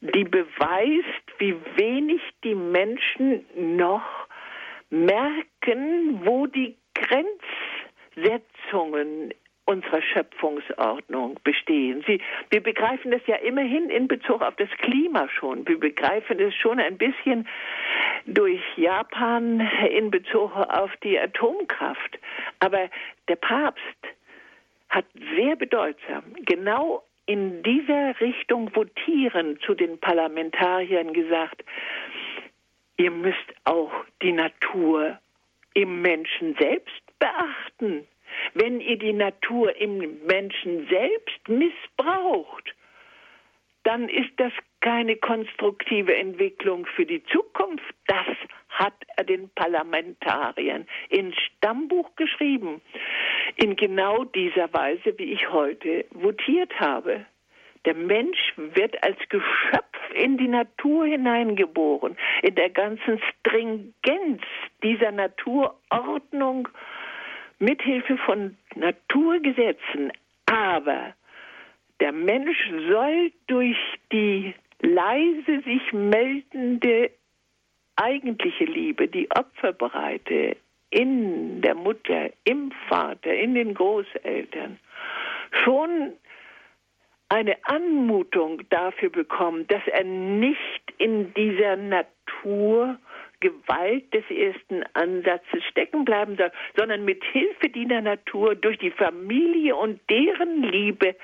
die 0.00 0.24
beweist, 0.24 1.24
wie 1.38 1.56
wenig 1.76 2.20
die 2.44 2.54
Menschen 2.54 3.44
noch 3.56 4.04
merken, 4.90 6.24
wo 6.24 6.46
die 6.46 6.76
Grenzsetzungen 6.94 9.32
unserer 9.66 10.00
Schöpfungsordnung 10.00 11.38
bestehen. 11.42 12.02
Sie, 12.06 12.20
wir 12.50 12.62
begreifen 12.62 13.10
das 13.10 13.20
ja 13.26 13.36
immerhin 13.36 13.90
in 13.90 14.08
Bezug 14.08 14.40
auf 14.40 14.54
das 14.56 14.70
Klima 14.78 15.28
schon. 15.28 15.66
Wir 15.66 15.78
begreifen 15.78 16.38
es 16.38 16.54
schon 16.54 16.78
ein 16.78 16.96
bisschen 16.96 17.48
durch 18.26 18.62
Japan 18.76 19.68
in 19.90 20.10
Bezug 20.10 20.56
auf 20.56 20.90
die 21.02 21.18
Atomkraft. 21.18 22.18
Aber 22.60 22.88
der 23.28 23.36
Papst 23.36 23.82
hat 24.88 25.04
sehr 25.36 25.56
bedeutsam 25.56 26.22
genau 26.44 27.02
in 27.26 27.64
dieser 27.64 28.18
Richtung 28.20 28.74
votieren 28.74 29.58
zu 29.66 29.74
den 29.74 29.98
Parlamentariern 29.98 31.12
gesagt, 31.12 31.64
ihr 32.96 33.10
müsst 33.10 33.54
auch 33.64 33.92
die 34.22 34.32
Natur 34.32 35.18
im 35.74 36.02
Menschen 36.02 36.56
selbst 36.58 37.02
beachten. 37.18 38.06
Wenn 38.54 38.80
ihr 38.80 38.98
die 38.98 39.12
Natur 39.12 39.76
im 39.76 40.24
Menschen 40.26 40.86
selbst 40.88 41.48
missbraucht, 41.48 42.74
dann 43.84 44.08
ist 44.08 44.32
das 44.38 44.52
keine 44.80 45.16
konstruktive 45.16 46.16
Entwicklung 46.16 46.86
für 46.86 47.06
die 47.06 47.22
Zukunft. 47.24 47.94
Das 48.06 48.26
hat 48.68 48.94
er 49.16 49.24
den 49.24 49.48
Parlamentariern 49.50 50.86
ins 51.08 51.36
Stammbuch 51.36 52.14
geschrieben. 52.16 52.80
In 53.56 53.76
genau 53.76 54.24
dieser 54.24 54.72
Weise, 54.72 55.16
wie 55.18 55.32
ich 55.32 55.50
heute 55.50 56.04
votiert 56.10 56.78
habe. 56.80 57.26
Der 57.86 57.94
Mensch 57.94 58.52
wird 58.56 59.02
als 59.04 59.16
Geschöpf 59.28 59.96
in 60.12 60.36
die 60.36 60.48
Natur 60.48 61.06
hineingeboren, 61.06 62.16
in 62.42 62.56
der 62.56 62.70
ganzen 62.70 63.20
Stringenz 63.30 64.42
dieser 64.82 65.12
Naturordnung 65.12 66.68
mithilfe 67.60 68.18
von 68.18 68.56
Naturgesetzen. 68.74 70.12
Aber 70.46 71.14
der 72.00 72.12
Mensch 72.12 72.58
soll 72.90 73.32
durch 73.46 73.78
die 74.12 74.52
leise 74.80 75.62
sich 75.62 75.92
meldende 75.92 77.10
eigentliche 77.94 78.64
Liebe, 78.64 79.06
die 79.06 79.30
Opferbreite 79.30 80.56
in 80.90 81.62
der 81.62 81.74
Mutter, 81.74 82.30
im 82.44 82.72
Vater, 82.88 83.32
in 83.32 83.54
den 83.54 83.74
Großeltern 83.74 84.78
schon 85.64 86.12
eine 87.28 87.56
Anmutung 87.64 88.62
dafür 88.70 89.10
bekommen, 89.10 89.66
dass 89.68 89.82
er 89.86 90.04
nicht 90.04 90.82
in 90.98 91.34
dieser 91.34 91.76
Naturgewalt 91.76 93.00
des 94.14 94.24
ersten 94.30 94.84
Ansatzes 94.94 95.64
stecken 95.70 96.04
bleiben 96.04 96.36
soll, 96.36 96.52
sondern 96.76 97.04
mit 97.04 97.24
Hilfe 97.24 97.68
dieser 97.68 98.00
Natur 98.00 98.54
durch 98.54 98.78
die 98.78 98.92
Familie 98.92 99.74
und 99.74 100.00
deren 100.08 100.62
Liebe 100.62 101.16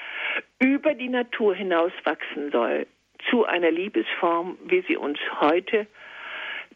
über 0.59 0.95
die 0.95 1.09
Natur 1.09 1.55
hinaus 1.55 1.93
wachsen 2.05 2.51
soll 2.51 2.87
zu 3.31 3.45
einer 3.45 3.71
Liebesform, 3.71 4.59
wie 4.67 4.83
sie 4.89 4.97
uns 4.97 5.19
heute 5.41 5.87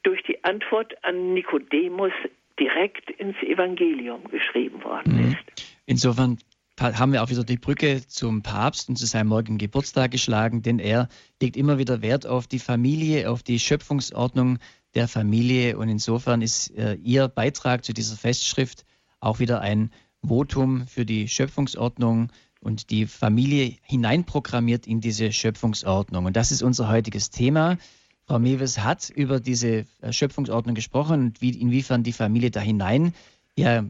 durch 0.04 0.22
die 0.22 0.44
Antwort 0.44 0.94
an 1.04 1.34
Nikodemus 1.34 2.12
direkt 2.60 3.10
ins 3.10 3.36
Evangelium 3.42 4.22
geschrieben 4.28 4.84
worden 4.84 5.16
mhm. 5.16 5.32
ist. 5.32 5.78
Insofern 5.86 6.38
haben 6.78 7.12
wir 7.12 7.22
auch 7.22 7.30
wieder 7.30 7.44
die 7.44 7.56
Brücke 7.56 8.06
zum 8.06 8.42
Papst 8.42 8.88
und 8.88 8.96
zu 8.96 9.06
seinem 9.06 9.28
morgigen 9.28 9.58
Geburtstag 9.58 10.10
geschlagen, 10.10 10.62
denn 10.62 10.78
er 10.78 11.08
legt 11.40 11.56
immer 11.56 11.78
wieder 11.78 12.02
Wert 12.02 12.26
auf 12.26 12.46
die 12.46 12.58
Familie, 12.58 13.30
auf 13.30 13.42
die 13.42 13.58
Schöpfungsordnung 13.58 14.58
der 14.94 15.08
Familie 15.08 15.78
und 15.78 15.88
insofern 15.88 16.42
ist 16.42 16.74
äh, 16.76 16.94
Ihr 16.94 17.28
Beitrag 17.28 17.84
zu 17.84 17.92
dieser 17.92 18.16
Festschrift 18.16 18.84
auch 19.20 19.38
wieder 19.38 19.60
ein 19.60 19.90
Votum 20.22 20.86
für 20.86 21.04
die 21.04 21.28
Schöpfungsordnung 21.28 22.30
und 22.60 22.90
die 22.90 23.06
Familie 23.06 23.76
hineinprogrammiert 23.82 24.86
in 24.86 25.00
diese 25.00 25.32
Schöpfungsordnung. 25.32 26.24
Und 26.24 26.36
das 26.36 26.50
ist 26.50 26.62
unser 26.62 26.88
heutiges 26.88 27.30
Thema. 27.30 27.78
Frau 28.26 28.38
Mewes 28.38 28.78
hat 28.78 29.08
über 29.10 29.38
diese 29.40 29.86
äh, 30.00 30.12
Schöpfungsordnung 30.12 30.74
gesprochen 30.74 31.20
und 31.20 31.40
wie, 31.40 31.50
inwiefern 31.50 32.02
die 32.02 32.12
Familie 32.12 32.50
da 32.50 32.60
hinein 32.60 33.14
ja 33.54 33.84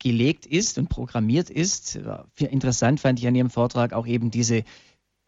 gelegt 0.00 0.46
ist 0.46 0.78
und 0.78 0.88
programmiert 0.88 1.50
ist. 1.50 1.98
Interessant 2.36 3.00
fand 3.00 3.20
ich 3.20 3.26
an 3.28 3.34
Ihrem 3.34 3.50
Vortrag 3.50 3.92
auch 3.92 4.06
eben 4.06 4.30
diese 4.30 4.64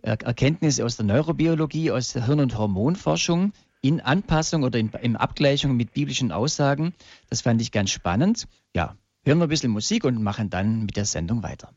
Erkenntnisse 0.02 0.84
aus 0.84 0.96
der 0.96 1.06
Neurobiologie, 1.06 1.92
aus 1.92 2.12
der 2.12 2.26
Hirn- 2.26 2.40
und 2.40 2.58
Hormonforschung 2.58 3.52
in 3.82 4.00
Anpassung 4.00 4.62
oder 4.62 4.78
in, 4.78 4.90
in 5.00 5.16
Abgleichung 5.16 5.76
mit 5.76 5.92
biblischen 5.92 6.32
Aussagen. 6.32 6.94
Das 7.28 7.42
fand 7.42 7.60
ich 7.60 7.72
ganz 7.72 7.90
spannend. 7.90 8.48
Ja, 8.74 8.96
hören 9.24 9.38
wir 9.38 9.46
ein 9.46 9.48
bisschen 9.48 9.72
Musik 9.72 10.04
und 10.04 10.22
machen 10.22 10.50
dann 10.50 10.86
mit 10.86 10.96
der 10.96 11.04
Sendung 11.04 11.42
weiter. 11.42 11.72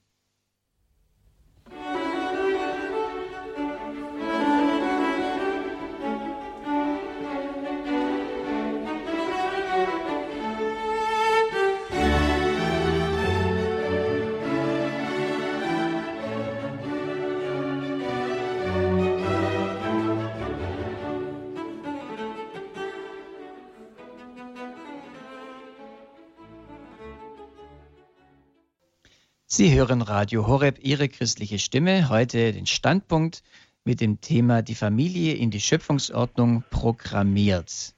Sie 29.57 29.73
hören 29.73 30.01
Radio 30.01 30.47
Horeb, 30.47 30.79
Ihre 30.81 31.07
christliche 31.07 31.59
Stimme. 31.59 32.09
Heute 32.09 32.51
den 32.51 32.65
Standpunkt 32.65 33.41
mit 33.85 34.01
dem 34.01 34.19
Thema 34.19 34.61
Die 34.61 34.75
Familie 34.75 35.35
in 35.35 35.49
die 35.49 35.61
Schöpfungsordnung 35.61 36.65
programmiert. 36.69 37.95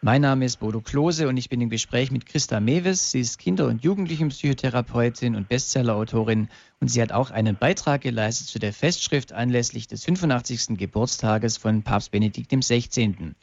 Mein 0.00 0.22
Name 0.22 0.44
ist 0.44 0.60
Bodo 0.60 0.80
Klose 0.80 1.26
und 1.26 1.36
ich 1.38 1.48
bin 1.48 1.60
im 1.60 1.70
Gespräch 1.70 2.12
mit 2.12 2.24
Christa 2.24 2.60
Mewes. 2.60 3.10
Sie 3.10 3.18
ist 3.18 3.40
Kinder- 3.40 3.66
und 3.66 3.82
Jugendlichenpsychotherapeutin 3.82 5.34
und 5.34 5.48
Bestsellerautorin 5.48 6.48
und 6.78 6.86
sie 6.86 7.02
hat 7.02 7.10
auch 7.10 7.32
einen 7.32 7.56
Beitrag 7.56 8.02
geleistet 8.02 8.46
zu 8.46 8.60
der 8.60 8.72
Festschrift 8.72 9.32
anlässlich 9.32 9.88
des 9.88 10.04
85. 10.04 10.78
Geburtstages 10.78 11.56
von 11.56 11.82
Papst 11.82 12.12
Benedikt 12.12 12.52
XVI. 12.52 13.34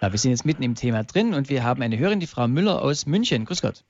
Ja, 0.00 0.10
wir 0.10 0.18
sind 0.18 0.30
jetzt 0.30 0.46
mitten 0.46 0.62
im 0.62 0.76
Thema 0.76 1.04
drin 1.04 1.34
und 1.34 1.50
wir 1.50 1.62
haben 1.62 1.82
eine 1.82 1.98
Hörerin, 1.98 2.20
die 2.20 2.26
Frau 2.26 2.48
Müller 2.48 2.80
aus 2.80 3.04
München. 3.04 3.44
Grüß 3.44 3.60
Gott. 3.60 3.84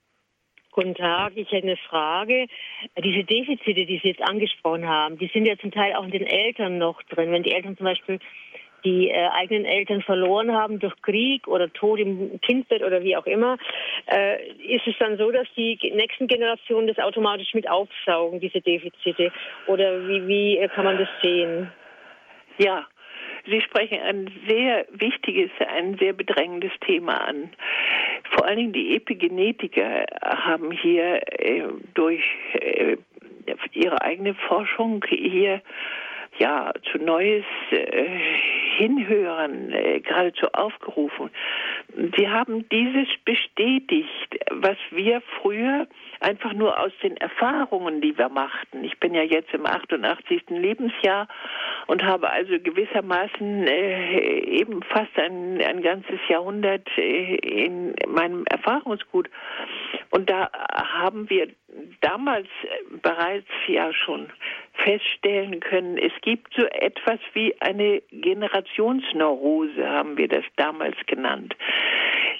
Guten 0.74 0.94
Tag, 0.94 1.32
ich 1.36 1.52
hätte 1.52 1.66
eine 1.66 1.76
Frage. 1.76 2.46
Diese 2.96 3.24
Defizite, 3.24 3.84
die 3.84 4.00
Sie 4.02 4.08
jetzt 4.08 4.22
angesprochen 4.22 4.88
haben, 4.88 5.18
die 5.18 5.26
sind 5.26 5.44
ja 5.44 5.54
zum 5.58 5.70
Teil 5.70 5.92
auch 5.94 6.04
in 6.04 6.10
den 6.10 6.26
Eltern 6.26 6.78
noch 6.78 7.02
drin. 7.02 7.30
Wenn 7.30 7.42
die 7.42 7.52
Eltern 7.52 7.76
zum 7.76 7.84
Beispiel 7.84 8.18
die 8.82 9.10
äh, 9.10 9.28
eigenen 9.34 9.66
Eltern 9.66 10.00
verloren 10.00 10.50
haben 10.52 10.78
durch 10.78 10.94
Krieg 11.02 11.46
oder 11.46 11.70
Tod 11.70 12.00
im 12.00 12.40
Kindbett 12.40 12.82
oder 12.82 13.02
wie 13.02 13.14
auch 13.18 13.26
immer, 13.26 13.58
äh, 14.06 14.48
ist 14.62 14.86
es 14.86 14.94
dann 14.98 15.18
so, 15.18 15.30
dass 15.30 15.46
die 15.58 15.78
nächsten 15.94 16.26
Generationen 16.26 16.86
das 16.86 16.98
automatisch 16.98 17.52
mit 17.52 17.68
aufsaugen, 17.68 18.40
diese 18.40 18.62
Defizite? 18.62 19.30
Oder 19.66 20.08
wie, 20.08 20.26
wie 20.26 20.56
äh, 20.56 20.68
kann 20.68 20.86
man 20.86 20.96
das 20.96 21.08
sehen? 21.22 21.70
Ja, 22.56 22.86
Sie 23.44 23.60
sprechen 23.60 24.00
ein 24.00 24.30
sehr 24.48 24.86
wichtiges, 24.92 25.50
ein 25.68 25.98
sehr 25.98 26.12
bedrängendes 26.12 26.72
Thema 26.86 27.26
an. 27.26 27.50
Vor 28.30 28.46
allen 28.46 28.56
Dingen 28.56 28.72
die 28.72 28.96
Epigenetiker 28.96 30.04
haben 30.22 30.70
hier 30.70 31.20
äh, 31.40 31.64
durch 31.94 32.22
äh, 32.54 32.96
ihre 33.72 34.00
eigene 34.02 34.34
Forschung 34.34 35.04
hier 35.08 35.60
ja 36.38 36.72
zu 36.90 36.98
Neues 36.98 37.44
äh, 37.70 38.06
Hinhören 38.82 39.72
äh, 39.72 40.00
geradezu 40.00 40.46
aufgerufen. 40.52 41.30
Sie 42.16 42.28
haben 42.28 42.68
dieses 42.70 43.06
bestätigt, 43.24 44.40
was 44.50 44.76
wir 44.90 45.22
früher 45.40 45.86
einfach 46.18 46.52
nur 46.52 46.80
aus 46.80 46.90
den 47.00 47.16
Erfahrungen, 47.16 48.00
die 48.00 48.18
wir 48.18 48.28
machten. 48.28 48.82
Ich 48.82 48.98
bin 48.98 49.14
ja 49.14 49.22
jetzt 49.22 49.54
im 49.54 49.66
88. 49.66 50.42
Lebensjahr 50.48 51.28
und 51.86 52.02
habe 52.02 52.30
also 52.30 52.58
gewissermaßen 52.58 53.68
äh, 53.68 54.40
eben 54.40 54.82
fast 54.82 55.16
ein, 55.16 55.62
ein 55.62 55.82
ganzes 55.82 56.18
Jahrhundert 56.28 56.88
äh, 56.96 57.36
in 57.36 57.94
meinem 58.08 58.44
Erfahrungsgut. 58.46 59.28
Und 60.12 60.28
da 60.28 60.50
haben 60.70 61.30
wir 61.30 61.48
damals 62.02 62.46
bereits 63.00 63.48
ja 63.66 63.94
schon 63.94 64.28
feststellen 64.74 65.60
können, 65.60 65.96
es 65.96 66.12
gibt 66.20 66.52
so 66.54 66.66
etwas 66.66 67.18
wie 67.32 67.54
eine 67.60 68.02
Generationsneurose, 68.10 69.88
haben 69.88 70.18
wir 70.18 70.28
das 70.28 70.44
damals 70.56 70.96
genannt. 71.06 71.56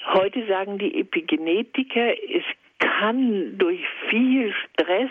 Heute 0.05 0.45
sagen 0.45 0.77
die 0.77 0.99
Epigenetiker, 0.99 2.13
es 2.29 2.43
kann 2.77 3.57
durch 3.57 3.81
viel 4.07 4.53
Stress, 4.53 5.09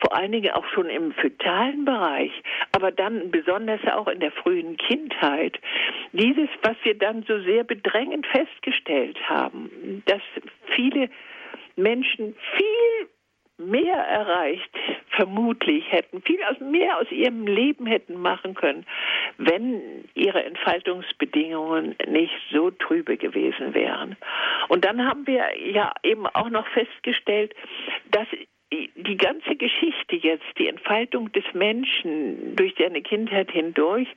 vor 0.00 0.16
allen 0.16 0.32
Dingen 0.32 0.50
auch 0.50 0.66
schon 0.74 0.90
im 0.90 1.12
fötalen 1.12 1.84
Bereich, 1.84 2.32
aber 2.72 2.90
dann 2.90 3.30
besonders 3.30 3.80
auch 3.92 4.08
in 4.08 4.18
der 4.18 4.32
frühen 4.32 4.76
Kindheit, 4.78 5.60
dieses, 6.12 6.48
was 6.62 6.76
wir 6.82 6.98
dann 6.98 7.22
so 7.28 7.40
sehr 7.42 7.62
bedrängend 7.62 8.26
festgestellt 8.26 9.16
haben, 9.28 10.02
dass 10.06 10.22
viele 10.74 11.08
Menschen 11.78 12.36
viel 12.56 13.08
mehr 13.58 13.96
erreicht, 13.96 14.70
vermutlich 15.10 15.90
hätten, 15.90 16.22
viel 16.22 16.38
mehr 16.60 16.98
aus 16.98 17.10
ihrem 17.10 17.46
Leben 17.46 17.86
hätten 17.86 18.20
machen 18.20 18.54
können, 18.54 18.86
wenn 19.36 20.04
ihre 20.14 20.44
Entfaltungsbedingungen 20.44 21.96
nicht 22.06 22.34
so 22.52 22.70
trübe 22.70 23.16
gewesen 23.16 23.74
wären. 23.74 24.16
Und 24.68 24.84
dann 24.84 25.04
haben 25.04 25.26
wir 25.26 25.44
ja 25.60 25.92
eben 26.04 26.26
auch 26.26 26.50
noch 26.50 26.68
festgestellt, 26.68 27.54
dass 28.12 28.28
die 28.70 29.16
ganze 29.16 29.56
Geschichte 29.56 30.16
jetzt, 30.16 30.44
die 30.58 30.68
Entfaltung 30.68 31.32
des 31.32 31.44
Menschen 31.54 32.54
durch 32.54 32.74
seine 32.78 33.02
Kindheit 33.02 33.50
hindurch, 33.50 34.08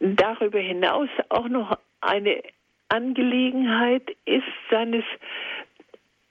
darüber 0.00 0.58
hinaus 0.58 1.10
auch 1.28 1.48
noch 1.48 1.78
eine 2.00 2.42
Angelegenheit 2.88 4.16
ist 4.24 4.42
seines 4.70 5.04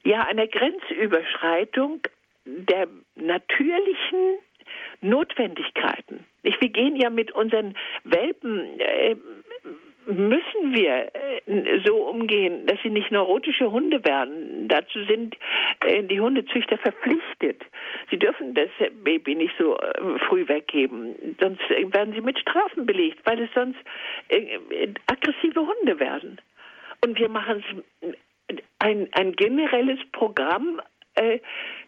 ja 0.04 0.22
einer 0.24 0.48
Grenzüberschreitung 0.48 2.02
der 2.46 2.88
natürlichen 3.16 4.40
Notwendigkeiten. 5.02 6.26
wir 6.42 6.70
gehen 6.70 6.96
ja 6.96 7.10
mit 7.10 7.32
unseren 7.32 7.76
Welpen, 8.04 8.80
äh, 8.80 9.16
müssen 10.06 10.74
wir 10.74 11.12
äh, 11.14 11.80
so 11.86 11.96
umgehen, 12.08 12.66
dass 12.66 12.80
sie 12.82 12.90
nicht 12.90 13.12
neurotische 13.12 13.72
Hunde 13.72 14.04
werden. 14.04 14.68
Dazu 14.68 15.04
sind 15.06 15.38
äh, 15.86 16.04
die 16.04 16.20
Hundezüchter 16.20 16.78
verpflichtet. 16.78 17.62
Sie 18.10 18.18
dürfen 18.18 18.54
das 18.54 18.70
Baby 19.04 19.36
nicht 19.36 19.54
so 19.60 19.78
äh, 19.78 20.20
früh 20.28 20.48
weggeben, 20.48 21.36
sonst 21.40 21.62
werden 21.70 22.14
sie 22.14 22.22
mit 22.22 22.40
Strafen 22.40 22.86
belegt, 22.86 23.20
weil 23.26 23.42
es 23.42 23.50
sonst 23.54 23.80
äh, 24.30 24.58
aggressive 25.08 25.60
Hunde 25.60 26.00
werden. 26.00 26.40
Und 27.02 27.18
wir 27.20 27.30
machen 27.30 27.64
es 28.02 28.16
ein, 28.80 29.10
ein 29.14 29.34
generelles 29.34 30.00
Programm 30.12 30.82
äh, 31.20 31.40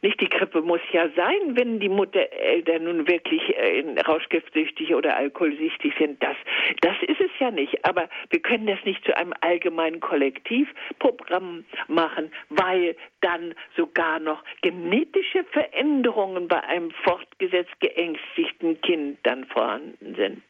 nicht 0.01 0.19
die 0.19 0.29
Grippe 0.29 0.61
muss 0.61 0.81
ja 0.91 1.07
sein, 1.15 1.55
wenn 1.55 1.79
die 1.79 1.89
Muttereltern 1.89 2.83
nun 2.83 3.07
wirklich 3.07 3.41
äh, 3.55 3.83
rauschgiftsüchtig 4.01 4.93
oder 4.93 5.15
alkoholsüchtig 5.15 5.93
sind. 5.97 6.21
Das, 6.21 6.35
das 6.81 6.95
ist 7.07 7.21
es 7.21 7.31
ja 7.39 7.51
nicht. 7.51 7.85
Aber 7.85 8.09
wir 8.29 8.41
können 8.41 8.67
das 8.67 8.79
nicht 8.83 9.03
zu 9.05 9.15
einem 9.15 9.33
allgemeinen 9.41 9.99
Kollektivprogramm 9.99 11.65
machen, 11.87 12.31
weil 12.49 12.95
dann 13.21 13.53
sogar 13.77 14.19
noch 14.19 14.43
genetische 14.61 15.43
Veränderungen 15.51 16.47
bei 16.47 16.61
einem 16.63 16.91
fortgesetzt 16.91 17.79
geängstigten 17.79 18.81
Kind 18.81 19.19
dann 19.23 19.45
vorhanden 19.45 20.15
sind. 20.15 20.43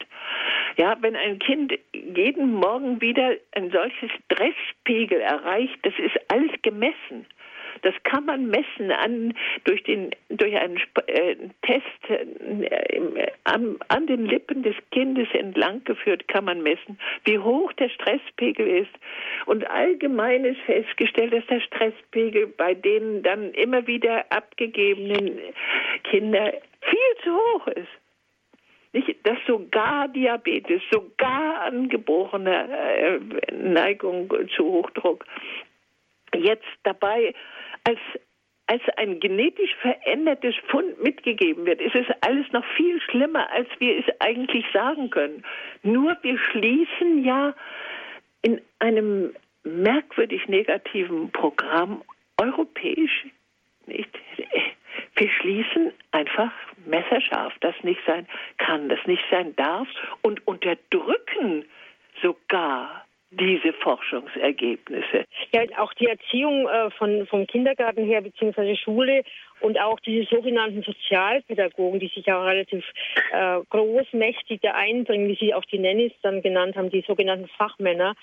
Ja, 0.78 0.98
wenn 1.02 1.16
ein 1.16 1.40
Kind 1.40 1.74
jeden 1.94 2.54
Morgen 2.54 3.02
wieder 3.02 3.36
ein 3.54 3.72
solches 3.72 4.10
Stresspegel 4.26 5.20
erreicht, 5.20 5.78
das 5.84 5.94
ist 5.98 6.20
alles 6.30 6.52
gemessen. 6.62 7.26
Das 7.82 7.94
kann 8.04 8.26
man 8.26 8.48
messen 8.48 8.92
an, 8.92 9.34
durch, 9.64 9.84
den, 9.84 10.12
durch 10.30 10.56
einen 10.56 10.80
äh, 11.08 11.36
Test 11.64 11.86
äh, 12.10 13.32
an, 13.46 13.78
an 13.88 14.08
den 14.08 14.26
Lippen 14.26 14.64
des 14.64 14.76
Kindes 14.92 15.28
entlang 15.34 15.84
geführt, 15.84 16.28
kann 16.28 16.46
man 16.46 16.62
messen, 16.62 17.00
wie 17.26 17.40
hoch 17.40 17.74
der 17.74 17.90
Stresspegel 17.90 18.68
ist. 18.68 18.92
Und 19.46 19.68
allgemein 19.70 20.46
ist 20.46 20.62
festgestellt, 20.62 21.34
dass 21.34 21.46
der 21.48 21.62
Stresspegel 21.62 22.48
bei 22.48 22.74
den 22.74 23.24
dann 23.24 23.52
immer 23.54 23.88
wieder 23.88 24.26
abgegebenen 24.32 25.40
Kindern 26.04 26.52
viel 26.82 27.24
zu 27.24 27.34
hoch 27.34 27.68
ist. 27.68 28.01
Nicht, 28.94 29.26
dass 29.26 29.38
sogar 29.48 30.10
Diabetes, 30.10 30.82
sogar 30.92 31.62
angeborene 31.62 32.70
äh, 32.70 33.20
Neigung 33.54 34.32
zu 34.56 34.64
Hochdruck 34.64 35.26
jetzt 36.36 36.68
dabei 36.84 37.34
als 37.84 38.00
als 38.68 38.84
ein 38.96 39.20
genetisch 39.20 39.76
verändertes 39.82 40.56
Fund 40.70 41.04
mitgegeben 41.04 41.66
wird, 41.66 41.82
ist 41.82 41.96
es 41.96 42.06
alles 42.22 42.50
noch 42.54 42.64
viel 42.78 43.02
schlimmer, 43.02 43.52
als 43.52 43.68
wir 43.80 44.00
es 44.00 44.06
eigentlich 44.22 44.66
sagen 44.72 45.10
können. 45.10 45.44
Nur 45.84 46.16
wir 46.22 46.38
schließen 46.38 47.26
ja 47.26 47.54
in 48.42 48.62
einem 48.80 49.36
merkwürdig 49.66 50.48
negativen 50.48 51.32
Programm 51.32 52.02
europäisch 52.38 53.26
nicht. 53.88 54.10
Wir 55.16 55.30
schließen 55.30 55.92
einfach 56.12 56.52
messerscharf, 56.86 57.54
das 57.62 57.76
nicht 57.84 58.02
sein 58.06 58.28
kann, 58.58 58.90
das 58.90 59.00
nicht 59.06 59.24
sein 59.30 59.56
darf 59.56 59.88
und 60.22 60.46
unterdrücken 60.48 61.66
sogar 62.22 63.06
diese 63.32 63.74
Forschungsergebnisse. 63.74 65.26
Ja, 65.54 65.62
auch 65.78 65.94
die 65.94 66.08
Erziehung 66.08 66.68
äh, 66.68 66.92
von, 66.92 67.26
vom 67.28 67.48
Kindergarten 67.48 68.04
her 68.06 68.22
beziehungsweise 68.22 68.76
Schule 68.76 69.24
und 69.62 69.80
auch 69.80 70.00
diese 70.00 70.28
sogenannten 70.30 70.84
Sozialpädagogen, 70.84 72.00
die 72.00 72.08
sich 72.08 72.32
auch 72.32 72.46
relativ 72.46 72.86
äh, 73.32 73.60
großmächtig 73.70 74.60
da 74.62 74.72
einbringen, 74.72 75.28
wie 75.28 75.36
Sie 75.36 75.54
auch 75.54 75.66
die 75.66 75.80
Nennis 75.80 76.12
dann 76.22 76.42
genannt 76.42 76.76
haben, 76.76 76.90
die 76.90 77.04
sogenannten 77.08 77.48
Fachmänner, 77.58 78.16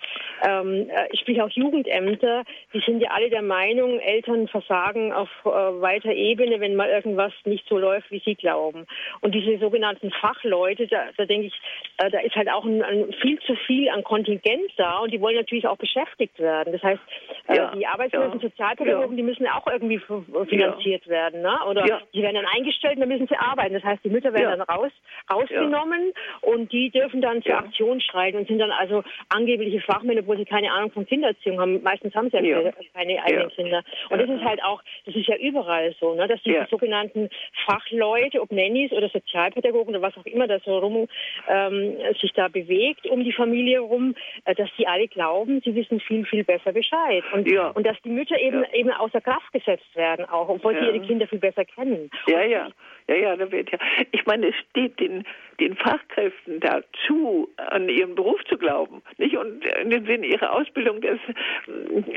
ähm, 0.47 0.89
äh, 0.91 1.17
sprich 1.17 1.41
auch 1.43 1.51
Jugendämter, 1.51 2.45
die 2.73 2.81
sind 2.81 3.01
ja 3.01 3.11
alle 3.11 3.31
der 3.31 3.43
Meinung, 3.43 3.99
Eltern 4.01 4.49
versagen 4.49 5.13
auf 5.13 5.31
äh, 5.45 5.49
weiter 5.49 6.13
Ebene, 6.13 6.61
wenn 6.61 6.77
mal 6.77 6.89
irgendwas 6.89 7.33
nicht 7.45 7.67
so 7.69 7.79
läuft, 7.79 8.11
wie 8.11 8.23
sie 8.25 8.35
glauben. 8.35 8.87
Und 9.21 9.35
diese 9.35 9.59
sogenannten 9.59 10.11
Fachleute, 10.11 10.87
da, 10.87 11.07
da 11.17 11.25
denke 11.25 11.49
ich, 11.49 11.55
äh, 11.99 12.11
da 12.11 12.21
ist 12.21 12.37
halt 12.37 12.51
auch 12.51 12.65
ein, 12.65 12.83
ein 12.83 13.13
viel 13.21 13.39
zu 13.41 13.55
viel 13.67 13.89
an 13.89 14.05
Kontingent 14.05 14.71
da 14.77 14.99
und 14.99 15.13
die 15.13 15.21
wollen 15.21 15.37
natürlich 15.37 15.67
auch 15.67 15.77
beschäftigt 15.77 16.39
werden. 16.39 16.73
Das 16.73 16.83
heißt, 16.83 17.01
Äh, 17.49 17.57
ja. 17.57 17.75
Die 17.75 17.87
arbeitslosen 17.87 18.41
ja. 18.41 18.49
Sozialpädagogen, 18.49 19.17
die 19.17 19.23
müssen 19.23 19.47
auch 19.47 19.67
irgendwie 19.67 20.01
finanziert 20.49 21.09
werden, 21.09 21.28
ne? 21.35 21.59
Oder 21.69 22.03
die 22.13 22.23
werden 22.23 22.37
dann 22.37 22.47
eingestellt 22.47 22.95
und 22.95 23.01
dann 23.01 23.09
müssen 23.09 23.27
sie 23.27 23.37
arbeiten. 23.37 23.75
Das 23.75 23.85
heißt, 23.85 24.05
die 24.05 24.11
Mütter 24.11 24.33
werden 24.33 24.59
dann 24.59 24.63
raus, 24.63 24.93
rausgenommen 25.31 26.13
und 26.41 26.73
die 26.73 26.91
dürfen 26.91 27.21
dann 27.21 27.43
zur 27.43 27.59
Aktion 27.59 28.01
schreiten 28.01 28.39
und 28.39 28.49
sind 28.49 28.59
dann 28.59 28.71
also 28.71 29.03
angebliche 29.29 29.81
Fachmänner, 29.81 30.21
obwohl 30.21 30.39
sie 30.39 30.45
keine 30.45 30.73
Ahnung 30.73 30.91
von 30.91 31.07
Kindererziehung 31.07 31.61
haben. 31.61 31.83
Meistens 31.83 32.15
haben 32.15 32.31
sie 32.31 32.39
ja, 32.39 32.73
keine 32.95 33.23
eigenen 33.23 33.51
Kinder. 33.51 33.83
Und 34.11 34.21
das 34.21 34.29
ist 34.29 34.45
halt 34.45 34.63
auch, 34.63 34.83
das 35.07 35.15
ist 35.15 35.27
ja 35.27 35.37
überall 35.37 35.95
so, 36.01 36.15
ne? 36.15 36.29
Dass 36.29 36.43
die 36.43 36.59
sogenannten 36.71 37.29
Fachleute, 37.67 38.41
ob 38.41 38.53
Nannies 38.53 38.93
oder 38.93 39.09
Sozialpädagogen 39.09 39.95
oder 39.95 40.03
was 40.03 40.17
auch 40.17 40.27
immer 40.27 40.47
da 40.47 40.59
so 40.61 40.79
rum 40.79 41.09
ähm, 41.49 41.97
sich 42.21 42.33
da 42.33 42.49
bewegt 42.49 43.07
um 43.07 43.25
die 43.25 43.33
Familie 43.33 43.81
rum, 43.81 44.15
äh, 44.45 44.55
dass 44.55 44.69
die 44.79 44.87
alle 44.87 45.09
glauben, 45.09 45.61
sie 45.65 45.75
wissen 45.75 46.01
viel, 46.01 46.25
viel 46.25 46.45
besser 46.45 46.73
Bescheid. 46.73 47.25
Und, 47.33 47.51
ja. 47.51 47.69
und 47.69 47.87
dass 47.87 47.97
die 48.03 48.11
Mütter 48.11 48.39
eben, 48.39 48.63
ja. 48.63 48.73
eben 48.75 48.91
außer 48.91 49.21
Kraft 49.21 49.53
gesetzt 49.53 49.95
werden, 49.95 50.25
auch, 50.27 50.49
obwohl 50.49 50.75
ja. 50.75 50.81
sie 50.81 50.87
ihre 50.87 51.01
Kinder 51.01 51.18
viel 51.27 51.39
besser 51.39 51.65
kennen. 51.65 52.11
Ja, 52.27 52.43
ja. 52.43 52.69
Ja, 53.09 53.15
ja, 53.15 53.37
da 53.37 53.51
wird 53.51 53.71
ja. 53.71 53.79
Ich 54.11 54.27
meine, 54.27 54.49
es 54.49 54.55
steht 54.71 55.01
den, 55.01 55.25
den 55.59 55.77
Fachkräften 55.77 56.61
dazu, 56.61 57.49
an 57.57 57.89
ihren 57.89 58.15
Beruf 58.15 58.45
zu 58.45 58.59
glauben, 58.59 59.03
nicht? 59.17 59.35
Und 59.35 59.65
in 59.65 59.89
dem 59.89 60.05
Sinne 60.05 60.27
ihre 60.27 60.53
Ausbildung, 60.53 61.01
das, 61.01 61.19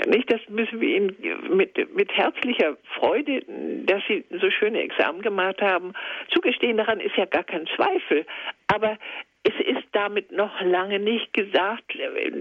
nicht, 0.08 0.32
das 0.32 0.42
müssen 0.50 0.82
wir 0.82 0.90
ihnen 0.90 1.16
mit, 1.50 1.96
mit 1.96 2.12
herzlicher 2.12 2.76
Freude, 2.96 3.42
dass 3.86 4.04
sie 4.08 4.26
so 4.30 4.52
schöne 4.52 4.82
Examen 4.82 5.22
gemacht 5.22 5.62
haben, 5.62 5.94
zugestehen. 6.28 6.76
Daran 6.76 7.00
ist 7.00 7.16
ja 7.16 7.26
gar 7.26 7.46
kein 7.46 7.68
Zweifel. 7.68 8.26
Aber 8.68 8.98
es 9.44 9.54
ist 9.66 9.88
damit 9.92 10.32
noch 10.32 10.62
lange 10.62 11.00
nicht 11.00 11.34
gesagt, 11.34 11.98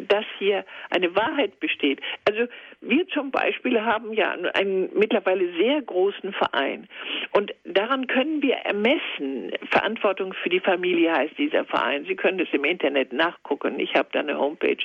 dass 0.09 0.25
hier 0.39 0.65
eine 0.91 1.15
Wahrheit 1.17 1.59
besteht. 1.59 2.01
Also 2.29 2.47
wir 2.81 3.09
zum 3.09 3.31
Beispiel 3.31 3.81
haben 3.81 4.13
ja 4.13 4.37
einen 4.55 4.91
mittlerweile 4.95 5.51
sehr 5.57 5.81
großen 5.83 6.33
Verein 6.33 6.89
und 7.33 7.55
daran 7.65 8.07
können 8.07 8.43
wir 8.43 8.57
ermessen. 8.57 9.53
Verantwortung 9.71 10.35
für 10.35 10.51
die 10.51 10.61
Familie 10.61 11.13
heißt 11.13 11.39
dieser 11.39 11.65
Verein. 11.65 12.05
Sie 12.05 12.17
können 12.17 12.39
das 12.39 12.49
im 12.53 12.65
Internet 12.65 13.13
nachgucken. 13.13 13.81
Ich 13.81 13.95
habe 13.95 14.09
da 14.13 14.21
eine 14.21 14.39
Homepage. 14.39 14.77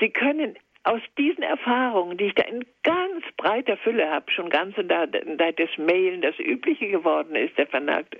Sie 0.00 0.10
können 0.10 0.56
aus 0.84 1.00
diesen 1.18 1.42
Erfahrungen, 1.42 2.16
die 2.16 2.26
ich 2.26 2.34
da 2.34 2.44
in 2.44 2.64
ganz 2.84 3.24
breiter 3.36 3.76
Fülle 3.76 4.08
habe, 4.08 4.30
schon 4.30 4.50
ganz 4.50 4.76
da, 4.76 5.06
da 5.06 5.52
das 5.52 5.70
Mailen 5.78 6.22
das 6.22 6.38
Übliche 6.38 6.88
geworden 6.88 7.34
ist, 7.34 7.58
der 7.58 7.66
Vernagt, 7.66 8.16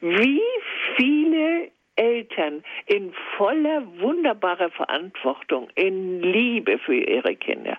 wie 0.00 0.40
viele 0.96 1.70
Eltern 2.00 2.64
in 2.86 3.12
voller 3.36 3.82
wunderbarer 3.98 4.70
Verantwortung, 4.70 5.68
in 5.74 6.22
Liebe 6.22 6.78
für 6.78 6.94
ihre 6.94 7.36
Kinder, 7.36 7.76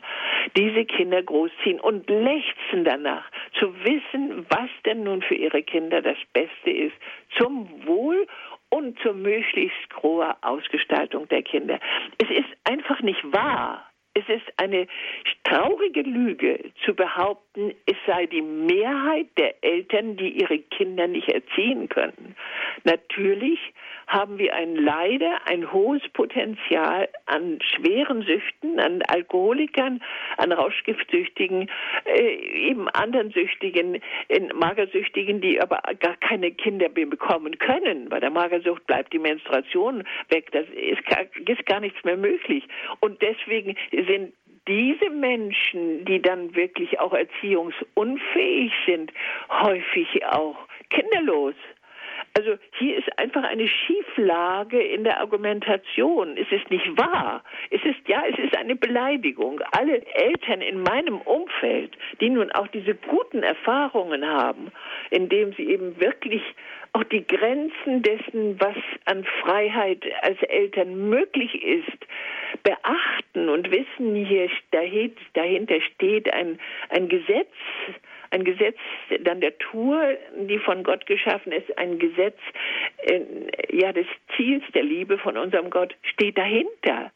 diese 0.55 0.85
Kinder 0.85 1.23
großziehen 1.23 1.79
und 1.79 2.07
lechzen 2.07 2.85
danach, 2.85 3.25
zu 3.59 3.73
wissen, 3.83 4.45
was 4.49 4.69
denn 4.85 5.03
nun 5.03 5.23
für 5.23 5.33
ihre 5.33 5.63
Kinder 5.63 6.03
das 6.03 6.17
Beste 6.33 6.69
ist, 6.69 6.95
zum 7.39 7.67
Wohl 7.87 8.27
und 8.69 8.99
zur 8.99 9.13
möglichst 9.13 9.89
großen 9.89 10.33
Ausgestaltung 10.41 11.27
der 11.29 11.41
Kinder. 11.41 11.79
Es 12.19 12.29
ist 12.29 12.49
einfach 12.63 13.01
nicht 13.01 13.23
wahr, 13.33 13.90
es 14.13 14.27
ist 14.27 14.45
eine 14.57 14.87
traurige 15.43 16.01
Lüge 16.01 16.71
zu 16.85 16.93
behaupten, 16.93 17.73
es 17.85 17.95
sei 18.05 18.25
die 18.25 18.41
Mehrheit 18.41 19.27
der 19.37 19.63
Eltern, 19.63 20.17
die 20.17 20.29
ihre 20.29 20.59
Kinder 20.59 21.07
nicht 21.07 21.29
erziehen 21.29 21.87
können. 21.89 22.35
Natürlich 22.83 23.59
haben 24.07 24.37
wir 24.37 24.53
ein 24.53 24.75
leider 24.75 25.39
ein 25.45 25.71
hohes 25.71 26.01
Potenzial 26.09 27.07
an 27.27 27.59
schweren 27.61 28.23
Süchten, 28.23 28.79
an 28.79 29.01
Alkoholikern, 29.03 30.03
an 30.37 30.51
Rauschgiftsüchtigen, 30.51 31.69
äh, 32.05 32.69
eben 32.69 32.89
anderen 32.89 33.31
Süchtigen, 33.31 34.01
Magersüchtigen, 34.53 35.39
die 35.39 35.61
aber 35.61 35.81
gar 35.99 36.17
keine 36.17 36.51
Kinder 36.51 36.89
bekommen 36.89 37.57
können. 37.57 38.09
Bei 38.09 38.19
der 38.19 38.31
Magersucht 38.31 38.85
bleibt 38.85 39.13
die 39.13 39.19
Menstruation 39.19 40.03
weg. 40.29 40.51
Das 40.51 40.65
ist 40.69 41.01
ist 41.47 41.65
gar 41.65 41.79
nichts 41.79 42.03
mehr 42.03 42.17
möglich. 42.17 42.63
Und 42.99 43.21
deswegen 43.21 43.75
sind 44.05 44.33
diese 44.67 45.09
Menschen, 45.09 46.05
die 46.05 46.21
dann 46.21 46.55
wirklich 46.55 46.99
auch 46.99 47.13
erziehungsunfähig 47.13 48.71
sind, 48.85 49.11
häufig 49.49 50.25
auch 50.25 50.57
kinderlos. 50.89 51.55
Also 52.33 52.57
hier 52.77 52.97
ist 52.97 53.19
einfach 53.19 53.43
eine 53.43 53.67
Schieflage 53.67 54.81
in 54.81 55.03
der 55.03 55.19
Argumentation. 55.19 56.37
Es 56.37 56.49
ist 56.51 56.69
nicht 56.69 56.97
wahr. 56.97 57.43
Es 57.69 57.83
ist 57.83 58.07
ja, 58.07 58.23
es 58.29 58.39
ist 58.39 58.57
eine 58.57 58.75
Beleidigung. 58.75 59.59
Alle 59.71 60.05
Eltern 60.15 60.61
in 60.61 60.81
meinem 60.81 61.19
Umfeld, 61.21 61.97
die 62.21 62.29
nun 62.29 62.51
auch 62.53 62.67
diese 62.67 62.95
guten 62.95 63.43
Erfahrungen 63.43 64.25
haben, 64.25 64.71
indem 65.09 65.53
sie 65.53 65.69
eben 65.69 65.99
wirklich 65.99 66.41
auch 66.93 67.03
die 67.05 67.25
Grenzen 67.25 68.01
dessen, 68.01 68.59
was 68.59 68.75
an 69.05 69.25
Freiheit 69.41 70.03
als 70.21 70.41
Eltern 70.43 71.09
möglich 71.09 71.63
ist, 71.63 72.05
beachten 72.63 73.49
und 73.49 73.71
wissen, 73.71 74.15
hier 74.15 74.49
dahinter 74.71 75.81
steht 75.81 76.33
ein, 76.33 76.59
ein 76.89 77.07
Gesetz, 77.07 77.47
ein 78.31 78.43
Gesetz 78.43 78.77
der 79.09 79.35
Natur, 79.35 80.17
die 80.47 80.59
von 80.59 80.83
Gott 80.83 81.05
geschaffen 81.05 81.51
ist, 81.51 81.77
ein 81.77 81.99
Gesetz 81.99 82.37
äh, 83.03 83.21
ja 83.71 83.93
des 83.93 84.07
Ziels 84.35 84.63
der 84.73 84.83
Liebe 84.83 85.17
von 85.17 85.37
unserem 85.37 85.69
Gott 85.69 85.95
steht 86.03 86.37
dahinter. 86.37 87.11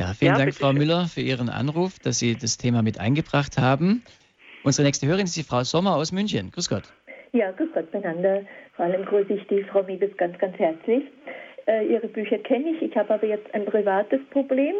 Ja, 0.00 0.14
vielen 0.14 0.32
ja, 0.32 0.38
Dank, 0.38 0.54
Frau 0.54 0.72
Müller, 0.72 1.06
für 1.06 1.20
Ihren 1.20 1.48
Anruf, 1.48 1.98
dass 1.98 2.18
Sie 2.18 2.34
das 2.34 2.56
Thema 2.56 2.82
mit 2.82 2.98
eingebracht 2.98 3.58
haben. 3.58 4.02
Unsere 4.64 4.86
nächste 4.86 5.06
Hörerin 5.06 5.24
ist 5.24 5.36
die 5.36 5.42
Frau 5.42 5.62
Sommer 5.64 5.96
aus 5.96 6.12
München. 6.12 6.50
Grüß 6.50 6.68
Gott. 6.68 6.84
Ja, 7.32 7.50
grüß 7.52 7.68
Gott 7.74 7.90
beieinander. 7.90 8.42
Vor 8.76 8.86
allem 8.86 9.04
grüße 9.04 9.32
ich 9.34 9.46
die 9.48 9.62
Frau 9.64 9.82
Miebes 9.82 10.16
ganz, 10.16 10.38
ganz 10.38 10.58
herzlich. 10.58 11.04
Äh, 11.66 11.86
ihre 11.86 12.08
Bücher 12.08 12.38
kenne 12.38 12.70
ich. 12.70 12.82
Ich 12.82 12.96
habe 12.96 13.14
aber 13.14 13.26
jetzt 13.26 13.52
ein 13.54 13.64
privates 13.64 14.20
Problem. 14.30 14.74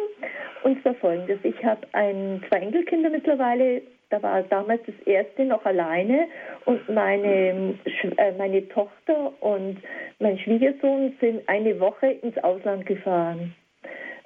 Und 0.63 0.81
zwar 0.81 0.95
folgendes. 0.95 1.39
Ich 1.43 1.63
habe 1.63 1.81
ein, 1.93 2.43
zwei 2.49 2.57
Enkelkinder 2.57 3.09
mittlerweile, 3.09 3.81
da 4.13 4.21
war 4.21 4.43
damals 4.43 4.81
das 4.85 4.95
erste 5.07 5.43
noch 5.43 5.65
alleine 5.65 6.27
und 6.65 6.87
meine, 6.87 7.73
äh, 8.17 8.31
meine 8.37 8.67
Tochter 8.69 9.33
und 9.41 9.77
mein 10.19 10.37
Schwiegersohn 10.37 11.17
sind 11.19 11.41
eine 11.49 11.79
Woche 11.79 12.11
ins 12.21 12.37
Ausland 12.43 12.85
gefahren. 12.85 13.55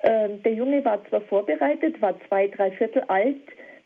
Ähm, 0.04 0.44
der 0.44 0.54
Junge 0.54 0.84
war 0.84 1.04
zwar 1.06 1.22
vorbereitet, 1.22 2.02
war 2.02 2.16
zwei, 2.28 2.48
drei 2.50 2.72
Viertel 2.72 3.04
alt 3.08 3.38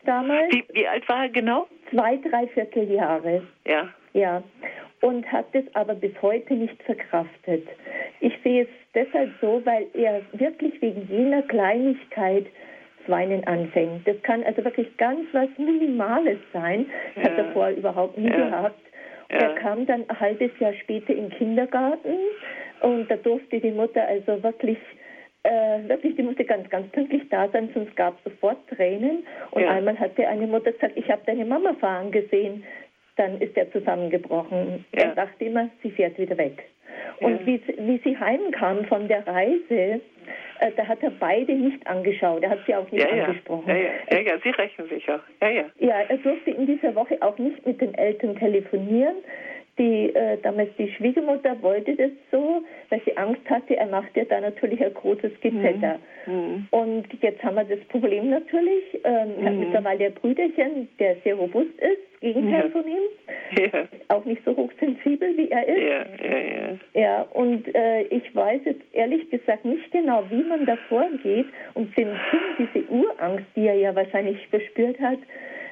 damals. 0.04 0.52
Wie, 0.52 0.64
wie 0.72 0.88
alt 0.88 1.08
war 1.08 1.22
er 1.22 1.28
genau? 1.28 1.68
Zwei, 1.90 2.16
drei 2.16 2.48
Viertel 2.48 2.90
Jahre. 2.90 3.46
Ja. 3.64 3.88
Ja. 4.12 4.42
Und 5.02 5.30
hat 5.30 5.46
es 5.52 5.64
aber 5.74 5.94
bis 5.94 6.12
heute 6.20 6.54
nicht 6.54 6.82
verkraftet. 6.82 7.68
Ich 8.18 8.34
sehe 8.42 8.62
es 8.62 8.68
deshalb 8.92 9.30
so, 9.40 9.62
weil 9.64 9.86
er 9.94 10.22
wirklich 10.32 10.82
wegen 10.82 11.06
jener 11.08 11.42
Kleinigkeit 11.42 12.46
Weinen 13.06 13.44
anfängt. 13.46 14.06
Das 14.06 14.20
kann 14.22 14.42
also 14.44 14.64
wirklich 14.64 14.96
ganz 14.96 15.20
was 15.32 15.48
Minimales 15.58 16.38
sein. 16.52 16.86
Das 17.14 17.24
ja. 17.24 17.30
hat 17.30 17.38
er 17.38 17.52
vorher 17.52 17.76
überhaupt 17.76 18.18
nie 18.18 18.30
ja. 18.30 18.36
gehabt. 18.36 18.80
Ja. 19.30 19.38
Er 19.38 19.54
kam 19.56 19.86
dann 19.86 20.04
ein 20.08 20.20
halbes 20.20 20.50
Jahr 20.58 20.74
später 20.74 21.12
in 21.12 21.28
den 21.28 21.38
Kindergarten 21.38 22.16
und 22.80 23.10
da 23.10 23.16
durfte 23.16 23.60
die 23.60 23.70
Mutter 23.70 24.06
also 24.06 24.42
wirklich 24.42 24.78
äh, 25.44 25.88
wirklich, 25.88 26.14
die 26.16 26.22
musste 26.22 26.44
ganz, 26.44 26.68
ganz 26.70 26.88
pünktlich 26.92 27.22
da 27.30 27.48
sein, 27.48 27.68
sonst 27.74 27.96
gab 27.96 28.16
es 28.18 28.32
sofort 28.32 28.58
Tränen. 28.68 29.24
Und 29.50 29.62
ja. 29.62 29.70
einmal 29.70 29.98
hatte 29.98 30.26
eine 30.28 30.46
Mutter 30.46 30.72
gesagt, 30.72 30.96
ich 30.96 31.10
habe 31.10 31.22
deine 31.26 31.44
Mama 31.44 31.74
fahren 31.80 32.12
gesehen. 32.12 32.62
Dann 33.16 33.40
ist 33.40 33.56
er 33.56 33.70
zusammengebrochen. 33.72 34.84
Ja. 34.94 35.02
Er 35.02 35.14
dachte 35.14 35.44
immer, 35.44 35.68
sie 35.82 35.90
fährt 35.90 36.18
wieder 36.18 36.38
weg. 36.38 36.62
Und 37.20 37.44
wie, 37.46 37.60
wie 37.78 38.00
sie 38.04 38.18
heimkam 38.18 38.84
von 38.86 39.08
der 39.08 39.26
Reise, 39.26 40.00
da 40.70 40.86
hat 40.86 41.02
er 41.02 41.10
beide 41.10 41.52
nicht 41.52 41.86
angeschaut. 41.86 42.42
Er 42.42 42.50
hat 42.50 42.60
sie 42.66 42.74
auch 42.74 42.90
nicht 42.90 43.04
ja, 43.04 43.24
angesprochen. 43.24 43.68
Ja, 43.68 43.76
ja, 43.76 43.90
ja, 44.10 44.20
ja, 44.20 44.38
sie 44.42 44.50
rächen 44.50 44.88
sich 44.88 45.10
auch. 45.10 45.20
Ja, 45.40 45.48
ja. 45.48 45.64
ja, 45.78 46.00
er 46.08 46.16
durfte 46.18 46.50
in 46.50 46.66
dieser 46.66 46.94
Woche 46.94 47.16
auch 47.20 47.36
nicht 47.38 47.66
mit 47.66 47.80
den 47.80 47.94
Eltern 47.94 48.36
telefonieren. 48.36 49.16
Die, 49.78 50.14
äh, 50.14 50.36
damals 50.42 50.68
die 50.76 50.92
Schwiegermutter 50.92 51.56
wollte 51.62 51.96
das 51.96 52.10
so, 52.30 52.62
weil 52.90 53.00
sie 53.06 53.16
Angst 53.16 53.48
hatte, 53.48 53.74
er 53.74 53.86
macht 53.86 54.14
ja 54.14 54.24
da 54.24 54.40
natürlich 54.40 54.84
ein 54.84 54.92
großes 54.92 55.32
Gezetter. 55.40 55.98
Mhm. 56.26 56.66
Und 56.70 57.06
jetzt 57.22 57.42
haben 57.42 57.56
wir 57.56 57.64
das 57.64 57.80
Problem 57.88 58.28
natürlich, 58.28 58.84
ähm, 59.04 59.40
mhm. 59.40 59.46
hat 59.46 59.54
mittlerweile 59.54 60.06
ein 60.06 60.14
Brüderchen, 60.14 60.88
der 60.98 61.16
sehr 61.24 61.36
robust 61.36 61.74
ist, 61.78 62.20
Gegenteil 62.20 62.64
ja. 62.64 62.70
von 62.70 62.84
ihm, 62.86 63.02
ja. 63.72 63.88
auch 64.08 64.24
nicht 64.26 64.42
so 64.44 64.54
hochsensibel 64.54 65.36
wie 65.38 65.50
er 65.50 65.66
ist. 65.66 65.78
Ja, 65.78 66.28
ja, 66.28 66.38
ja. 66.38 66.78
ja 66.94 67.22
und 67.32 67.74
äh, 67.74 68.02
ich 68.02 68.34
weiß 68.34 68.60
jetzt 68.66 68.82
ehrlich 68.92 69.28
gesagt 69.30 69.64
nicht 69.64 69.90
genau, 69.90 70.22
wie 70.30 70.44
man 70.44 70.66
da 70.66 70.76
vorgeht, 70.88 71.46
um 71.74 71.92
dem 71.94 72.08
Kind 72.30 72.70
diese 72.74 72.88
Urangst, 72.90 73.46
die 73.56 73.66
er 73.66 73.74
ja 73.74 73.94
wahrscheinlich 73.94 74.46
verspürt 74.48 75.00
hat, 75.00 75.18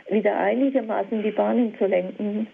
wieder 0.08 0.36
einigermaßen 0.38 1.22
die 1.22 1.30
Bahnen 1.30 1.74
zu 1.78 1.86
lenken. 1.86 2.48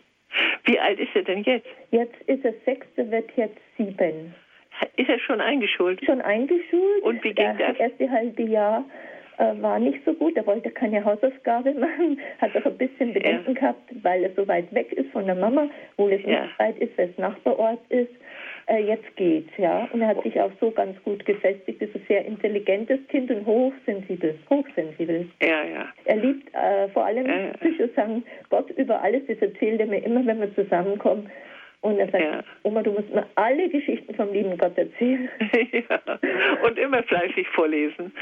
Wie 0.65 0.79
alt 0.79 0.99
ist 0.99 1.15
er 1.15 1.23
denn 1.23 1.43
jetzt? 1.43 1.67
Jetzt 1.91 2.21
ist 2.27 2.45
er 2.45 2.55
sechs, 2.65 2.87
er 2.97 3.11
wird 3.11 3.31
jetzt 3.37 3.59
sieben. 3.77 4.35
Ist 4.97 5.09
er 5.09 5.19
schon 5.21 5.41
eingeschult? 5.41 6.05
Schon 6.05 6.21
eingeschult. 6.21 7.03
Und 7.03 7.25
wie 7.25 7.33
ging 7.33 7.57
das? 7.59 7.69
Das 7.69 7.79
erste 7.79 8.11
halbe 8.11 8.43
Jahr 8.43 8.85
äh, 9.39 9.55
war 9.61 9.79
nicht 9.79 10.05
so 10.05 10.13
gut. 10.15 10.37
Er 10.37 10.47
wollte 10.47 10.71
keine 10.71 11.05
Hausaufgabe 11.05 11.73
machen, 11.75 12.21
hat 12.41 12.57
auch 12.57 12.67
ein 12.67 12.77
bisschen 12.77 13.13
Bedenken 13.13 13.55
ja. 13.55 13.61
gehabt, 13.61 13.91
weil 14.03 14.25
er 14.25 14.31
so 14.35 14.47
weit 14.49 14.73
weg 14.75 14.93
ist 14.93 15.11
von 15.13 15.27
der 15.27 15.35
Mama, 15.35 15.69
wo 15.97 16.09
es 16.09 16.23
ja. 16.23 16.43
nicht 16.43 16.59
weit 16.59 16.79
ist, 16.79 16.97
weil 16.99 17.11
es 17.11 17.19
Nachbarort 17.19 17.81
ist. 17.89 18.13
Äh, 18.69 18.83
jetzt 18.83 19.15
geht's, 19.17 19.51
ja. 19.59 19.89
Und 19.93 20.03
er 20.03 20.09
hat 20.09 20.23
sich 20.25 20.41
auch 20.41 20.51
so 20.61 20.73
ganz 20.73 21.01
gut 21.05 21.25
gefestigt. 21.25 21.81
Ist 21.81 21.95
ein 21.95 22.03
sehr 22.09 22.25
intelligentes 22.25 22.99
Kind 23.09 23.31
und 23.31 23.47
hochsensibel. 23.47 24.37
Hochsensibel. 24.51 25.29
Ja, 25.41 25.63
ja. 25.65 25.87
Er 26.05 26.17
liebt 26.17 26.53
äh, 26.53 26.89
vor 26.89 27.05
allem 27.05 27.27
ja, 27.27 27.47
ja. 27.47 27.89
sagen, 27.95 28.25
Gott 28.51 28.69
über 28.71 29.01
alles. 29.01 29.23
Das 29.29 29.39
erzählt 29.39 29.81
er 29.81 29.87
mir 29.87 30.05
immer, 30.05 30.27
wenn 30.27 30.41
wir 30.41 30.53
zusammenkommen. 30.55 31.31
Und 31.83 31.99
er 31.99 32.11
sagt, 32.11 32.25
ja. 32.25 32.43
Oma, 32.63 32.83
du 32.83 32.93
musst 32.93 33.13
mir 33.15 33.27
alle 33.37 33.69
Geschichten 33.69 34.15
vom 34.15 34.33
lieben 34.33 34.57
Gott 34.59 34.77
erzählen. 34.77 35.29
ja. 35.73 36.19
Und 36.67 36.79
immer 36.79 37.03
fleißig 37.05 37.47
vorlesen. 37.49 38.13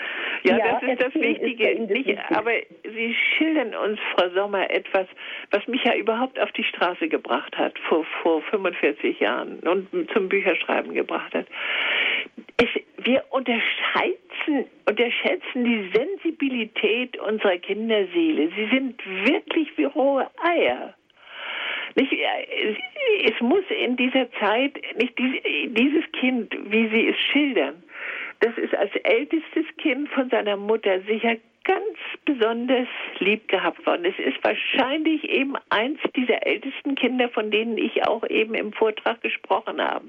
Ja, 0.42 0.58
ja 0.58 0.80
das 0.80 0.90
ist 0.90 1.02
das 1.02 1.14
Wichtige. 1.14 1.70
Ist 1.70 1.90
Nicht, 1.90 2.06
wichtig. 2.06 2.18
aber 2.30 2.50
Sie 2.82 3.14
schildern 3.36 3.74
uns, 3.74 3.98
Frau 4.14 4.28
Sommer, 4.30 4.70
etwas, 4.70 5.06
was 5.50 5.66
mich 5.66 5.82
ja 5.84 5.94
überhaupt 5.94 6.38
auf 6.38 6.52
die 6.52 6.64
Straße 6.64 7.08
gebracht 7.08 7.56
hat, 7.56 7.78
vor, 7.88 8.04
vor 8.22 8.42
45 8.42 9.20
Jahren 9.20 9.60
und 9.60 9.88
zum 10.12 10.28
Bücherschreiben 10.28 10.92
gebracht 10.92 11.32
hat. 11.34 11.46
Es, 12.56 12.68
wir 13.04 13.24
unterschätzen, 13.30 14.66
unterschätzen 14.88 15.64
die 15.64 15.90
Sensibilität 15.94 17.18
unserer 17.18 17.58
Kinderseele. 17.58 18.50
Sie 18.56 18.68
sind 18.70 19.00
wirklich 19.26 19.76
wie 19.76 19.84
rohe 19.84 20.28
Eier. 20.42 20.94
Nicht, 21.96 22.12
es 23.24 23.40
muss 23.40 23.64
in 23.68 23.96
dieser 23.96 24.30
Zeit 24.32 24.80
nicht 24.96 25.16
dieses 25.18 26.12
Kind, 26.12 26.54
wie 26.70 26.88
Sie 26.88 27.08
es 27.08 27.16
schildern, 27.32 27.82
das 28.40 28.56
ist 28.58 28.74
als 28.74 28.90
ältestes 29.04 29.64
Kind 29.78 30.08
von 30.10 30.28
seiner 30.28 30.56
Mutter 30.56 31.00
sicher 31.02 31.36
ganz 31.64 31.96
besonders 32.26 32.88
lieb 33.18 33.48
gehabt 33.48 33.84
worden. 33.86 34.04
Es 34.04 34.18
ist 34.18 34.36
wahrscheinlich 34.44 35.24
eben 35.24 35.54
eins 35.70 35.98
dieser 36.14 36.46
ältesten 36.46 36.94
Kinder, 36.94 37.28
von 37.30 37.50
denen 37.50 37.78
ich 37.78 38.06
auch 38.06 38.28
eben 38.28 38.54
im 38.54 38.72
Vortrag 38.72 39.22
gesprochen 39.22 39.80
habe. 39.80 40.04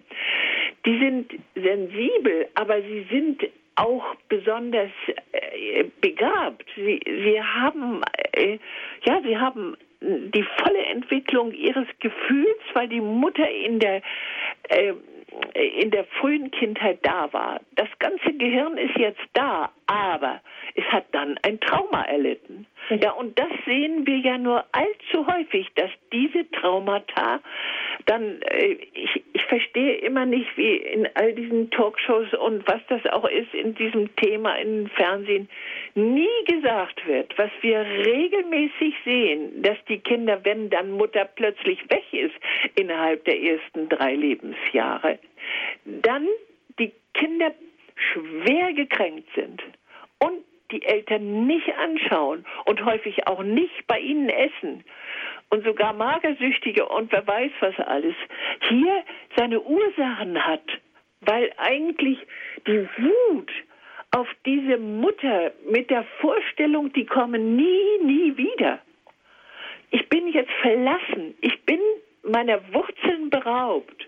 Die 0.86 1.00
sind 1.00 1.32
sensibel, 1.56 2.48
aber 2.56 2.82
sie 2.82 3.08
sind 3.10 3.42
auch 3.76 4.16
besonders 4.30 4.92
äh, 5.32 5.86
begabt. 6.02 6.66
Sie, 6.76 7.00
sie 7.06 7.42
haben, 7.42 8.02
äh, 8.34 8.58
ja, 9.06 9.22
sie 9.24 9.38
haben 9.38 9.78
die 10.06 10.46
volle 10.58 10.86
Entwicklung 10.86 11.52
ihres 11.52 11.88
Gefühls, 12.00 12.62
weil 12.74 12.88
die 12.88 13.02
Mutter 13.02 13.50
in 13.50 13.80
der 13.80 14.02
äh, 14.70 14.94
in 15.82 15.92
der 15.92 16.06
frühen 16.06 16.50
Kindheit 16.52 17.00
da 17.02 17.32
war. 17.34 17.60
Das 17.76 17.90
ganze 18.00 18.34
Gehirn 18.34 18.78
ist 18.78 18.96
jetzt 18.98 19.24
da, 19.34 19.70
aber 19.86 20.40
es 20.76 20.86
hat 20.86 21.06
dann 21.12 21.38
ein 21.44 21.60
Trauma 21.60 22.04
erlitten. 22.04 22.66
Ja, 22.90 23.12
und 23.12 23.38
das 23.40 23.50
sehen 23.66 24.06
wir 24.06 24.18
ja 24.18 24.38
nur 24.38 24.64
allzu 24.72 25.26
häufig, 25.28 25.68
dass 25.76 25.90
diese 26.12 26.50
Traumata 26.52 27.42
dann, 28.06 28.42
äh, 28.44 28.78
ich, 28.94 29.24
ich 29.34 29.44
verstehe 29.46 29.96
immer 29.96 30.26
nicht, 30.26 30.56
wie 30.58 30.76
in 30.76 31.08
all 31.16 31.34
diesen 31.34 31.72
Talkshows 31.72 32.34
und 32.34 32.68
was 32.68 32.82
das 32.90 33.06
auch 33.08 33.28
ist 33.28 33.54
in 33.54 33.76
diesem 33.76 34.16
Thema 34.18 34.56
im 34.56 34.88
Fernsehen, 34.90 35.50
nie 35.96 36.28
gesagt 36.46 37.06
wird, 37.08 37.38
was 37.38 37.52
wir 37.62 37.80
regelmäßig 37.80 38.94
sehen, 39.04 39.62
dass 39.64 39.78
die 39.90 40.00
Kinder, 40.00 40.40
wenn 40.44 40.70
dann 40.70 40.92
Mutter 40.92 41.26
plötzlich 41.26 41.80
weg 41.90 42.06
ist 42.12 42.36
innerhalb 42.76 43.26
der 43.26 43.42
ersten 43.42 43.90
drei 43.90 44.14
Lebensjahre, 44.16 45.20
dann 45.86 46.28
die 46.78 46.92
Kinder 47.14 47.52
schwer 47.96 48.74
gekränkt 48.74 49.28
sind. 49.36 49.64
Und 50.20 50.44
die 50.72 50.84
Eltern 50.84 51.46
nicht 51.46 51.74
anschauen 51.78 52.46
und 52.66 52.84
häufig 52.86 53.28
auch 53.28 53.44
nicht 53.44 53.88
bei 53.88 54.00
ihnen 54.00 54.30
essen 54.30 54.84
und 55.50 55.64
sogar 55.64 55.94
Magersüchtige 55.94 56.86
und 56.88 57.12
wer 57.12 57.26
weiß 57.26 57.52
was 57.60 57.80
alles, 57.80 58.16
hier 58.70 59.04
seine 59.36 59.62
Ursachen 59.62 60.44
hat, 60.46 60.64
weil 61.22 61.52
eigentlich 61.58 62.20
die 62.68 62.88
Wut 62.98 63.52
auf 64.12 64.28
diese 64.46 64.78
Mutter 64.78 65.52
mit 65.70 65.90
der 65.90 66.06
Vorstellung, 66.22 66.92
die 66.94 67.06
kommen 67.06 67.56
nie, 67.56 68.00
nie 68.04 68.38
wieder. 68.38 68.80
Ich 69.92 70.08
bin 70.10 70.28
jetzt 70.30 70.52
verlassen, 70.62 71.36
ich 71.42 71.62
bin 71.64 71.80
meiner 72.24 72.62
Wurzeln 72.74 73.30
beraubt. 73.30 74.08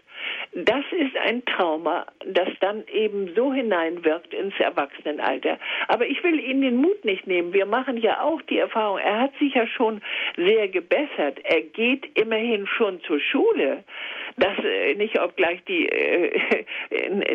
Das 0.53 0.83
ist 0.91 1.15
ein 1.17 1.43
Trauma, 1.45 2.05
das 2.25 2.49
dann 2.61 2.83
eben 2.87 3.33
so 3.35 3.53
hineinwirkt 3.53 4.33
ins 4.33 4.53
Erwachsenenalter. 4.59 5.59
Aber 5.87 6.07
ich 6.07 6.23
will 6.23 6.39
Ihnen 6.39 6.61
den 6.61 6.77
Mut 6.77 7.03
nicht 7.05 7.27
nehmen. 7.27 7.53
Wir 7.53 7.65
machen 7.65 7.97
ja 7.97 8.21
auch 8.21 8.41
die 8.43 8.59
Erfahrung, 8.59 8.99
er 8.99 9.19
hat 9.21 9.37
sich 9.39 9.53
ja 9.53 9.67
schon 9.67 10.01
sehr 10.35 10.67
gebessert. 10.67 11.39
Er 11.43 11.61
geht 11.61 12.05
immerhin 12.17 12.67
schon 12.67 13.01
zur 13.01 13.19
Schule. 13.19 13.83
Das 14.37 14.57
äh, 14.63 14.95
nicht, 14.95 15.19
obgleich 15.19 15.63
die, 15.65 15.89
äh, 15.89 16.65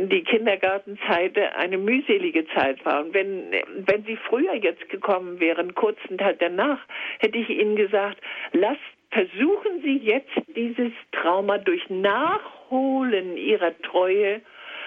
die 0.06 0.24
Kindergartenzeit 0.24 1.36
eine 1.56 1.78
mühselige 1.78 2.46
Zeit 2.54 2.84
war. 2.84 3.04
Und 3.04 3.14
wenn, 3.14 3.52
wenn 3.76 4.04
Sie 4.04 4.16
früher 4.16 4.54
jetzt 4.54 4.88
gekommen 4.88 5.40
wären, 5.40 5.74
kurz 5.74 5.98
Teil 6.22 6.36
danach, 6.38 6.78
hätte 7.18 7.38
ich 7.38 7.48
Ihnen 7.50 7.76
gesagt, 7.76 8.18
lasst 8.52 8.80
versuchen 9.12 9.82
Sie 9.82 9.98
jetzt 9.98 10.32
dieses 10.56 10.92
Trauma 11.12 11.58
durch 11.58 11.88
Nachholen 11.88 13.36
Ihrer 13.36 13.78
Treue 13.82 14.40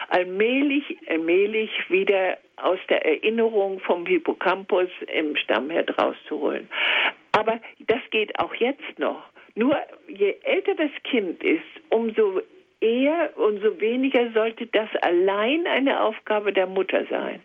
allmählich, 0.10 0.98
allmählich 1.08 1.72
wieder 1.90 2.38
aus 2.58 2.80
der 2.90 3.06
Erinnerung 3.06 3.80
vom 3.80 4.06
Hippocampus 4.06 4.90
im 5.14 5.36
Stammherd 5.36 5.98
rauszuholen. 6.00 6.68
Aber 7.32 7.60
das 7.80 8.00
geht 8.12 8.38
auch 8.40 8.54
jetzt 8.56 9.00
noch. 9.00 9.24
Nur 9.56 9.78
je 10.08 10.36
älter 10.44 10.76
das 10.76 10.92
Kind 11.04 11.44
ist, 11.44 11.64
umso 11.90 12.42
eher, 12.82 13.32
umso 13.38 13.80
weniger 13.80 14.32
sollte 14.32 14.68
das 14.68 14.90
allein 15.02 15.66
eine 15.68 16.02
Aufgabe 16.02 16.52
der 16.52 16.68
Mutter 16.68 17.06
sein 17.10 17.42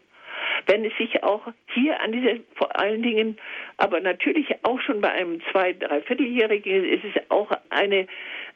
wenn 0.66 0.84
es 0.84 0.96
sich 0.96 1.22
auch 1.22 1.42
hier 1.74 2.00
an 2.00 2.12
dieser, 2.12 2.36
vor 2.54 2.78
allen 2.78 3.02
Dingen, 3.02 3.38
aber 3.76 4.00
natürlich 4.00 4.48
auch 4.64 4.80
schon 4.80 5.00
bei 5.00 5.10
einem 5.10 5.40
zwei-, 5.50 5.72
dreivierteljährigen, 5.72 6.84
ist 6.84 7.04
es 7.04 7.30
auch 7.30 7.50
eine, 7.70 8.06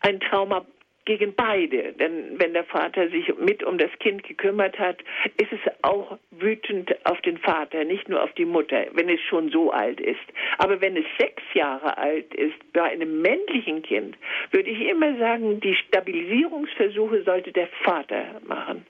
ein 0.00 0.20
Trauma 0.20 0.64
gegen 1.04 1.34
beide. 1.34 1.92
Denn 1.92 2.38
wenn 2.38 2.54
der 2.54 2.64
Vater 2.64 3.08
sich 3.10 3.32
mit 3.38 3.62
um 3.62 3.78
das 3.78 3.90
Kind 3.98 4.22
gekümmert 4.24 4.78
hat, 4.78 4.98
ist 5.36 5.52
es 5.52 5.60
auch 5.82 6.18
wütend 6.30 6.94
auf 7.04 7.20
den 7.22 7.38
Vater, 7.38 7.84
nicht 7.84 8.08
nur 8.08 8.22
auf 8.22 8.32
die 8.32 8.44
Mutter, 8.44 8.86
wenn 8.92 9.08
es 9.08 9.20
schon 9.20 9.50
so 9.50 9.70
alt 9.70 10.00
ist. 10.00 10.24
Aber 10.58 10.80
wenn 10.80 10.96
es 10.96 11.04
sechs 11.18 11.42
Jahre 11.52 11.98
alt 11.98 12.32
ist, 12.34 12.54
bei 12.72 12.82
einem 12.82 13.20
männlichen 13.20 13.82
Kind, 13.82 14.16
würde 14.50 14.70
ich 14.70 14.80
immer 14.88 15.16
sagen, 15.18 15.60
die 15.60 15.74
Stabilisierungsversuche 15.74 17.22
sollte 17.24 17.52
der 17.52 17.68
Vater 17.82 18.40
machen 18.46 18.86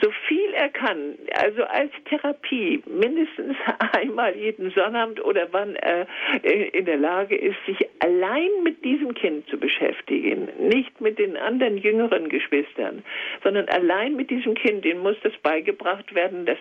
so 0.00 0.10
viel 0.28 0.52
er 0.54 0.68
kann, 0.68 1.18
also 1.34 1.64
als 1.64 1.90
Therapie, 2.08 2.82
mindestens 2.86 3.56
einmal 3.92 4.36
jeden 4.36 4.70
Sonnabend 4.70 5.24
oder 5.24 5.48
wann 5.50 5.76
er 5.76 6.06
äh, 6.42 6.68
in 6.68 6.84
der 6.84 6.96
Lage 6.96 7.36
ist, 7.36 7.56
sich 7.66 7.78
allein 8.00 8.48
mit 8.62 8.84
diesem 8.84 9.14
Kind 9.14 9.48
zu 9.48 9.58
beschäftigen, 9.58 10.48
nicht 10.58 11.00
mit 11.00 11.18
den 11.18 11.36
anderen 11.36 11.78
jüngeren 11.78 12.28
Geschwistern, 12.28 13.02
sondern 13.42 13.68
allein 13.68 14.14
mit 14.14 14.30
diesem 14.30 14.54
Kind, 14.54 14.84
dem 14.84 14.98
muss 15.00 15.16
das 15.22 15.36
beigebracht 15.42 16.14
werden, 16.14 16.46
dass 16.46 16.58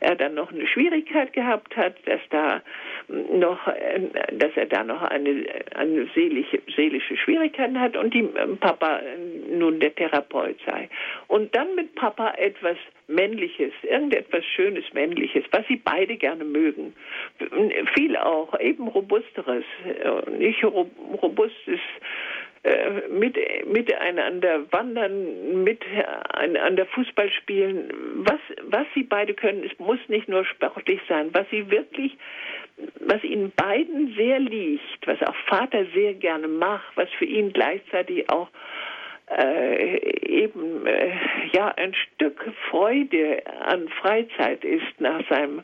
er 0.00 0.16
dann 0.16 0.34
noch 0.34 0.52
eine 0.52 0.66
Schwierigkeit 0.66 1.32
gehabt 1.32 1.76
hat, 1.76 1.94
dass 2.06 2.20
da 2.30 2.62
noch, 3.08 3.66
äh, 3.68 4.00
dass 4.32 4.56
er 4.56 4.66
da 4.66 4.82
noch 4.82 5.02
eine, 5.02 5.44
eine 5.74 6.08
seelische, 6.14 6.60
seelische 6.74 7.16
Schwierigkeiten 7.16 7.78
hat 7.78 7.96
und 7.96 8.14
die 8.14 8.24
äh, 8.24 8.46
Papa 8.58 9.00
nun 9.50 9.78
der 9.78 9.94
Therapeut 9.94 10.56
sei. 10.66 10.88
Und 11.28 11.54
dann 11.54 11.74
mit 11.74 11.94
Papa 11.94 12.34
etwas 12.36 12.76
Männliches, 13.08 13.72
irgendetwas 13.82 14.44
Schönes 14.44 14.84
Männliches, 14.92 15.44
was 15.50 15.66
sie 15.66 15.76
beide 15.76 16.16
gerne 16.16 16.44
mögen. 16.44 16.94
Viel 17.94 18.16
auch, 18.16 18.58
eben 18.60 18.86
Robusteres, 18.88 19.64
nicht 20.38 20.62
robustes 20.64 21.80
äh, 22.62 23.08
mit, 23.08 23.38
miteinander 23.66 24.70
wandern, 24.70 25.64
miteinander 25.64 26.84
Fußball 26.86 27.30
spielen. 27.32 27.90
Was, 28.16 28.40
was 28.64 28.86
sie 28.94 29.02
beide 29.02 29.32
können, 29.32 29.64
es 29.64 29.78
muss 29.78 29.98
nicht 30.08 30.28
nur 30.28 30.44
sportlich 30.44 31.00
sein, 31.08 31.30
was 31.32 31.48
sie 31.50 31.70
wirklich, 31.70 32.18
was 33.00 33.24
ihnen 33.24 33.50
beiden 33.56 34.14
sehr 34.14 34.38
liegt, 34.40 35.06
was 35.06 35.22
auch 35.22 35.36
Vater 35.46 35.86
sehr 35.94 36.12
gerne 36.12 36.48
macht, 36.48 36.94
was 36.96 37.08
für 37.18 37.24
ihn 37.24 37.52
gleichzeitig 37.54 38.28
auch 38.28 38.48
äh, 39.36 39.98
eben 40.26 40.86
äh, 40.86 41.12
ja 41.52 41.68
ein 41.76 41.94
Stück 41.94 42.52
Freude 42.70 43.42
an 43.60 43.88
Freizeit 43.88 44.64
ist 44.64 45.00
nach 45.00 45.22
seinem 45.28 45.62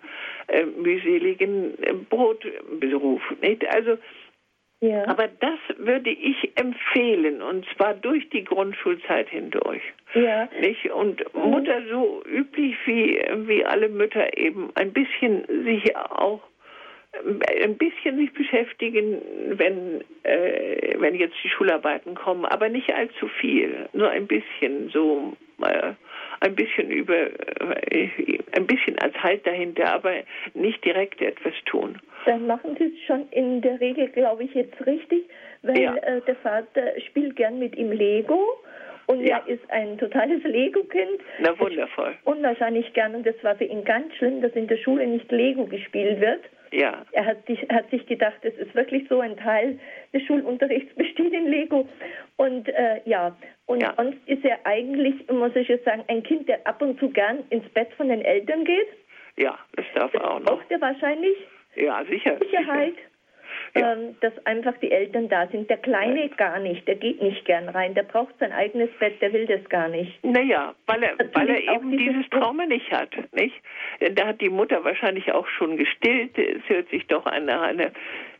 äh, 0.48 0.64
mühseligen 0.64 1.82
äh, 1.82 1.92
Brotberuf. 1.92 3.22
Nicht? 3.40 3.66
Also 3.68 3.98
Ja. 4.80 5.06
Aber 5.08 5.28
das 5.28 5.58
würde 5.78 6.10
ich 6.10 6.52
empfehlen 6.56 7.40
und 7.42 7.66
zwar 7.74 7.94
durch 7.94 8.28
die 8.28 8.44
Grundschulzeit 8.44 9.28
hindurch. 9.30 9.82
Ja. 10.14 10.48
Nicht? 10.60 10.90
Und 10.90 11.24
Mutter 11.34 11.80
so 11.90 12.22
üblich 12.26 12.76
wie, 12.84 13.18
wie 13.48 13.64
alle 13.64 13.88
Mütter 13.88 14.36
eben 14.36 14.70
ein 14.74 14.92
bisschen 14.92 15.44
sich 15.64 15.96
auch 15.96 16.42
ein 17.62 17.76
bisschen 17.76 18.16
sich 18.16 18.32
beschäftigen, 18.32 19.20
wenn, 19.52 20.02
äh, 20.22 20.94
wenn 20.98 21.14
jetzt 21.14 21.36
die 21.42 21.48
Schularbeiten 21.48 22.14
kommen, 22.14 22.44
aber 22.44 22.68
nicht 22.68 22.92
allzu 22.92 23.28
viel, 23.40 23.88
nur 23.92 24.10
ein 24.10 24.26
bisschen 24.26 24.90
so 24.90 25.36
äh, 25.62 25.92
ein 26.40 26.54
bisschen 26.54 26.90
über 26.90 27.16
äh, 27.16 28.08
ein 28.56 28.66
bisschen 28.66 28.98
als 28.98 29.14
Halt 29.22 29.46
dahinter, 29.46 29.92
aber 29.92 30.12
nicht 30.54 30.84
direkt 30.84 31.20
etwas 31.20 31.54
tun. 31.66 31.98
Dann 32.26 32.46
machen 32.46 32.76
Sie 32.78 32.86
es 32.86 33.06
schon 33.06 33.28
in 33.30 33.60
der 33.62 33.80
Regel, 33.80 34.08
glaube 34.08 34.44
ich, 34.44 34.54
jetzt 34.54 34.84
richtig, 34.86 35.24
weil 35.62 35.80
ja. 35.80 35.94
äh, 35.96 36.20
der 36.22 36.36
Vater 36.36 37.00
spielt 37.08 37.36
gern 37.36 37.58
mit 37.58 37.76
ihm 37.76 37.92
Lego 37.92 38.42
und 39.06 39.24
ja. 39.24 39.38
er 39.38 39.54
ist 39.54 39.70
ein 39.70 39.98
totales 39.98 40.42
Lego-Kind. 40.42 41.20
Na 41.38 41.58
wundervoll. 41.58 42.14
Unwahrscheinlich 42.24 42.92
gern 42.92 43.14
und 43.14 43.26
das 43.26 43.36
war 43.42 43.56
für 43.56 43.64
ihn 43.64 43.84
ganz 43.84 44.14
schlimm, 44.16 44.42
dass 44.42 44.52
in 44.52 44.66
der 44.66 44.78
Schule 44.78 45.06
nicht 45.06 45.30
Lego 45.30 45.66
gespielt 45.66 46.20
wird. 46.20 46.40
Ja. 46.72 47.04
Er 47.12 47.24
hat 47.24 47.46
sich, 47.46 47.60
hat 47.68 47.90
sich 47.90 48.06
gedacht, 48.06 48.38
es 48.42 48.54
ist 48.54 48.74
wirklich 48.74 49.06
so 49.08 49.20
ein 49.20 49.36
Teil 49.36 49.78
des 50.12 50.22
Schulunterrichts 50.22 50.94
besteht 50.94 51.32
in 51.32 51.46
Lego. 51.48 51.88
Und 52.36 52.68
äh, 52.68 53.00
ja, 53.04 53.36
und 53.66 53.82
ja. 53.82 53.94
sonst 53.96 54.18
ist 54.26 54.44
er 54.44 54.58
eigentlich, 54.64 55.28
muss 55.28 55.54
ich 55.54 55.68
jetzt 55.68 55.84
sagen, 55.84 56.04
ein 56.08 56.22
Kind, 56.22 56.48
der 56.48 56.66
ab 56.66 56.82
und 56.82 56.98
zu 56.98 57.08
gern 57.10 57.44
ins 57.50 57.68
Bett 57.70 57.92
von 57.96 58.08
den 58.08 58.22
Eltern 58.22 58.64
geht. 58.64 58.88
Ja, 59.36 59.58
das 59.74 59.86
darf 59.94 60.12
das 60.12 60.22
auch 60.22 60.40
noch. 60.40 60.46
Braucht 60.46 60.70
er 60.70 60.80
wahrscheinlich. 60.80 61.36
Ja, 61.74 62.04
sicher. 62.04 62.38
Sicherheit. 62.38 62.94
Sicher 62.94 63.15
ja. 63.74 63.92
ähm, 63.92 64.16
dass 64.20 64.32
einfach 64.46 64.74
die 64.78 64.90
Eltern 64.90 65.28
da 65.28 65.46
sind. 65.48 65.68
Der 65.70 65.76
Kleine 65.78 66.28
gar 66.30 66.58
nicht, 66.58 66.86
der 66.86 66.96
geht 66.96 67.22
nicht 67.22 67.44
gern 67.44 67.68
rein, 67.68 67.94
der 67.94 68.02
braucht 68.02 68.34
sein 68.38 68.52
eigenes 68.52 68.90
Bett, 68.98 69.20
der 69.20 69.32
will 69.32 69.46
das 69.46 69.64
gar 69.68 69.88
nicht. 69.88 70.22
Naja, 70.24 70.74
weil 70.86 71.02
er, 71.02 71.16
weil 71.32 71.48
er 71.48 71.74
eben 71.74 71.96
dieses 71.96 72.28
Trauma 72.30 72.66
nicht 72.66 72.90
hat, 72.90 73.10
nicht? 73.32 73.54
Da 74.12 74.28
hat 74.28 74.40
die 74.40 74.50
Mutter 74.50 74.84
wahrscheinlich 74.84 75.32
auch 75.32 75.46
schon 75.48 75.76
gestillt. 75.76 76.38
Es 76.38 76.68
hört 76.68 76.88
sich 76.90 77.06
doch 77.06 77.26
an 77.26 77.48
einer, 77.48 77.90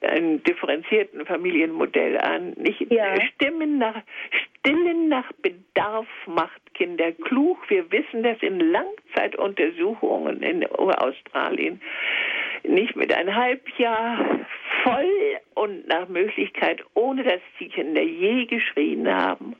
einem 0.03 0.43
differenzierten 0.43 1.24
Familienmodell 1.27 2.19
an. 2.19 2.53
Nicht 2.57 2.81
ja. 2.91 3.15
Stimmen 3.35 3.78
nach, 3.78 4.03
Stillen 4.59 5.09
nach 5.09 5.31
Bedarf 5.43 6.07
macht 6.27 6.74
Kinder 6.74 7.12
klug. 7.12 7.59
Wir 7.69 7.91
wissen 7.91 8.23
das 8.23 8.39
in 8.41 8.61
Langzeituntersuchungen 8.61 10.43
in 10.43 10.66
Australien 10.66 11.81
nicht 12.69 12.97
mit 12.97 13.12
ein 13.15 13.35
Halbjahr 13.35 14.19
voll 14.86 15.40
und 15.54 15.88
nach 15.88 16.08
Möglichkeit, 16.08 16.80
ohne 16.94 17.24
dass 17.24 17.40
die 17.58 17.68
Kinder 17.68 18.02
je 18.02 18.44
geschrien 18.46 19.08
haben, 19.08 19.56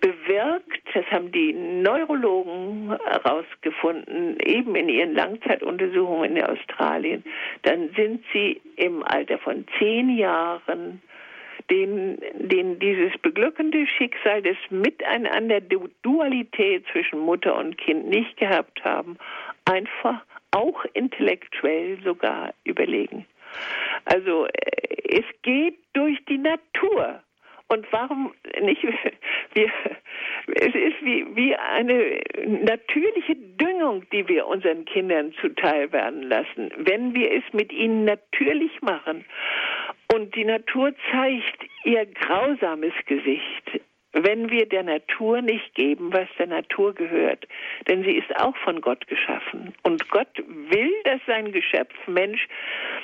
bewirkt, 0.00 0.82
das 0.94 1.04
haben 1.06 1.30
die 1.30 1.52
Neurologen 1.52 2.96
herausgefunden, 3.04 4.38
eben 4.40 4.74
in 4.74 4.88
ihren 4.88 5.14
Langzeituntersuchungen 5.14 6.36
in 6.36 6.44
Australien, 6.44 7.24
dann 7.62 7.90
sind 7.96 8.24
sie 8.32 8.60
im 8.76 9.02
Alter 9.04 9.38
von 9.38 9.64
zehn 9.78 10.16
Jahren 10.16 11.00
den, 11.70 12.18
den 12.34 12.78
dieses 12.78 13.12
beglückende 13.22 13.86
Schicksal 13.86 14.42
des 14.42 14.56
Miteinander, 14.70 15.60
der 15.60 15.80
Dualität 16.02 16.84
zwischen 16.92 17.18
Mutter 17.18 17.56
und 17.56 17.78
Kind 17.78 18.08
nicht 18.08 18.36
gehabt 18.36 18.84
haben, 18.84 19.16
einfach 19.64 20.22
auch 20.52 20.84
intellektuell 20.94 21.98
sogar 22.04 22.54
überlegen. 22.64 23.26
Also 24.04 24.46
äh, 24.46 25.18
es 25.18 25.24
geht 25.42 25.78
durch 25.92 26.18
die 26.26 26.38
Natur. 26.38 27.22
Und 27.68 27.86
warum 27.90 28.32
nicht? 28.60 28.82
Wir, 29.54 29.70
es 30.54 30.74
ist 30.74 31.02
wie, 31.02 31.24
wie 31.34 31.56
eine 31.56 32.20
natürliche 32.62 33.34
Düngung, 33.34 34.04
die 34.10 34.28
wir 34.28 34.46
unseren 34.46 34.84
Kindern 34.84 35.32
zuteil 35.40 35.90
werden 35.92 36.22
lassen, 36.22 36.70
wenn 36.76 37.14
wir 37.14 37.32
es 37.32 37.42
mit 37.52 37.72
ihnen 37.72 38.04
natürlich 38.04 38.82
machen. 38.82 39.24
Und 40.12 40.34
die 40.34 40.44
Natur 40.44 40.92
zeigt 41.10 41.66
ihr 41.84 42.04
grausames 42.04 42.92
Gesicht 43.06 43.80
wenn 44.22 44.50
wir 44.50 44.66
der 44.66 44.82
Natur 44.82 45.42
nicht 45.42 45.74
geben, 45.74 46.12
was 46.12 46.28
der 46.38 46.46
Natur 46.46 46.94
gehört. 46.94 47.46
Denn 47.88 48.02
sie 48.02 48.16
ist 48.16 48.34
auch 48.40 48.56
von 48.58 48.80
Gott 48.80 49.06
geschaffen. 49.06 49.74
Und 49.82 50.08
Gott 50.10 50.28
will, 50.46 50.92
dass 51.04 51.20
sein 51.26 51.52
Geschöpf 51.52 51.94
Mensch 52.06 52.48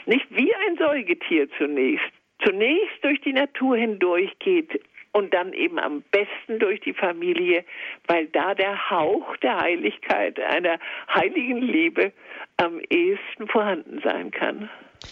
nicht 0.07 0.27
wie 0.31 0.53
ein 0.67 0.77
Säugetier 0.79 1.49
zunächst, 1.59 2.11
zunächst 2.45 3.03
durch 3.03 3.21
die 3.21 3.33
Natur 3.33 3.77
hindurchgeht 3.77 4.81
und 5.13 5.35
dann 5.35 5.53
eben 5.53 5.79
am 5.79 6.03
besten 6.11 6.59
durch 6.59 6.81
die 6.81 6.95
Familie, 6.95 7.65
weil 8.07 8.27
da 8.29 8.55
der 8.55 8.91
Hauch 8.91 9.37
der 9.39 9.61
Heiligkeit, 9.61 10.41
einer 10.41 10.79
heiligen 11.15 11.61
Liebe 11.61 12.13
am 12.57 12.81
ehesten 12.89 13.47
vorhanden 13.49 14.01
sein 14.03 14.31
kann. 14.31 14.71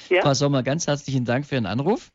Ja? 0.09 0.23
Frau 0.23 0.35
Sommer, 0.35 0.63
ganz 0.63 0.87
herzlichen 0.87 1.25
Dank 1.25 1.45
für 1.47 1.57
Ihren 1.57 1.67
Anruf. 1.67 2.11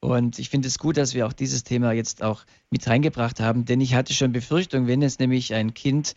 Und 0.00 0.38
ich 0.38 0.48
finde 0.48 0.68
es 0.68 0.78
gut, 0.78 0.96
dass 0.96 1.14
wir 1.14 1.26
auch 1.26 1.32
dieses 1.32 1.64
Thema 1.64 1.92
jetzt 1.92 2.22
auch 2.22 2.44
mit 2.70 2.86
reingebracht 2.86 3.40
haben, 3.40 3.64
denn 3.64 3.80
ich 3.80 3.94
hatte 3.94 4.14
schon 4.14 4.32
Befürchtung, 4.32 4.86
wenn 4.86 5.02
es 5.02 5.18
nämlich 5.18 5.54
ein 5.54 5.74
Kind 5.74 6.14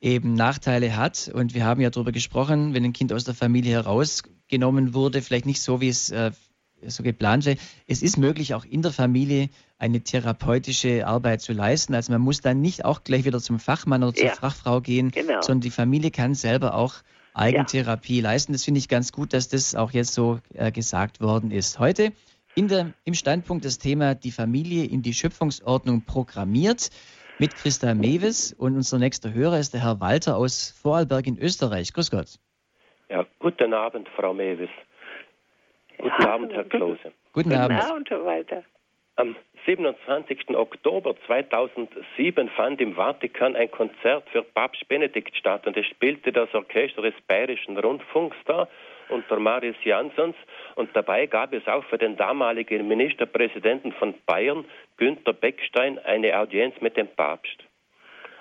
eben 0.00 0.34
Nachteile 0.34 0.96
hat, 0.96 1.30
und 1.32 1.54
wir 1.54 1.64
haben 1.64 1.80
ja 1.80 1.90
darüber 1.90 2.10
gesprochen, 2.10 2.74
wenn 2.74 2.84
ein 2.84 2.92
Kind 2.92 3.12
aus 3.12 3.22
der 3.22 3.34
Familie 3.34 3.72
herausgenommen 3.72 4.94
wurde, 4.94 5.22
vielleicht 5.22 5.46
nicht 5.46 5.62
so, 5.62 5.80
wie 5.80 5.88
es 5.88 6.10
äh, 6.10 6.32
so 6.84 7.04
geplant 7.04 7.44
wäre. 7.44 7.58
Es 7.86 8.02
ist 8.02 8.16
möglich, 8.16 8.54
auch 8.54 8.64
in 8.64 8.82
der 8.82 8.90
Familie 8.90 9.48
eine 9.78 10.00
therapeutische 10.00 11.06
Arbeit 11.06 11.40
zu 11.40 11.52
leisten. 11.52 11.94
Also 11.94 12.12
man 12.12 12.20
muss 12.20 12.40
dann 12.40 12.60
nicht 12.60 12.84
auch 12.84 13.04
gleich 13.04 13.24
wieder 13.24 13.40
zum 13.40 13.60
Fachmann 13.60 14.02
oder 14.02 14.14
zur 14.14 14.26
ja, 14.26 14.34
Fachfrau 14.34 14.80
gehen, 14.80 15.12
genau. 15.12 15.40
sondern 15.42 15.60
die 15.60 15.70
Familie 15.70 16.10
kann 16.10 16.34
selber 16.34 16.74
auch 16.74 16.94
Eigentherapie 17.34 18.18
ja. 18.18 18.24
leisten. 18.24 18.52
Das 18.52 18.64
finde 18.64 18.78
ich 18.78 18.88
ganz 18.88 19.12
gut, 19.12 19.32
dass 19.32 19.48
das 19.48 19.76
auch 19.76 19.92
jetzt 19.92 20.14
so 20.14 20.40
äh, 20.54 20.72
gesagt 20.72 21.20
worden 21.20 21.52
ist. 21.52 21.78
Heute 21.78 22.12
der, 22.56 22.92
Im 23.04 23.14
Standpunkt 23.14 23.64
das 23.64 23.78
Thema 23.78 24.14
die 24.14 24.30
Familie 24.30 24.84
in 24.84 25.02
die 25.02 25.14
Schöpfungsordnung 25.14 26.04
programmiert 26.04 26.90
mit 27.38 27.54
Christa 27.54 27.94
Mewes 27.94 28.52
und 28.52 28.76
unser 28.76 28.98
nächster 28.98 29.32
Hörer 29.32 29.58
ist 29.58 29.72
der 29.72 29.82
Herr 29.82 30.00
Walter 30.00 30.36
aus 30.36 30.70
Vorarlberg 30.82 31.26
in 31.26 31.38
Österreich. 31.38 31.92
Grüß 31.92 32.10
Gott. 32.10 32.38
Ja, 33.08 33.26
guten 33.38 33.72
Abend, 33.74 34.08
Frau 34.16 34.34
Mewes. 34.34 34.70
Guten 35.98 36.22
ja, 36.22 36.34
Abend, 36.34 36.52
Herr 36.52 36.64
Klose. 36.64 37.12
Guten, 37.32 37.50
guten 37.50 37.52
Abend. 37.54 37.82
Abend, 37.82 38.10
Herr 38.10 38.24
Walter. 38.24 38.64
Am 39.16 39.36
27. 39.66 40.56
Oktober 40.56 41.14
2007 41.26 42.48
fand 42.50 42.80
im 42.80 42.94
Vatikan 42.94 43.54
ein 43.56 43.70
Konzert 43.70 44.28
für 44.30 44.42
Papst 44.42 44.88
Benedikt 44.88 45.36
statt 45.36 45.66
und 45.66 45.76
es 45.76 45.86
spielte 45.86 46.32
das 46.32 46.52
Orchester 46.54 47.02
des 47.02 47.14
Bayerischen 47.28 47.78
Rundfunks 47.78 48.36
da 48.46 48.68
unter 49.12 49.38
Marius 49.38 49.76
Jansons 49.84 50.36
und 50.74 50.90
dabei 50.94 51.26
gab 51.26 51.52
es 51.52 51.66
auch 51.68 51.84
für 51.84 51.98
den 51.98 52.16
damaligen 52.16 52.88
Ministerpräsidenten 52.88 53.92
von 53.92 54.14
Bayern, 54.26 54.64
Günther 54.96 55.32
Beckstein, 55.32 55.98
eine 56.00 56.38
Audienz 56.38 56.74
mit 56.80 56.96
dem 56.96 57.08
Papst. 57.08 57.58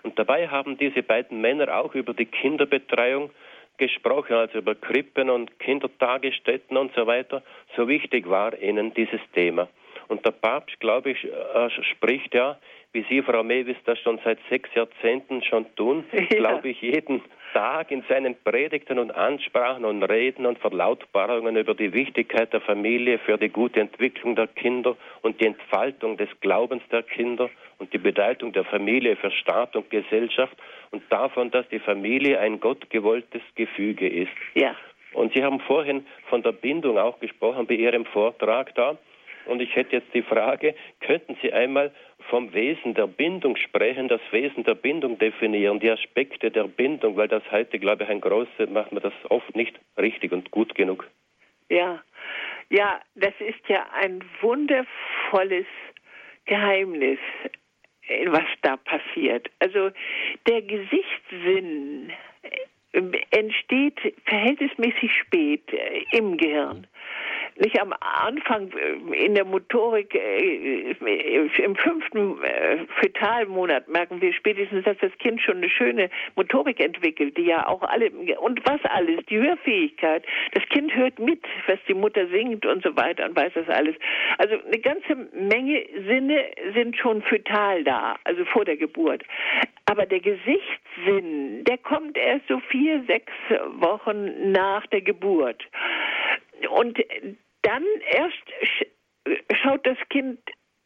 Und 0.03 0.17
dabei 0.17 0.47
haben 0.47 0.77
diese 0.77 1.03
beiden 1.03 1.41
Männer 1.41 1.75
auch 1.77 1.93
über 1.93 2.13
die 2.13 2.25
Kinderbetreuung 2.25 3.29
gesprochen, 3.77 4.33
also 4.33 4.59
über 4.59 4.75
Krippen 4.75 5.29
und 5.29 5.59
Kindertagesstätten 5.59 6.77
und 6.77 6.93
so 6.95 7.05
weiter. 7.07 7.43
So 7.75 7.87
wichtig 7.87 8.29
war 8.29 8.57
ihnen 8.59 8.93
dieses 8.93 9.21
Thema. 9.33 9.67
Und 10.07 10.25
der 10.25 10.31
Papst, 10.31 10.79
glaube 10.79 11.11
ich, 11.11 11.23
äh, 11.23 11.69
spricht 11.93 12.33
ja, 12.33 12.57
wie 12.93 13.05
Sie, 13.09 13.21
Frau 13.21 13.43
Mewis, 13.43 13.77
das 13.85 13.97
schon 13.99 14.19
seit 14.23 14.39
sechs 14.49 14.69
Jahrzehnten 14.75 15.41
schon 15.43 15.65
tun, 15.75 16.03
ja. 16.11 16.25
glaube 16.25 16.69
ich, 16.69 16.81
jeden 16.81 17.21
Tag 17.53 17.91
in 17.91 18.03
seinen 18.07 18.35
Predigten 18.43 18.99
und 18.99 19.11
Ansprachen 19.11 19.85
und 19.85 20.03
Reden 20.03 20.45
und 20.45 20.59
Verlautbarungen 20.59 21.55
über 21.55 21.73
die 21.73 21.93
Wichtigkeit 21.93 22.53
der 22.53 22.61
Familie 22.61 23.19
für 23.19 23.37
die 23.37 23.49
gute 23.49 23.79
Entwicklung 23.79 24.35
der 24.35 24.47
Kinder 24.47 24.95
und 25.21 25.39
die 25.41 25.47
Entfaltung 25.47 26.17
des 26.17 26.29
Glaubens 26.39 26.83
der 26.91 27.03
Kinder 27.03 27.49
und 27.79 27.91
die 27.93 27.97
Bedeutung 27.97 28.53
der 28.53 28.63
Familie 28.63 29.15
für 29.15 29.31
Staat 29.31 29.75
und 29.75 29.89
Gesellschaft 29.89 30.55
und 30.91 31.03
davon, 31.09 31.51
dass 31.51 31.67
die 31.69 31.79
Familie 31.79 32.39
ein 32.39 32.59
gottgewolltes 32.59 33.41
Gefüge 33.55 34.07
ist. 34.07 34.31
Ja. 34.53 34.75
Und 35.13 35.33
Sie 35.33 35.43
haben 35.43 35.59
vorhin 35.59 36.05
von 36.29 36.41
der 36.41 36.53
Bindung 36.53 36.97
auch 36.97 37.19
gesprochen 37.19 37.67
bei 37.67 37.73
Ihrem 37.75 38.05
Vortrag 38.05 38.73
da. 38.75 38.97
Und 39.45 39.61
ich 39.61 39.75
hätte 39.75 39.97
jetzt 39.97 40.13
die 40.13 40.21
Frage, 40.21 40.75
könnten 40.99 41.37
Sie 41.41 41.51
einmal 41.51 41.91
vom 42.29 42.53
Wesen 42.53 42.93
der 42.93 43.07
Bindung 43.07 43.55
sprechen, 43.55 44.07
das 44.07 44.21
Wesen 44.31 44.63
der 44.63 44.75
Bindung 44.75 45.17
definieren, 45.17 45.79
die 45.79 45.89
Aspekte 45.89 46.51
der 46.51 46.65
Bindung, 46.65 47.17
weil 47.17 47.27
das 47.27 47.43
heute, 47.51 47.79
glaube 47.79 48.03
ich, 48.03 48.09
ein 48.09 48.21
großes, 48.21 48.69
macht 48.69 48.91
man 48.91 49.01
das 49.01 49.13
oft 49.29 49.55
nicht 49.55 49.79
richtig 49.97 50.31
und 50.31 50.51
gut 50.51 50.75
genug. 50.75 51.09
Ja, 51.69 52.01
ja, 52.69 53.01
das 53.15 53.33
ist 53.39 53.67
ja 53.67 53.85
ein 53.93 54.23
wundervolles 54.41 55.65
Geheimnis, 56.45 57.19
was 58.27 58.45
da 58.61 58.77
passiert. 58.77 59.49
Also 59.59 59.91
der 60.47 60.61
Gesichtssinn 60.61 62.11
äh, 62.43 63.01
entsteht 63.31 63.99
verhältnismäßig 64.25 65.11
spät 65.15 65.63
äh, 65.73 66.03
im 66.11 66.37
Gehirn. 66.37 66.87
Nicht 67.57 67.79
am 67.79 67.93
Anfang 67.99 68.71
äh, 68.71 69.25
in 69.25 69.35
der 69.35 69.45
Motorik, 69.45 70.15
äh, 70.15 70.91
im 70.91 71.75
fünften 71.75 72.41
äh, 72.43 72.85
Fetalmonat 72.99 73.87
merken 73.87 74.21
wir 74.21 74.33
spätestens, 74.33 74.83
dass 74.85 74.97
das 74.99 75.11
Kind 75.19 75.41
schon 75.41 75.57
eine 75.57 75.69
schöne 75.69 76.09
Motorik 76.35 76.79
entwickelt, 76.79 77.37
die 77.37 77.45
ja 77.45 77.67
auch 77.67 77.81
alle, 77.83 78.11
und 78.39 78.61
was 78.65 78.79
alles, 78.85 79.25
die 79.29 79.39
Hörfähigkeit. 79.39 80.25
Das 80.53 80.63
Kind 80.69 80.95
hört 80.95 81.19
mit, 81.19 81.43
was 81.67 81.79
die 81.87 81.93
Mutter 81.93 82.27
singt 82.27 82.65
und 82.65 82.83
so 82.83 82.95
weiter 82.95 83.25
und 83.25 83.35
weiß 83.35 83.53
das 83.53 83.69
alles. 83.69 83.95
Also 84.37 84.55
eine 84.65 84.79
ganze 84.79 85.15
Menge 85.33 85.85
Sinne 86.07 86.45
sind 86.73 86.97
schon 86.97 87.21
fetal 87.21 87.83
da, 87.83 88.15
also 88.23 88.45
vor 88.45 88.65
der 88.65 88.77
Geburt. 88.77 89.23
Aber 89.85 90.05
der 90.05 90.19
Gesichtssinn, 90.19 91.63
der 91.65 91.77
kommt 91.77 92.17
erst 92.17 92.47
so 92.47 92.59
vier, 92.69 93.03
sechs 93.07 93.33
Wochen 93.79 94.51
nach 94.51 94.85
der 94.87 95.01
Geburt. 95.01 95.61
Und 96.69 96.99
dann 97.61 97.85
erst 98.11 98.83
schaut 99.61 99.85
das 99.85 99.97
Kind 100.09 100.39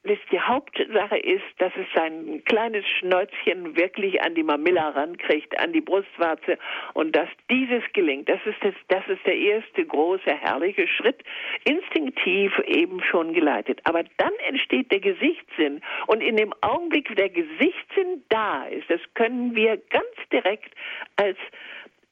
dass 0.06 0.20
die 0.32 0.40
Hauptsache 0.40 1.18
ist, 1.18 1.44
dass 1.58 1.74
es 1.76 1.88
sein 1.96 2.44
kleines 2.46 2.86
Schnäuzchen 3.00 3.76
wirklich 3.76 4.22
an 4.22 4.36
die 4.36 4.44
Mamilla 4.44 4.90
rankriegt, 4.90 5.60
an 5.60 5.74
die 5.74 5.82
Brustwarze 5.82 6.58
und 6.94 7.16
dass 7.16 7.28
dieses 7.50 7.82
gelingt. 7.94 8.30
Das 8.30 8.40
ist, 8.46 8.58
das, 8.62 8.76
das 8.88 9.08
ist 9.08 9.26
der 9.26 9.36
erste 9.36 9.86
große, 9.86 10.30
herrliche 10.30 10.88
Schritt, 10.88 11.24
instinktiv 11.64 12.52
eben 12.68 13.02
schon 13.04 13.34
geleitet. 13.34 13.82
Aber 13.84 14.04
dann 14.18 14.34
entsteht 14.48 14.92
der 14.92 15.00
Gesichtssinn 15.00 15.82
und 16.08 16.22
in 16.22 16.38
dem 16.38 16.54
Augenblick, 16.62 17.10
wo 17.10 17.16
der 17.16 17.30
Gesichtssinn 17.30 18.24
da 18.30 18.66
ist, 18.66 18.90
das 18.90 19.02
können 19.16 19.56
wir 19.56 19.78
ganz 19.90 20.16
direkt 20.32 20.74
als 21.16 21.38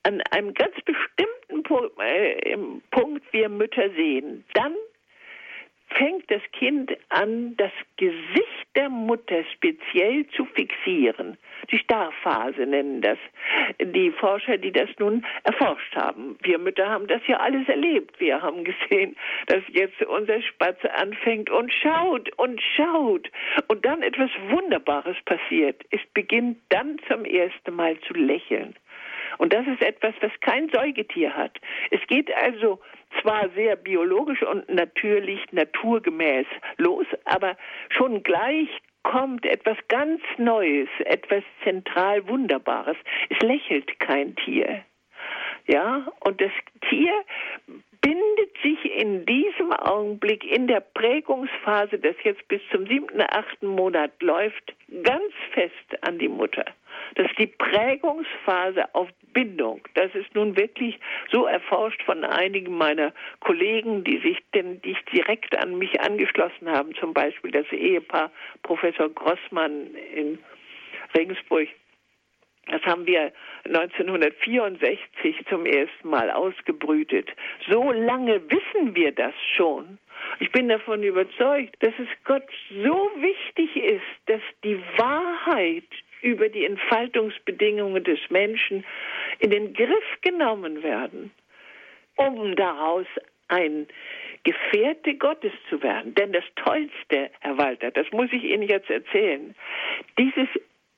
an 0.04 0.22
einem 0.32 0.54
ganz 0.54 0.76
bestimmten 0.86 1.64
Punkt, 1.64 2.00
äh, 2.00 2.58
Punkt 2.92 3.24
wir 3.32 3.50
Mütter 3.50 3.90
sehen, 3.92 4.44
dann 4.54 4.76
fängt 5.96 6.30
das 6.32 6.42
Kind 6.52 6.92
an, 7.10 7.56
das 7.58 7.72
Gesicht 7.98 8.68
der 8.76 8.90
Mutter 8.90 9.44
speziell 9.54 10.26
zu 10.30 10.46
fixieren. 10.46 11.38
Die 11.72 11.78
Starrphase 11.78 12.66
nennen 12.66 13.02
das 13.02 13.18
die 13.80 14.12
Forscher, 14.12 14.58
die 14.58 14.72
das 14.72 14.90
nun 15.00 15.26
erforscht 15.44 15.96
haben. 15.96 16.38
Wir 16.42 16.58
Mütter 16.58 16.90
haben 16.90 17.08
das 17.08 17.22
ja 17.28 17.38
alles 17.38 17.68
erlebt. 17.70 18.20
Wir 18.20 18.42
haben 18.42 18.64
gesehen, 18.64 19.16
dass 19.48 19.62
jetzt 19.70 20.02
unser 20.04 20.42
Spatz 20.42 20.80
anfängt 20.86 21.50
und 21.50 21.72
schaut 21.74 22.30
und 22.38 22.62
schaut 22.76 23.30
und 23.68 23.86
dann 23.86 24.02
etwas 24.02 24.30
Wunderbares 24.50 25.18
passiert. 25.26 25.84
Es 25.92 26.02
beginnt 26.14 26.58
dann 26.70 27.00
zum 27.08 27.26
ersten 27.26 27.76
Mal 27.76 28.00
zu 28.02 28.14
lächeln. 28.14 28.76
Und 29.38 29.54
das 29.54 29.66
ist 29.68 29.82
etwas, 29.82 30.14
was 30.22 30.32
kein 30.42 30.70
Säugetier 30.70 31.36
hat. 31.36 31.60
Es 31.92 32.02
geht 32.08 32.34
also 32.36 32.80
zwar 33.22 33.50
sehr 33.56 33.76
biologisch 33.76 34.42
und 34.44 34.68
natürlich 34.70 35.40
naturgemäß 35.52 36.48
los, 36.78 37.06
aber 37.26 37.58
schon 37.90 38.24
gleich 38.24 38.70
kommt 39.04 39.46
etwas 39.46 39.78
ganz 39.90 40.22
Neues, 40.38 40.90
etwas 41.06 41.44
zentral 41.64 42.28
Wunderbares. 42.28 42.98
Es 43.30 43.40
lächelt 43.40 44.00
kein 44.00 44.36
Tier. 44.38 44.84
Ja, 45.68 46.08
und 46.22 46.42
das 46.42 46.52
Tier 46.90 47.14
bindet 48.04 48.56
sich 48.62 48.86
in 48.98 49.26
diesem 49.26 49.72
Augenblick 49.72 50.44
in 50.44 50.68
der 50.68 50.82
Prägungsphase, 50.82 51.98
das 51.98 52.16
jetzt 52.24 52.46
bis 52.50 52.62
zum 52.70 52.86
siebten, 52.86 53.22
achten 53.22 53.68
Monat 53.68 54.12
läuft, 54.22 54.76
ganz 55.04 55.34
fest 55.54 56.04
an 56.04 56.20
die 56.20 56.28
Mutter. 56.28 56.66
Das 57.16 57.28
ist 57.28 57.40
die 57.40 57.48
Prägungsphase 57.48 58.94
auf 58.94 59.10
Bindung. 59.34 59.82
Das 59.96 60.14
ist 60.14 60.36
nun 60.36 60.58
wirklich 60.58 61.00
so 61.32 61.46
erforscht 61.46 62.04
von 62.04 62.24
einigen 62.24 62.78
meiner 62.78 63.14
Kollegen, 63.40 64.04
die 64.04 64.20
sich 64.20 64.38
denn 64.54 64.82
die 64.82 64.96
direkt 65.14 65.58
an 65.58 65.78
mich 65.78 66.00
angeschlossen 66.02 66.70
haben, 66.70 66.94
zum 66.96 67.14
Beispiel 67.14 67.52
das 67.52 67.72
Ehepaar 67.72 68.32
Professor 68.64 69.10
Grossmann 69.10 69.96
in 70.16 70.40
Regensburg 71.16 71.70
das 72.68 72.82
haben 72.84 73.06
wir 73.06 73.32
1964 73.66 75.46
zum 75.50 75.66
ersten 75.66 76.10
Mal 76.10 76.32
ausgebrütet. 76.32 77.30
So 77.70 77.92
lange 77.92 78.42
wissen 78.50 78.96
wir 78.96 79.12
das 79.12 79.34
schon. 79.56 79.98
Ich 80.40 80.52
bin 80.52 80.70
davon 80.70 81.04
überzeugt, 81.04 81.76
dass 81.82 81.94
es 82.00 82.08
Gott 82.24 82.48
so 82.70 83.12
wichtig 83.18 83.76
ist, 83.76 84.02
dass 84.28 84.42
die 84.64 84.80
Wahrheit 84.98 85.84
über 86.22 86.48
die 86.48 86.66
Entfaltungsbedingungen 86.66 88.04
des 88.04 88.20
Menschen 88.30 88.86
in 89.40 89.52
den 89.52 89.74
Griff 89.74 90.22
genommen 90.22 90.82
werden, 90.82 91.32
um 92.16 92.56
daraus 92.56 93.06
ein 93.50 93.88
Gefährte 94.46 95.16
Gottes 95.16 95.52
zu 95.70 95.82
werden. 95.84 96.16
Denn 96.16 96.32
das 96.32 96.46
Tollste, 96.56 97.30
Herr 97.42 97.58
Walter, 97.58 97.92
das 97.92 98.10
muss 98.12 98.32
ich 98.32 98.44
Ihnen 98.44 98.64
jetzt 98.64 98.90
erzählen, 98.90 99.54
dieses 100.18 100.48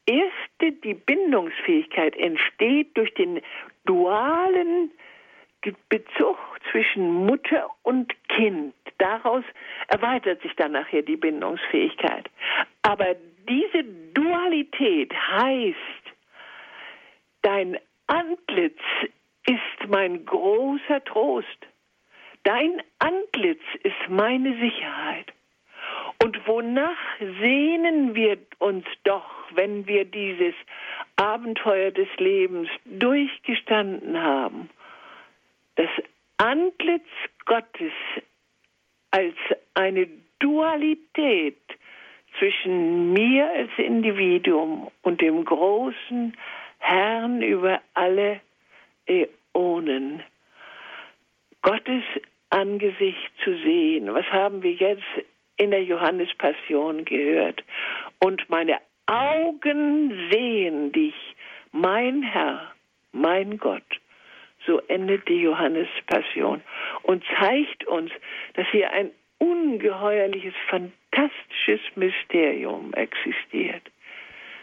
erste, 0.06 0.72
die 0.84 0.94
Bindungsfähigkeit 0.94 2.16
entsteht 2.16 2.96
durch 2.98 3.14
den 3.14 3.42
dualen 3.86 4.92
Bezug 5.90 6.38
zwischen 6.72 7.26
Mutter 7.26 7.70
und 7.84 8.14
Kind. 8.30 8.74
Daraus 8.98 9.44
erweitert 9.88 10.42
sich 10.42 10.56
dann 10.56 10.74
nachher 10.74 11.02
die 11.02 11.18
Bindungsfähigkeit. 11.18 12.30
Aber 12.84 13.16
diese 13.50 13.84
Dualität 14.14 15.14
heißt, 15.14 15.76
dein 17.42 17.78
Antlitz 18.08 18.80
ist 19.48 19.90
mein 19.90 20.26
großer 20.26 21.04
Trost. 21.04 21.48
Dein 22.44 22.82
Antlitz 23.00 23.64
ist 23.84 24.10
meine 24.10 24.56
Sicherheit. 24.60 25.34
Und 26.26 26.48
wonach 26.48 26.98
sehnen 27.20 28.16
wir 28.16 28.40
uns 28.58 28.84
doch, 29.04 29.30
wenn 29.54 29.86
wir 29.86 30.06
dieses 30.06 30.56
Abenteuer 31.18 31.92
des 31.92 32.08
Lebens 32.18 32.68
durchgestanden 32.86 34.20
haben? 34.20 34.72
Das 35.76 35.90
Antlitz 36.38 37.06
Gottes 37.46 37.92
als 39.12 39.36
eine 39.76 40.08
Dualität 40.40 41.62
zwischen 42.40 43.14
mir 43.14 43.48
als 43.48 43.70
Individuum 43.78 44.90
und 45.04 45.22
dem 45.22 45.46
großen 45.46 46.36
Herrn 46.80 47.44
über 47.44 47.82
alle 47.94 48.42
Äonen. 49.06 50.24
Gottes 51.62 52.04
Angesicht 52.50 53.32
zu 53.44 53.56
sehen. 53.60 54.12
Was 54.12 54.26
haben 54.32 54.64
wir 54.64 54.74
jetzt 54.74 55.04
in 55.58 55.72
der 55.72 55.84
Johannespassion 55.84 57.06
gehört. 57.06 57.64
Und 58.20 58.50
meine 58.50 58.78
Augen 59.08 60.30
sehen 60.32 60.92
dich, 60.92 61.16
mein 61.72 62.24
Herr, 62.24 62.74
mein 63.12 63.58
Gott. 63.58 63.84
So 64.66 64.80
endet 64.88 65.28
die 65.28 65.42
Johannespassion 65.42 66.62
und 67.04 67.24
zeigt 67.40 67.86
uns, 67.86 68.12
dass 68.56 68.68
hier 68.72 68.92
ein 68.92 69.12
ungeheuerliches, 69.38 70.54
fantastisches 70.70 71.82
Mysterium 71.96 72.94
existiert. 72.94 73.84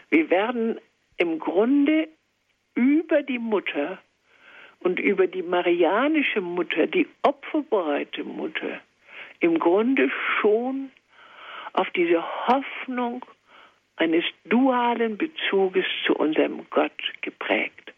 Wir 0.09 0.29
werden 0.29 0.79
im 1.17 1.39
Grunde 1.39 2.09
über 2.75 3.21
die 3.21 3.39
Mutter 3.39 3.99
und 4.79 4.99
über 4.99 5.27
die 5.27 5.43
marianische 5.43 6.41
Mutter, 6.41 6.87
die 6.87 7.07
opferbereite 7.21 8.23
Mutter, 8.23 8.81
im 9.43 9.59
Grunde 9.59 10.09
schon 10.39 10.89
auf 11.73 11.87
diese 11.95 12.23
Hoffnung 12.47 13.25
eines 13.97 14.23
dualen 14.45 15.17
Bezuges 15.17 15.85
zu 16.05 16.15
unserem 16.15 16.65
Gott 16.69 16.91
geprägt. 17.21 17.93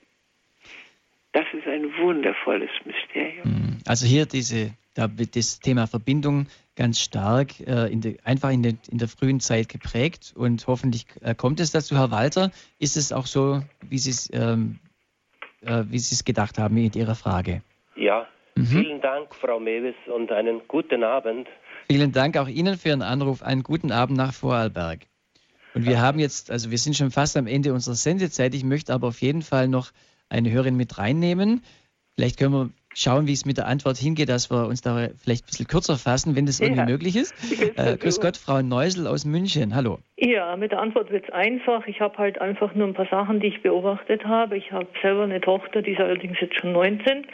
Das 1.34 1.46
ist 1.54 1.68
ein 1.68 1.96
wundervolles 1.98 2.72
Mysterium. 2.86 3.44
Hm. 3.44 3.78
Also 3.86 4.08
hier 4.08 4.26
diese, 4.26 4.72
da 4.96 5.08
wird 5.18 5.36
das 5.36 5.60
Thema 5.60 5.86
Verbindung 5.86 6.48
ganz 6.76 7.00
stark 7.00 7.60
äh, 7.60 7.92
in 7.92 8.02
de, 8.02 8.18
einfach 8.24 8.50
in, 8.50 8.64
de, 8.64 8.76
in, 8.90 8.98
der 8.98 9.08
frühen 9.08 9.40
Zeit 9.40 9.70
geprägt 9.70 10.34
und 10.36 10.66
hoffentlich 10.68 11.06
äh, 11.22 11.36
kommt 11.36 11.60
es 11.60 11.72
dazu. 11.72 11.96
Herr 11.96 12.12
Walter, 12.12 12.52
ist 12.80 12.98
es 12.98 13.14
auch 13.14 13.28
so, 13.28 13.62
wie 13.88 13.98
Sie 13.98 14.10
es 14.10 14.30
ähm, 14.34 14.80
äh, 15.62 15.84
wie 15.90 16.00
Sie 16.00 16.16
es 16.16 16.26
gedacht 16.26 16.58
haben 16.58 16.76
mit 16.76 16.96
Ihrer 16.96 17.16
Frage? 17.16 17.62
Ja, 17.96 18.28
Mhm. 18.56 18.66
Vielen 18.66 19.02
Dank, 19.02 19.36
Frau 19.36 19.60
Mewis, 19.60 19.96
und 20.08 20.32
einen 20.32 20.62
guten 20.68 21.04
Abend. 21.04 21.48
Vielen 21.90 22.12
Dank 22.12 22.38
auch 22.38 22.48
Ihnen 22.48 22.78
für 22.78 22.90
Ihren 22.90 23.02
Anruf. 23.02 23.44
Einen 23.44 23.64
guten 23.64 23.92
Abend 23.92 24.18
nach 24.18 24.34
Vorarlberg. 24.34 25.02
Und 25.74 25.86
wir 25.86 26.02
haben 26.02 26.20
jetzt, 26.20 26.52
also 26.52 26.72
wir 26.72 26.78
sind 26.78 26.96
schon 26.96 27.12
fast 27.12 27.36
am 27.36 27.48
Ende 27.48 27.74
unserer 27.74 27.96
Sendezeit. 27.96 28.56
Ich 28.56 28.64
möchte 28.64 28.94
aber 28.94 29.08
auf 29.08 29.22
jeden 29.22 29.42
Fall 29.42 29.68
noch 29.68 29.92
eine 30.30 30.50
Hörerin 30.50 30.78
mit 30.78 30.98
reinnehmen. 30.98 31.64
Vielleicht 32.16 32.40
können 32.40 32.54
wir 32.54 32.70
schauen, 32.94 33.28
wie 33.28 33.34
es 33.34 33.46
mit 33.46 33.58
der 33.58 33.68
Antwort 33.68 33.98
hingeht, 33.98 34.30
dass 34.30 34.50
wir 34.50 34.68
uns 34.68 34.82
da 34.82 35.10
vielleicht 35.22 35.44
ein 35.44 35.48
bisschen 35.48 35.68
kürzer 35.68 35.98
fassen, 35.98 36.38
wenn 36.38 36.46
das 36.46 36.60
ja. 36.60 36.68
irgendwie 36.68 36.92
möglich 36.92 37.18
ist. 37.18 37.36
Äh, 37.78 37.98
grüß 37.98 38.22
Gott, 38.22 38.38
Frau 38.38 38.62
Neusel 38.62 39.06
aus 39.06 39.26
München. 39.26 39.76
Hallo. 39.76 40.00
Ja, 40.16 40.56
mit 40.56 40.72
der 40.72 40.80
Antwort 40.80 41.12
wird 41.12 41.26
es 41.26 41.34
einfach. 41.34 41.86
Ich 41.88 42.00
habe 42.00 42.18
halt 42.18 42.40
einfach 42.40 42.74
nur 42.74 42.88
ein 42.88 42.94
paar 42.94 43.08
Sachen, 43.08 43.42
die 43.42 43.48
ich 43.48 43.62
beobachtet 43.62 44.24
habe. 44.24 44.56
Ich 44.56 44.72
habe 44.72 44.88
selber 45.02 45.24
eine 45.24 45.42
Tochter, 45.42 45.82
die 45.82 45.92
ist 45.92 46.00
allerdings 46.00 46.38
jetzt 46.40 46.56
schon 46.56 46.72
19 46.72 47.28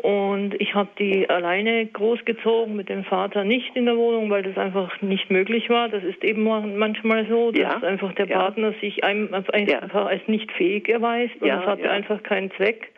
Und 0.00 0.54
ich 0.60 0.74
habe 0.74 0.90
die 0.96 1.28
alleine 1.28 1.84
großgezogen, 1.86 2.76
mit 2.76 2.88
dem 2.88 3.02
Vater 3.02 3.42
nicht 3.42 3.74
in 3.74 3.86
der 3.86 3.96
Wohnung, 3.96 4.30
weil 4.30 4.44
das 4.44 4.56
einfach 4.56 5.02
nicht 5.02 5.28
möglich 5.28 5.68
war. 5.70 5.88
Das 5.88 6.04
ist 6.04 6.22
eben 6.22 6.44
manchmal 6.44 7.26
so, 7.26 7.50
dass 7.50 7.60
ja. 7.60 7.82
einfach 7.82 8.12
der 8.12 8.26
Partner 8.26 8.72
sich 8.80 9.02
einfach 9.02 10.06
als 10.06 10.22
nicht 10.28 10.52
fähig 10.52 10.88
erweist 10.88 11.34
und 11.40 11.48
das 11.48 11.66
hatte 11.66 11.90
einfach 11.90 12.22
keinen 12.22 12.52
Zweck. 12.52 12.92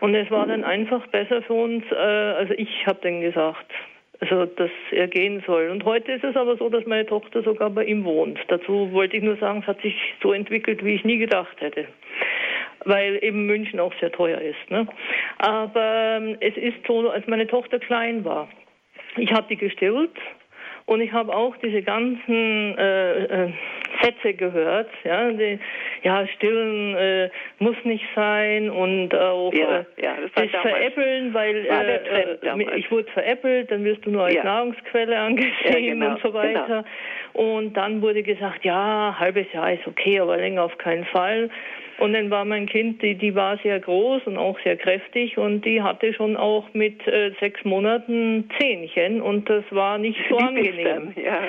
Und 0.00 0.14
es 0.16 0.28
war 0.30 0.46
dann 0.46 0.64
einfach 0.64 1.06
besser 1.06 1.40
für 1.42 1.54
uns, 1.54 1.84
äh, 1.92 1.94
also 1.94 2.52
ich 2.54 2.84
habe 2.84 2.98
dann 3.02 3.20
gesagt, 3.20 3.72
also 4.20 4.44
dass 4.44 4.70
er 4.90 5.06
gehen 5.06 5.42
soll. 5.46 5.70
Und 5.70 5.84
heute 5.84 6.12
ist 6.12 6.24
es 6.24 6.36
aber 6.36 6.56
so, 6.56 6.68
dass 6.68 6.84
meine 6.84 7.06
Tochter 7.06 7.42
sogar 7.42 7.70
bei 7.70 7.84
ihm 7.84 8.04
wohnt. 8.04 8.38
Dazu 8.48 8.90
wollte 8.92 9.16
ich 9.16 9.22
nur 9.22 9.36
sagen, 9.36 9.60
es 9.60 9.66
hat 9.66 9.80
sich 9.82 9.94
so 10.20 10.32
entwickelt, 10.32 10.84
wie 10.84 10.94
ich 10.94 11.04
nie 11.04 11.18
gedacht 11.18 11.60
hätte. 11.60 11.86
Weil 12.84 13.18
eben 13.22 13.46
München 13.46 13.80
auch 13.80 13.92
sehr 14.00 14.12
teuer 14.12 14.40
ist. 14.40 14.70
Ne? 14.70 14.86
Aber 15.38 16.18
ähm, 16.18 16.36
es 16.40 16.56
ist 16.56 16.86
so, 16.86 17.08
als 17.10 17.26
meine 17.26 17.46
Tochter 17.46 17.78
klein 17.78 18.24
war, 18.24 18.48
ich 19.16 19.32
habe 19.32 19.46
die 19.48 19.56
gestillt 19.56 20.16
und 20.86 21.00
ich 21.00 21.12
habe 21.12 21.34
auch 21.34 21.56
diese 21.58 21.82
ganzen 21.82 22.76
äh, 22.76 23.24
äh, 23.24 23.52
Sätze 24.02 24.34
gehört, 24.34 24.90
ja, 25.04 25.30
die, 25.30 25.58
ja, 26.02 26.26
stillen 26.26 26.94
äh, 26.94 27.30
muss 27.58 27.76
nicht 27.84 28.04
sein 28.14 28.68
und 28.68 29.14
auch 29.14 29.52
ja, 29.54 29.78
äh, 29.78 29.84
ja, 30.02 30.16
das, 30.34 30.50
das 30.52 30.60
veräppeln, 30.60 31.32
weil 31.32 31.66
äh, 31.66 32.76
ich 32.76 32.90
wurde 32.90 33.10
veräppelt, 33.12 33.70
dann 33.70 33.84
wirst 33.84 34.04
du 34.04 34.10
nur 34.10 34.24
als 34.24 34.34
ja. 34.34 34.44
Nahrungsquelle 34.44 35.18
angesehen 35.18 36.00
genau, 36.00 36.10
und 36.10 36.20
so 36.20 36.34
weiter. 36.34 36.84
Genau. 37.32 37.54
Und 37.54 37.74
dann 37.74 38.02
wurde 38.02 38.22
gesagt, 38.22 38.64
ja, 38.64 39.16
halbes 39.18 39.46
Jahr 39.52 39.72
ist 39.72 39.86
okay, 39.86 40.20
aber 40.20 40.36
länger 40.36 40.64
auf 40.64 40.76
keinen 40.76 41.04
Fall. 41.06 41.48
Und 41.98 42.12
dann 42.12 42.30
war 42.30 42.44
mein 42.44 42.66
Kind, 42.66 43.02
die, 43.02 43.14
die 43.14 43.34
war 43.34 43.58
sehr 43.58 43.78
groß 43.80 44.22
und 44.26 44.36
auch 44.36 44.58
sehr 44.64 44.76
kräftig 44.76 45.38
und 45.38 45.64
die 45.64 45.82
hatte 45.82 46.12
schon 46.12 46.36
auch 46.36 46.66
mit 46.72 47.06
äh, 47.06 47.30
sechs 47.40 47.64
Monaten 47.64 48.48
Zähnchen 48.58 49.22
und 49.22 49.48
das 49.48 49.64
war 49.70 49.98
nicht 49.98 50.18
so 50.28 50.36
angenehm. 50.38 51.12
ja. 51.16 51.40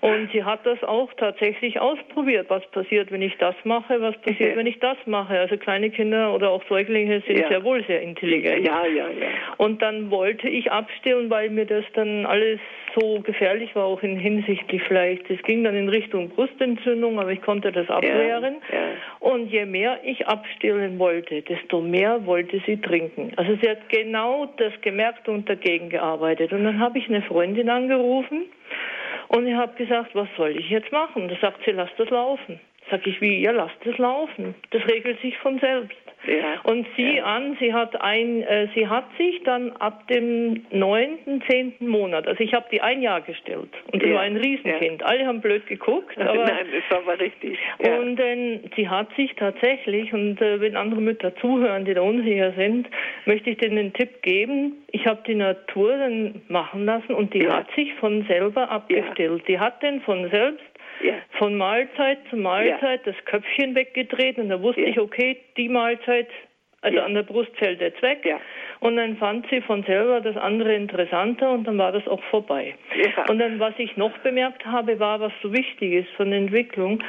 Und 0.00 0.30
sie 0.32 0.42
hat 0.42 0.66
das 0.66 0.82
auch 0.82 1.12
tatsächlich 1.14 1.78
ausprobiert, 1.78 2.46
was 2.50 2.66
passiert, 2.72 3.12
wenn 3.12 3.22
ich 3.22 3.36
das 3.38 3.54
mache, 3.64 4.00
was 4.00 4.16
passiert, 4.22 4.56
wenn 4.56 4.66
ich 4.66 4.80
das 4.80 4.96
mache. 5.06 5.38
Also 5.38 5.56
kleine 5.56 5.90
Kinder 5.90 6.34
oder 6.34 6.50
auch 6.50 6.62
Säuglinge 6.68 7.22
sind 7.26 7.38
ja. 7.38 7.48
sehr 7.48 7.62
wohl 7.62 7.84
sehr 7.84 8.02
intelligent. 8.02 8.66
Ja, 8.66 8.84
ja, 8.84 9.08
ja. 9.08 9.28
Und 9.58 9.80
dann 9.82 10.10
wollte 10.10 10.48
ich 10.48 10.72
abstillen, 10.72 11.30
weil 11.30 11.50
mir 11.50 11.66
das 11.66 11.84
dann 11.94 12.26
alles 12.26 12.58
so 12.94 13.20
gefährlich 13.20 13.74
war, 13.74 13.84
auch 13.84 14.02
in 14.02 14.18
hinsichtlich 14.18 14.82
vielleicht, 14.82 15.30
es 15.30 15.42
ging 15.42 15.64
dann 15.64 15.76
in 15.76 15.88
Richtung 15.88 16.28
Brustentzündung, 16.30 17.18
aber 17.18 17.32
ich 17.32 17.42
konnte 17.42 17.72
das 17.72 17.88
abwehren. 17.88 18.56
Ja, 18.70 18.78
ja. 18.78 18.86
Und 19.20 19.48
je 19.50 19.64
mehr 19.64 20.00
ich 20.04 20.26
abstillen 20.26 20.98
wollte, 20.98 21.42
desto 21.42 21.80
mehr 21.80 22.24
wollte 22.26 22.60
sie 22.66 22.80
trinken. 22.80 23.32
Also 23.36 23.56
sie 23.60 23.68
hat 23.68 23.88
genau 23.88 24.46
das 24.56 24.72
gemerkt 24.80 25.28
und 25.28 25.48
dagegen 25.48 25.90
gearbeitet. 25.90 26.52
Und 26.52 26.64
dann 26.64 26.78
habe 26.78 26.98
ich 26.98 27.08
eine 27.08 27.22
Freundin 27.22 27.68
angerufen 27.68 28.44
und 29.28 29.46
ich 29.46 29.54
habe 29.54 29.74
gesagt, 29.74 30.14
was 30.14 30.28
soll 30.36 30.56
ich 30.56 30.68
jetzt 30.68 30.92
machen? 30.92 31.28
Da 31.28 31.36
sagt 31.40 31.64
sie, 31.64 31.72
lass 31.72 31.90
das 31.96 32.10
laufen. 32.10 32.60
Sag 32.92 33.06
ich, 33.06 33.22
wie, 33.22 33.40
ihr 33.40 33.52
lasst 33.52 33.86
es 33.86 33.96
laufen. 33.96 34.54
Das 34.70 34.86
regelt 34.86 35.18
sich 35.22 35.38
von 35.38 35.58
selbst. 35.60 35.96
Ja. 36.26 36.60
Und 36.64 36.86
sie 36.96 37.16
ja. 37.16 37.24
an, 37.24 37.56
sie 37.58 37.72
hat 37.72 38.00
ein, 38.00 38.42
äh, 38.42 38.68
sie 38.74 38.86
hat 38.86 39.06
sich 39.18 39.42
dann 39.44 39.72
ab 39.72 40.06
dem 40.08 40.64
neunten, 40.70 41.42
zehnten 41.48 41.88
Monat, 41.88 42.28
also 42.28 42.40
ich 42.44 42.54
habe 42.54 42.66
die 42.70 42.80
ein 42.80 43.02
Jahr 43.02 43.22
gestellt 43.22 43.70
und 43.92 44.02
sie 44.02 44.10
ja. 44.10 44.14
war 44.16 44.22
ein 44.22 44.36
Riesenkind. 44.36 45.02
Alle 45.02 45.26
haben 45.26 45.40
blöd 45.40 45.66
geguckt, 45.66 46.16
aber 46.20 46.44
nein, 46.44 46.66
das 46.72 46.90
war 46.90 46.98
aber 46.98 47.20
richtig. 47.20 47.58
Und 47.78 48.20
äh, 48.20 48.60
sie 48.76 48.88
hat 48.88 49.08
sich 49.16 49.34
tatsächlich 49.34 50.12
und 50.12 50.40
äh, 50.40 50.60
wenn 50.60 50.76
andere 50.76 51.00
Mütter 51.00 51.34
zuhören, 51.36 51.84
die 51.84 51.94
da 51.94 52.02
unsicher 52.02 52.52
sind, 52.52 52.88
möchte 53.24 53.50
ich 53.50 53.58
denen 53.58 53.76
den 53.76 53.92
Tipp 53.92 54.22
geben. 54.22 54.84
Ich 54.92 55.06
habe 55.06 55.22
die 55.26 55.34
Natur 55.34 55.96
dann 55.96 56.42
machen 56.48 56.84
lassen 56.84 57.14
und 57.14 57.34
die 57.34 57.48
hat 57.48 57.66
sich 57.74 57.94
von 57.94 58.24
selber 58.26 58.70
abgestellt. 58.70 59.42
Die 59.48 59.58
hat 59.58 59.82
den 59.82 60.02
von 60.02 60.30
selbst 60.30 60.62
ja. 61.02 61.14
von 61.38 61.56
Mahlzeit 61.56 62.18
zu 62.30 62.36
Mahlzeit 62.36 63.06
ja. 63.06 63.12
das 63.12 63.24
Köpfchen 63.24 63.74
weggedreht 63.74 64.38
und 64.38 64.48
da 64.48 64.60
wusste 64.60 64.82
ja. 64.82 64.88
ich, 64.88 65.00
okay, 65.00 65.38
die 65.56 65.68
Mahlzeit, 65.68 66.28
also 66.80 67.00
an 67.00 67.14
der 67.14 67.22
Brust 67.22 67.56
fällt 67.56 67.80
jetzt 67.80 68.02
weg. 68.02 68.24
Und 68.80 68.96
dann 68.96 69.16
fand 69.16 69.46
sie 69.48 69.60
von 69.60 69.84
selber 69.84 70.20
das 70.20 70.36
andere 70.36 70.74
interessanter 70.74 71.52
und 71.52 71.64
dann 71.64 71.78
war 71.78 71.92
das 71.92 72.06
auch 72.08 72.22
vorbei. 72.24 72.74
Und 73.28 73.38
dann, 73.38 73.60
was 73.60 73.74
ich 73.78 73.96
noch 73.96 74.16
bemerkt 74.18 74.66
habe, 74.66 74.98
war, 74.98 75.20
was 75.20 75.32
so 75.40 75.52
wichtig 75.52 75.92
ist 75.92 76.10
von 76.16 76.30
der 76.30 76.40
Entwicklung, 76.40 77.00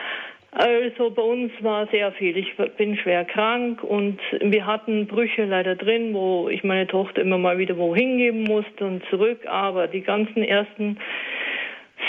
also 0.56 1.10
bei 1.10 1.22
uns 1.24 1.52
war 1.62 1.88
sehr 1.88 2.12
viel. 2.12 2.38
Ich 2.38 2.56
bin 2.78 2.96
schwer 2.96 3.26
krank 3.26 3.84
und 3.84 4.20
wir 4.40 4.68
hatten 4.68 5.08
Brüche 5.08 5.46
leider 5.46 5.76
drin, 5.76 6.14
wo 6.14 6.48
ich 6.48 6.64
meine 6.64 6.86
Tochter 6.86 7.24
immer 7.24 7.40
mal 7.40 7.58
wieder 7.58 7.76
wohin 7.78 8.20
geben 8.20 8.44
musste 8.44 8.86
und 8.86 9.04
zurück. 9.10 9.48
Aber 9.48 9.88
die 9.88 10.02
ganzen 10.02 10.44
ersten 10.44 11.00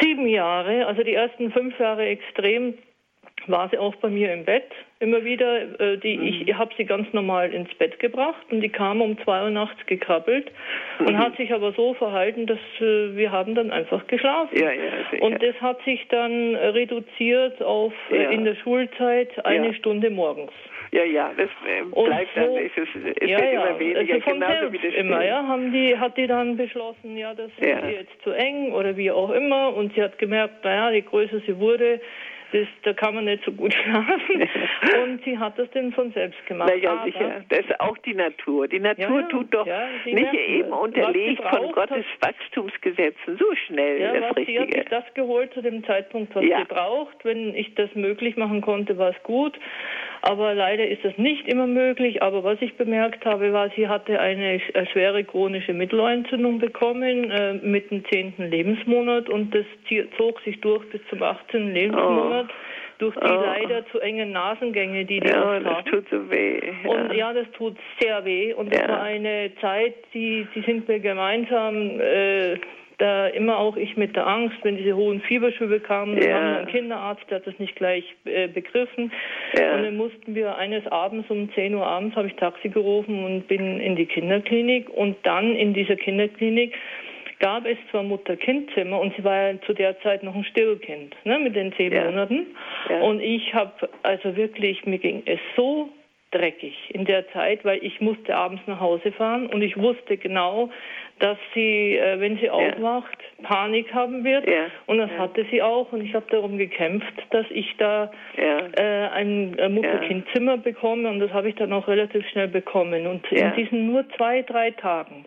sieben 0.00 0.26
Jahre, 0.26 0.86
also 0.86 1.02
die 1.02 1.14
ersten 1.14 1.52
fünf 1.52 1.78
Jahre 1.78 2.06
extrem, 2.06 2.74
war 3.46 3.68
sie 3.68 3.78
auch 3.78 3.94
bei 3.96 4.08
mir 4.08 4.32
im 4.32 4.44
Bett 4.44 4.70
immer 5.00 5.24
wieder. 5.24 5.80
Äh, 5.80 5.98
die, 5.98 6.16
mhm. 6.16 6.46
Ich 6.46 6.54
habe 6.54 6.72
sie 6.76 6.84
ganz 6.84 7.12
normal 7.12 7.52
ins 7.52 7.72
Bett 7.74 7.98
gebracht 7.98 8.46
und 8.50 8.60
die 8.60 8.68
kam 8.68 9.00
um 9.02 9.18
zwei 9.22 9.42
Uhr 9.42 9.50
nachts 9.50 9.84
gekrabbelt 9.86 10.50
mhm. 10.98 11.06
und 11.06 11.18
hat 11.18 11.36
sich 11.36 11.52
aber 11.52 11.72
so 11.72 11.94
verhalten, 11.94 12.46
dass 12.46 12.58
äh, 12.80 13.16
wir 13.16 13.30
haben 13.30 13.54
dann 13.54 13.70
einfach 13.70 14.06
geschlafen. 14.06 14.56
Ja, 14.58 14.72
ja, 14.72 15.20
und 15.20 15.42
das 15.42 15.54
hat 15.60 15.82
sich 15.84 16.06
dann 16.08 16.54
reduziert 16.54 17.62
auf 17.62 17.92
äh, 18.10 18.22
ja. 18.22 18.30
in 18.30 18.44
der 18.44 18.54
Schulzeit 18.56 19.44
eine 19.44 19.74
Stunde 19.74 20.10
morgens. 20.10 20.52
Ja, 20.94 21.02
ja, 21.02 21.32
das 21.36 21.50
äh, 21.66 21.82
bleibt 21.82 22.30
so, 22.36 22.40
dann, 22.40 22.56
es, 22.56 22.70
ist, 22.76 22.94
es 22.94 23.28
ja, 23.28 23.40
wird 23.40 23.52
ja, 23.52 23.66
immer 23.66 23.78
weniger, 23.80 24.14
also 24.14 24.30
genauso 24.30 24.72
wie 24.72 24.78
das 24.78 24.94
immer, 24.94 25.24
ja, 25.24 25.44
haben 25.44 25.72
die, 25.72 25.98
hat 25.98 26.16
die 26.16 26.28
dann 26.28 26.56
beschlossen, 26.56 27.16
ja, 27.16 27.34
das 27.34 27.50
ist 27.58 27.66
ja. 27.66 27.84
jetzt 27.88 28.12
zu 28.22 28.30
eng 28.30 28.70
oder 28.72 28.96
wie 28.96 29.10
auch 29.10 29.30
immer 29.30 29.74
und 29.74 29.92
sie 29.94 30.02
hat 30.04 30.16
gemerkt, 30.18 30.62
naja, 30.62 30.92
je 30.92 31.00
größer 31.00 31.40
sie 31.48 31.58
wurde, 31.58 32.00
das, 32.54 32.68
da 32.84 32.92
kann 32.92 33.16
man 33.16 33.24
nicht 33.24 33.44
so 33.44 33.50
gut 33.50 33.74
schlafen. 33.82 34.48
Und 35.02 35.24
sie 35.24 35.36
hat 35.36 35.58
das 35.58 35.68
denn 35.70 35.92
von 35.92 36.12
selbst 36.12 36.46
gemacht. 36.46 36.70
Na 36.72 36.80
ja, 36.80 37.02
sicher. 37.04 37.44
Das 37.48 37.60
ist 37.60 37.80
auch 37.80 37.98
die 37.98 38.14
Natur. 38.14 38.68
Die 38.68 38.78
Natur 38.78 39.22
ja, 39.22 39.28
tut 39.28 39.52
doch 39.52 39.66
ja, 39.66 39.88
nicht 40.04 40.32
eben 40.34 40.72
unterlegt 40.72 41.42
von 41.42 41.72
Gottes 41.72 42.04
Wachstumsgesetzen 42.20 43.38
so 43.38 43.54
schnell 43.66 44.00
ja, 44.00 44.12
das 44.12 44.30
was, 44.30 44.36
Richtige. 44.36 44.58
Sie 44.60 44.66
hat 44.66 44.74
sich 44.74 44.84
das 44.88 45.14
geholt 45.14 45.52
zu 45.52 45.62
dem 45.62 45.84
Zeitpunkt, 45.84 46.32
was 46.36 46.44
sie 46.44 46.64
braucht. 46.68 47.24
Wenn 47.24 47.56
ich 47.56 47.74
das 47.74 47.92
möglich 47.96 48.36
machen 48.36 48.60
konnte, 48.60 48.96
war 48.98 49.10
es 49.10 49.22
gut. 49.24 49.58
Aber 50.26 50.54
leider 50.54 50.88
ist 50.88 51.04
das 51.04 51.18
nicht 51.18 51.46
immer 51.48 51.66
möglich. 51.66 52.22
Aber 52.22 52.42
was 52.44 52.56
ich 52.62 52.74
bemerkt 52.76 53.26
habe, 53.26 53.52
war, 53.52 53.68
sie 53.76 53.88
hatte 53.88 54.18
eine 54.18 54.58
schwere 54.90 55.22
chronische 55.22 55.74
Mittelohrentzündung 55.74 56.58
bekommen 56.58 57.30
äh, 57.30 57.54
mit 57.54 57.90
dem 57.90 58.04
zehnten 58.06 58.48
Lebensmonat 58.48 59.28
und 59.28 59.54
das 59.54 59.66
zog 60.16 60.40
sich 60.40 60.58
durch 60.62 60.82
bis 60.88 61.02
zum 61.10 61.22
18. 61.22 61.74
Lebensmonat. 61.74 62.46
Oh 62.48 62.54
durch 62.98 63.14
die 63.16 63.26
oh. 63.26 63.42
leider 63.44 63.84
zu 63.88 63.98
engen 63.98 64.30
Nasengänge, 64.30 65.04
die 65.04 65.18
die 65.18 65.28
ja, 65.28 65.56
oft 65.56 65.66
das 65.66 65.84
tut 65.84 66.08
so 66.10 66.30
weh. 66.30 66.60
Ja. 66.84 66.90
Und 66.90 67.12
ja, 67.12 67.32
das 67.32 67.50
tut 67.52 67.76
sehr 68.00 68.24
weh. 68.24 68.54
Und 68.54 68.72
das 68.72 68.82
ja. 68.82 68.88
war 68.88 69.02
eine 69.02 69.50
Zeit, 69.60 69.94
die, 70.14 70.46
die 70.54 70.60
sind 70.62 70.86
wir 70.86 71.00
gemeinsam 71.00 72.00
äh, 72.00 72.56
da 72.98 73.26
immer 73.28 73.58
auch 73.58 73.76
ich 73.76 73.96
mit 73.96 74.14
der 74.16 74.26
Angst, 74.26 74.56
wenn 74.62 74.76
diese 74.76 74.94
hohen 74.96 75.20
Fieberschübe 75.22 75.80
kamen, 75.80 76.16
ja. 76.16 76.22
wir 76.22 76.36
einen 76.36 76.66
Kinderarzt, 76.68 77.24
der 77.28 77.38
hat 77.38 77.46
das 77.46 77.58
nicht 77.58 77.76
gleich 77.76 78.04
äh, 78.24 78.48
begriffen. 78.48 79.12
Ja. 79.58 79.74
Und 79.74 79.84
dann 79.84 79.96
mussten 79.96 80.34
wir 80.34 80.56
eines 80.56 80.86
Abends 80.86 81.28
um 81.30 81.52
10 81.52 81.74
Uhr 81.74 81.86
abends 81.86 82.16
habe 82.16 82.28
ich 82.28 82.34
Taxi 82.34 82.68
gerufen 82.68 83.24
und 83.24 83.48
bin 83.48 83.80
in 83.80 83.96
die 83.96 84.06
Kinderklinik 84.06 84.88
und 84.90 85.16
dann 85.24 85.54
in 85.56 85.74
dieser 85.74 85.96
Kinderklinik 85.96 86.74
gab 87.40 87.66
es 87.66 87.76
zwar 87.90 88.02
Mutter-Kind-Zimmer 88.02 88.98
und 88.98 89.14
sie 89.16 89.24
war 89.24 89.50
ja 89.50 89.60
zu 89.62 89.74
der 89.74 90.00
Zeit 90.00 90.22
noch 90.22 90.34
ein 90.34 90.44
Stillkind, 90.44 91.14
ne, 91.24 91.38
mit 91.38 91.56
den 91.56 91.72
zehn 91.74 91.92
ja. 91.92 92.04
Monaten. 92.04 92.46
Und 93.02 93.20
ich 93.20 93.52
habe, 93.52 93.88
also 94.02 94.36
wirklich, 94.36 94.86
mir 94.86 94.98
ging 94.98 95.22
es 95.26 95.40
so 95.56 95.90
dreckig 96.30 96.74
in 96.88 97.04
der 97.04 97.28
Zeit, 97.32 97.64
weil 97.64 97.82
ich 97.82 98.00
musste 98.00 98.34
abends 98.34 98.62
nach 98.66 98.80
Hause 98.80 99.12
fahren 99.12 99.46
und 99.46 99.62
ich 99.62 99.76
wusste 99.76 100.16
genau, 100.16 100.70
dass 101.18 101.38
sie, 101.54 101.96
äh, 101.96 102.18
wenn 102.20 102.38
sie 102.38 102.50
aufwacht, 102.50 103.18
Panik 103.42 103.92
haben 103.94 104.24
wird. 104.24 104.48
Ja. 104.48 104.66
Und 104.86 104.98
das 104.98 105.10
ja. 105.10 105.18
hatte 105.18 105.46
sie 105.50 105.62
auch. 105.62 105.92
Und 105.92 106.02
ich 106.02 106.14
habe 106.14 106.26
darum 106.30 106.58
gekämpft, 106.58 107.14
dass 107.30 107.46
ich 107.50 107.74
da 107.78 108.10
ja. 108.36 108.58
äh, 108.76 109.08
ein 109.10 109.56
Mutter-Kind-Zimmer 109.70 110.58
bekomme. 110.58 111.08
Und 111.08 111.20
das 111.20 111.32
habe 111.32 111.48
ich 111.48 111.54
dann 111.54 111.72
auch 111.72 111.86
relativ 111.88 112.26
schnell 112.28 112.48
bekommen. 112.48 113.06
Und 113.06 113.30
in 113.30 113.52
diesen 113.54 113.86
nur 113.86 114.08
zwei, 114.16 114.42
drei 114.42 114.70
Tagen 114.72 115.24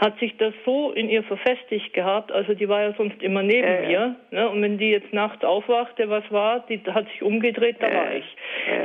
hat 0.00 0.18
sich 0.20 0.36
das 0.36 0.54
so 0.64 0.92
in 0.92 1.08
ihr 1.08 1.22
verfestigt 1.24 1.92
gehabt. 1.92 2.30
Also 2.30 2.54
die 2.54 2.68
war 2.68 2.82
ja 2.82 2.94
sonst 2.96 3.20
immer 3.22 3.42
neben 3.42 3.86
mir. 3.86 4.14
Ne? 4.30 4.48
Und 4.48 4.62
wenn 4.62 4.78
die 4.78 4.90
jetzt 4.90 5.12
nachts 5.12 5.44
aufwachte, 5.44 6.08
was 6.08 6.22
war, 6.30 6.64
die 6.68 6.80
hat 6.86 7.08
sich 7.08 7.22
umgedreht, 7.22 7.76
da 7.80 7.92
war 7.92 8.14
ich. 8.14 8.24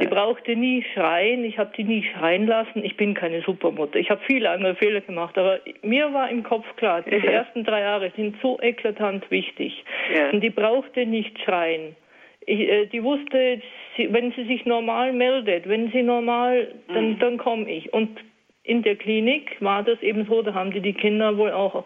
Die 0.02 0.07
brauchte 0.07 0.56
nie 0.56 0.84
schreien. 0.94 1.45
Ich 1.45 1.60
habe 1.60 1.72
die 1.78 1.84
nie 1.84 2.03
schreien 2.03 2.48
lassen. 2.48 2.84
Ich 2.84 2.98
bin 2.98 3.14
keine 3.14 3.41
Supermutter. 3.41 3.99
Ich 3.99 4.10
habe 4.10 4.22
viele 4.26 4.49
andere 4.49 4.76
Fehler 4.76 5.02
gemacht. 5.02 5.38
Aber 5.38 5.60
mir 5.84 6.11
war 6.14 6.30
im 6.34 6.43
Kopf 6.43 6.65
klar, 6.76 7.01
die 7.01 7.26
ersten 7.26 7.64
drei 7.64 7.81
Jahre 7.81 8.11
sind 8.15 8.35
so 8.41 8.60
eklatant 8.61 9.30
wichtig. 9.31 9.84
Ja. 10.15 10.30
Und 10.31 10.41
die 10.41 10.49
brauchte 10.49 11.05
nicht 11.05 11.39
schreien. 11.41 11.95
Ich, 12.45 12.60
äh, 12.60 12.85
die 12.88 13.03
wusste, 13.03 13.61
sie, 13.95 14.11
wenn 14.11 14.31
sie 14.34 14.43
sich 14.45 14.65
normal 14.65 15.14
meldet, 15.14 15.69
wenn 15.69 15.91
sie 15.91 16.03
normal, 16.03 16.68
dann, 16.88 17.11
mhm. 17.11 17.19
dann 17.19 17.38
komme 17.38 17.69
ich. 17.72 17.93
Und 17.93 18.19
in 18.64 18.81
der 18.81 18.95
Klinik 18.95 19.57
war 19.61 19.84
das 19.84 20.01
eben 20.01 20.26
so, 20.26 20.41
da 20.41 20.53
haben 20.53 20.72
die 20.72 20.80
die 20.80 20.93
Kinder 20.93 21.38
wohl 21.38 21.51
auch, 21.51 21.85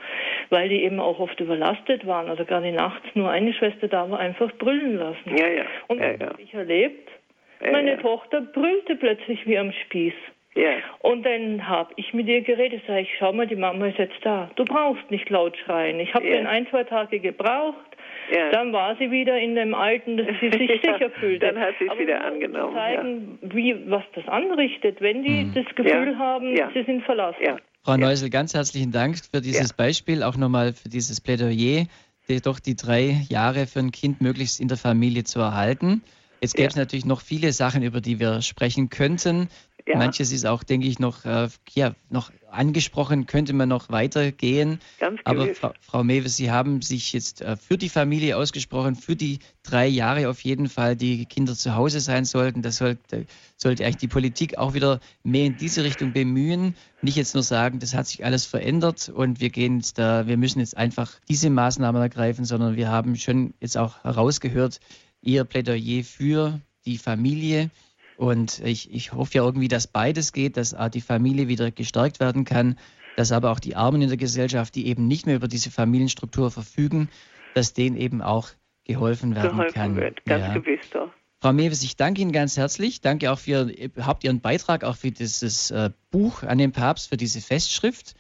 weil 0.50 0.70
die 0.70 0.84
eben 0.84 1.00
auch 1.00 1.20
oft 1.20 1.40
überlastet 1.40 2.06
waren, 2.06 2.30
also 2.30 2.46
gerade 2.46 2.72
nachts 2.72 3.08
nur 3.16 3.30
eine 3.30 3.54
Schwester 3.54 3.88
da 3.88 4.10
war, 4.10 4.20
einfach 4.20 4.52
brüllen 4.58 4.98
lassen. 4.98 5.38
Ja, 5.38 5.48
ja. 5.48 5.64
Und 5.88 6.00
das 6.00 6.20
ja, 6.20 6.28
habe 6.28 6.42
ich 6.42 6.54
erlebt. 6.54 7.10
Ja, 7.64 7.72
Meine 7.72 7.92
ja. 7.92 7.98
Tochter 7.98 8.42
brüllte 8.42 8.96
plötzlich 8.96 9.46
wie 9.48 9.58
am 9.58 9.72
Spieß. 9.72 10.14
Ja. 10.58 10.72
Und 11.00 11.24
dann 11.24 11.68
habe 11.68 11.94
ich 11.98 12.14
mit 12.14 12.28
ihr 12.28 12.42
geredet, 12.42 12.82
sage 12.88 13.02
ich, 13.02 13.10
schau 13.20 13.32
mal, 13.32 13.46
die 13.46 13.56
Mama 13.56 13.88
ist 13.88 14.00
jetzt 14.00 14.18
da. 14.24 14.50
Du 14.56 14.66
brauchst 14.66 15.10
nicht 15.12 15.30
laut 15.30 15.56
schreien. 15.58 16.00
Ich 16.00 16.14
habe 16.14 16.28
ja. 16.28 16.38
dann 16.38 16.48
ein, 16.48 16.68
zwei 16.70 16.84
Tage 16.84 17.20
gebraucht. 17.20 17.76
Ja. 18.34 18.50
Dann 18.52 18.74
war 18.74 18.96
sie 18.98 19.12
wieder 19.12 19.38
in 19.38 19.56
dem 19.56 19.76
Alten, 19.76 20.18
dass 20.18 20.28
sie 20.42 20.50
sich 20.50 20.82
sicher 20.84 21.12
fühlte. 21.12 21.46
Dann 21.46 21.60
hat 21.60 21.76
sie 21.80 21.88
es 21.88 22.00
wieder 22.00 22.26
angenommen. 22.26 22.74
zeigen, 22.74 23.40
ja. 23.42 23.56
wie, 23.56 23.76
was 23.90 24.04
das 24.16 24.28
anrichtet, 24.28 25.00
wenn 25.00 25.24
die 25.24 25.46
mhm. 25.46 25.54
das 25.54 25.76
Gefühl 25.76 26.14
ja. 26.14 26.18
haben, 26.18 26.56
sie 26.74 26.84
sind 26.84 27.04
verlassen. 27.04 27.60
Frau 27.84 27.96
Neusel, 27.96 28.30
ganz 28.30 28.54
herzlichen 28.54 28.92
Dank 28.92 29.16
für 29.32 29.40
dieses 29.40 29.72
Beispiel, 29.72 30.24
auch 30.24 30.36
nochmal 30.36 30.74
für 30.74 30.90
dieses 30.90 31.22
Plädoyer, 31.22 31.86
die, 32.28 32.42
doch 32.42 32.60
die 32.60 32.76
drei 32.76 33.22
Jahre 33.30 33.66
für 33.66 33.80
ein 33.80 33.92
Kind 33.92 34.20
möglichst 34.20 34.60
in 34.60 34.68
der 34.68 34.78
Familie 34.78 35.24
zu 35.24 35.40
erhalten. 35.40 36.02
Jetzt 36.42 36.56
gäbe 36.56 36.68
es 36.68 36.76
natürlich 36.76 37.06
noch 37.06 37.22
viele 37.22 37.52
Sachen, 37.52 37.84
über 37.84 38.02
die 38.02 38.20
wir 38.20 38.42
sprechen 38.42 38.90
könnten. 38.90 39.50
Ja. 39.88 39.98
Manches 39.98 40.34
ist 40.34 40.46
auch, 40.46 40.64
denke 40.64 40.86
ich, 40.86 41.00
noch, 41.00 41.24
äh, 41.24 41.48
ja, 41.74 41.96
noch 42.10 42.32
angesprochen, 42.52 43.26
könnte 43.26 43.54
man 43.54 43.70
noch 43.70 43.90
weitergehen. 43.90 44.80
Ganz 45.00 45.22
Aber 45.24 45.48
Frau, 45.56 45.74
Frau 45.80 46.04
Mewe, 46.04 46.28
Sie 46.28 46.52
haben 46.52 46.82
sich 46.82 47.14
jetzt 47.14 47.42
äh, 47.42 47.56
für 47.56 47.78
die 47.78 47.88
Familie 47.88 48.36
ausgesprochen, 48.36 48.96
für 48.96 49.16
die 49.16 49.40
drei 49.64 49.88
Jahre 49.88 50.30
auf 50.30 50.42
jeden 50.42 50.68
Fall, 50.68 50.98
die 50.98 51.26
Kinder 51.26 51.56
zu 51.56 51.76
Hause 51.76 52.02
sein 52.02 52.26
sollten. 52.26 52.62
Das 52.62 52.78
sollte, 52.78 53.28
sollte 53.56 53.86
eigentlich 53.86 53.98
die 53.98 54.10
Politik 54.10 54.58
auch 54.58 54.74
wieder 54.74 55.00
mehr 55.24 55.46
in 55.46 55.56
diese 55.56 55.86
Richtung 55.86 56.12
bemühen. 56.12 56.76
Nicht 57.02 57.16
jetzt 57.16 57.34
nur 57.34 57.44
sagen, 57.44 57.80
das 57.80 57.94
hat 57.94 58.08
sich 58.08 58.26
alles 58.26 58.46
verändert 58.46 59.08
und 59.08 59.40
wir 59.40 59.50
gehen 59.50 59.78
jetzt 59.78 59.98
da, 59.98 60.28
wir 60.28 60.36
müssen 60.36 60.60
jetzt 60.60 60.76
einfach 60.76 61.14
diese 61.30 61.50
Maßnahmen 61.50 62.02
ergreifen, 62.02 62.44
sondern 62.44 62.76
wir 62.76 62.90
haben 62.90 63.16
schon 63.16 63.54
jetzt 63.62 63.78
auch 63.78 64.04
herausgehört, 64.04 64.82
Ihr 65.22 65.46
Plädoyer 65.46 66.04
für 66.04 66.60
die 66.86 66.98
Familie 66.98 67.72
und 68.18 68.60
ich, 68.60 68.92
ich 68.94 69.14
hoffe 69.14 69.36
ja 69.36 69.44
irgendwie, 69.44 69.68
dass 69.68 69.88
beides 69.88 70.34
geht, 70.34 70.58
dass 70.58 70.76
die 70.94 71.02
Familie 71.02 71.48
wieder 71.48 71.72
gestärkt 71.72 72.20
werden 72.20 72.46
kann, 72.46 72.78
dass 73.16 73.32
aber 73.32 73.52
auch 73.52 73.60
die 73.60 73.76
Armen 73.76 74.02
in 74.02 74.10
der 74.10 74.18
Gesellschaft, 74.18 74.76
die 74.76 74.88
eben 74.88 75.08
nicht 75.08 75.26
mehr 75.26 75.36
über 75.36 75.48
diese 75.48 75.72
Familienstruktur 75.72 76.52
verfügen, 76.52 77.10
dass 77.54 77.74
denen 77.74 77.96
eben 77.96 78.22
auch 78.22 78.50
geholfen 78.86 79.36
werden 79.36 79.52
geholfen 79.52 79.74
kann. 79.74 79.96
Wird. 79.96 80.26
Ganz 80.26 80.46
ja. 80.46 80.54
gewiss 80.54 80.90
doch. 80.92 81.10
Frau 81.40 81.54
Mewes, 81.54 81.84
ich 81.84 81.96
danke 81.96 82.22
Ihnen 82.22 82.32
ganz 82.32 82.58
herzlich. 82.58 83.02
Danke 83.02 83.32
auch 83.32 83.38
für 83.38 83.70
überhaupt 83.70 84.24
Ihren 84.24 84.42
Beitrag, 84.42 84.84
auch 84.84 84.96
für 84.96 85.12
dieses 85.12 85.70
äh, 85.70 85.92
Buch 86.10 86.42
an 86.42 86.58
den 86.58 86.72
Papst, 86.72 87.10
für 87.10 87.18
diese 87.18 87.42
Festschrift. 87.42 88.16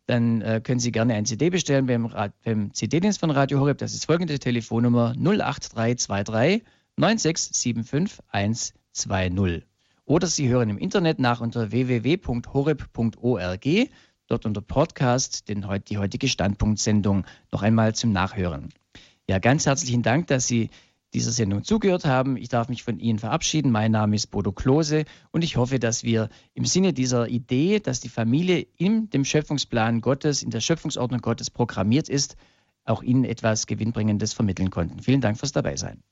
dann 0.06 0.42
äh, 0.42 0.60
können 0.62 0.80
Sie 0.80 0.92
gerne 0.92 1.14
ein 1.14 1.24
CD 1.24 1.50
bestellen 1.50 1.86
beim, 1.86 2.12
beim 2.44 2.74
CD-Dienst 2.74 3.20
von 3.20 3.30
Radio 3.30 3.60
Horeb. 3.60 3.78
Das 3.78 3.94
ist 3.94 4.04
folgende 4.06 4.38
Telefonnummer 4.38 5.14
08323 5.16 6.62
9675 6.96 8.24
120. 8.28 9.66
Oder 10.04 10.26
Sie 10.26 10.48
hören 10.48 10.68
im 10.68 10.78
Internet 10.78 11.18
nach 11.18 11.40
unter 11.40 11.72
www.horeb.org, 11.72 13.66
dort 14.26 14.46
unter 14.46 14.60
Podcast, 14.60 15.48
den, 15.48 15.66
die 15.88 15.98
heutige 15.98 16.28
Standpunktsendung 16.28 17.24
noch 17.50 17.62
einmal 17.62 17.94
zum 17.94 18.12
Nachhören. 18.12 18.68
Ja, 19.28 19.38
ganz 19.38 19.64
herzlichen 19.64 20.02
Dank, 20.02 20.26
dass 20.26 20.46
Sie 20.46 20.68
dieser 21.14 21.32
Sendung 21.32 21.62
zugehört 21.64 22.04
haben. 22.04 22.36
Ich 22.36 22.48
darf 22.48 22.68
mich 22.68 22.82
von 22.82 22.98
Ihnen 22.98 23.18
verabschieden. 23.18 23.70
Mein 23.70 23.92
Name 23.92 24.16
ist 24.16 24.26
Bodo 24.26 24.52
Klose 24.52 25.04
und 25.30 25.42
ich 25.42 25.56
hoffe, 25.56 25.78
dass 25.78 26.02
wir 26.02 26.28
im 26.52 26.64
Sinne 26.64 26.92
dieser 26.92 27.28
Idee, 27.28 27.78
dass 27.78 28.00
die 28.00 28.08
Familie 28.08 28.66
in 28.76 29.08
dem 29.10 29.24
Schöpfungsplan 29.24 30.00
Gottes, 30.00 30.42
in 30.42 30.50
der 30.50 30.60
Schöpfungsordnung 30.60 31.20
Gottes 31.20 31.50
programmiert 31.50 32.08
ist, 32.08 32.36
auch 32.84 33.02
Ihnen 33.02 33.24
etwas 33.24 33.66
Gewinnbringendes 33.66 34.34
vermitteln 34.34 34.70
konnten. 34.70 35.00
Vielen 35.00 35.20
Dank 35.20 35.38
fürs 35.38 35.52
Dabeisein. 35.52 36.02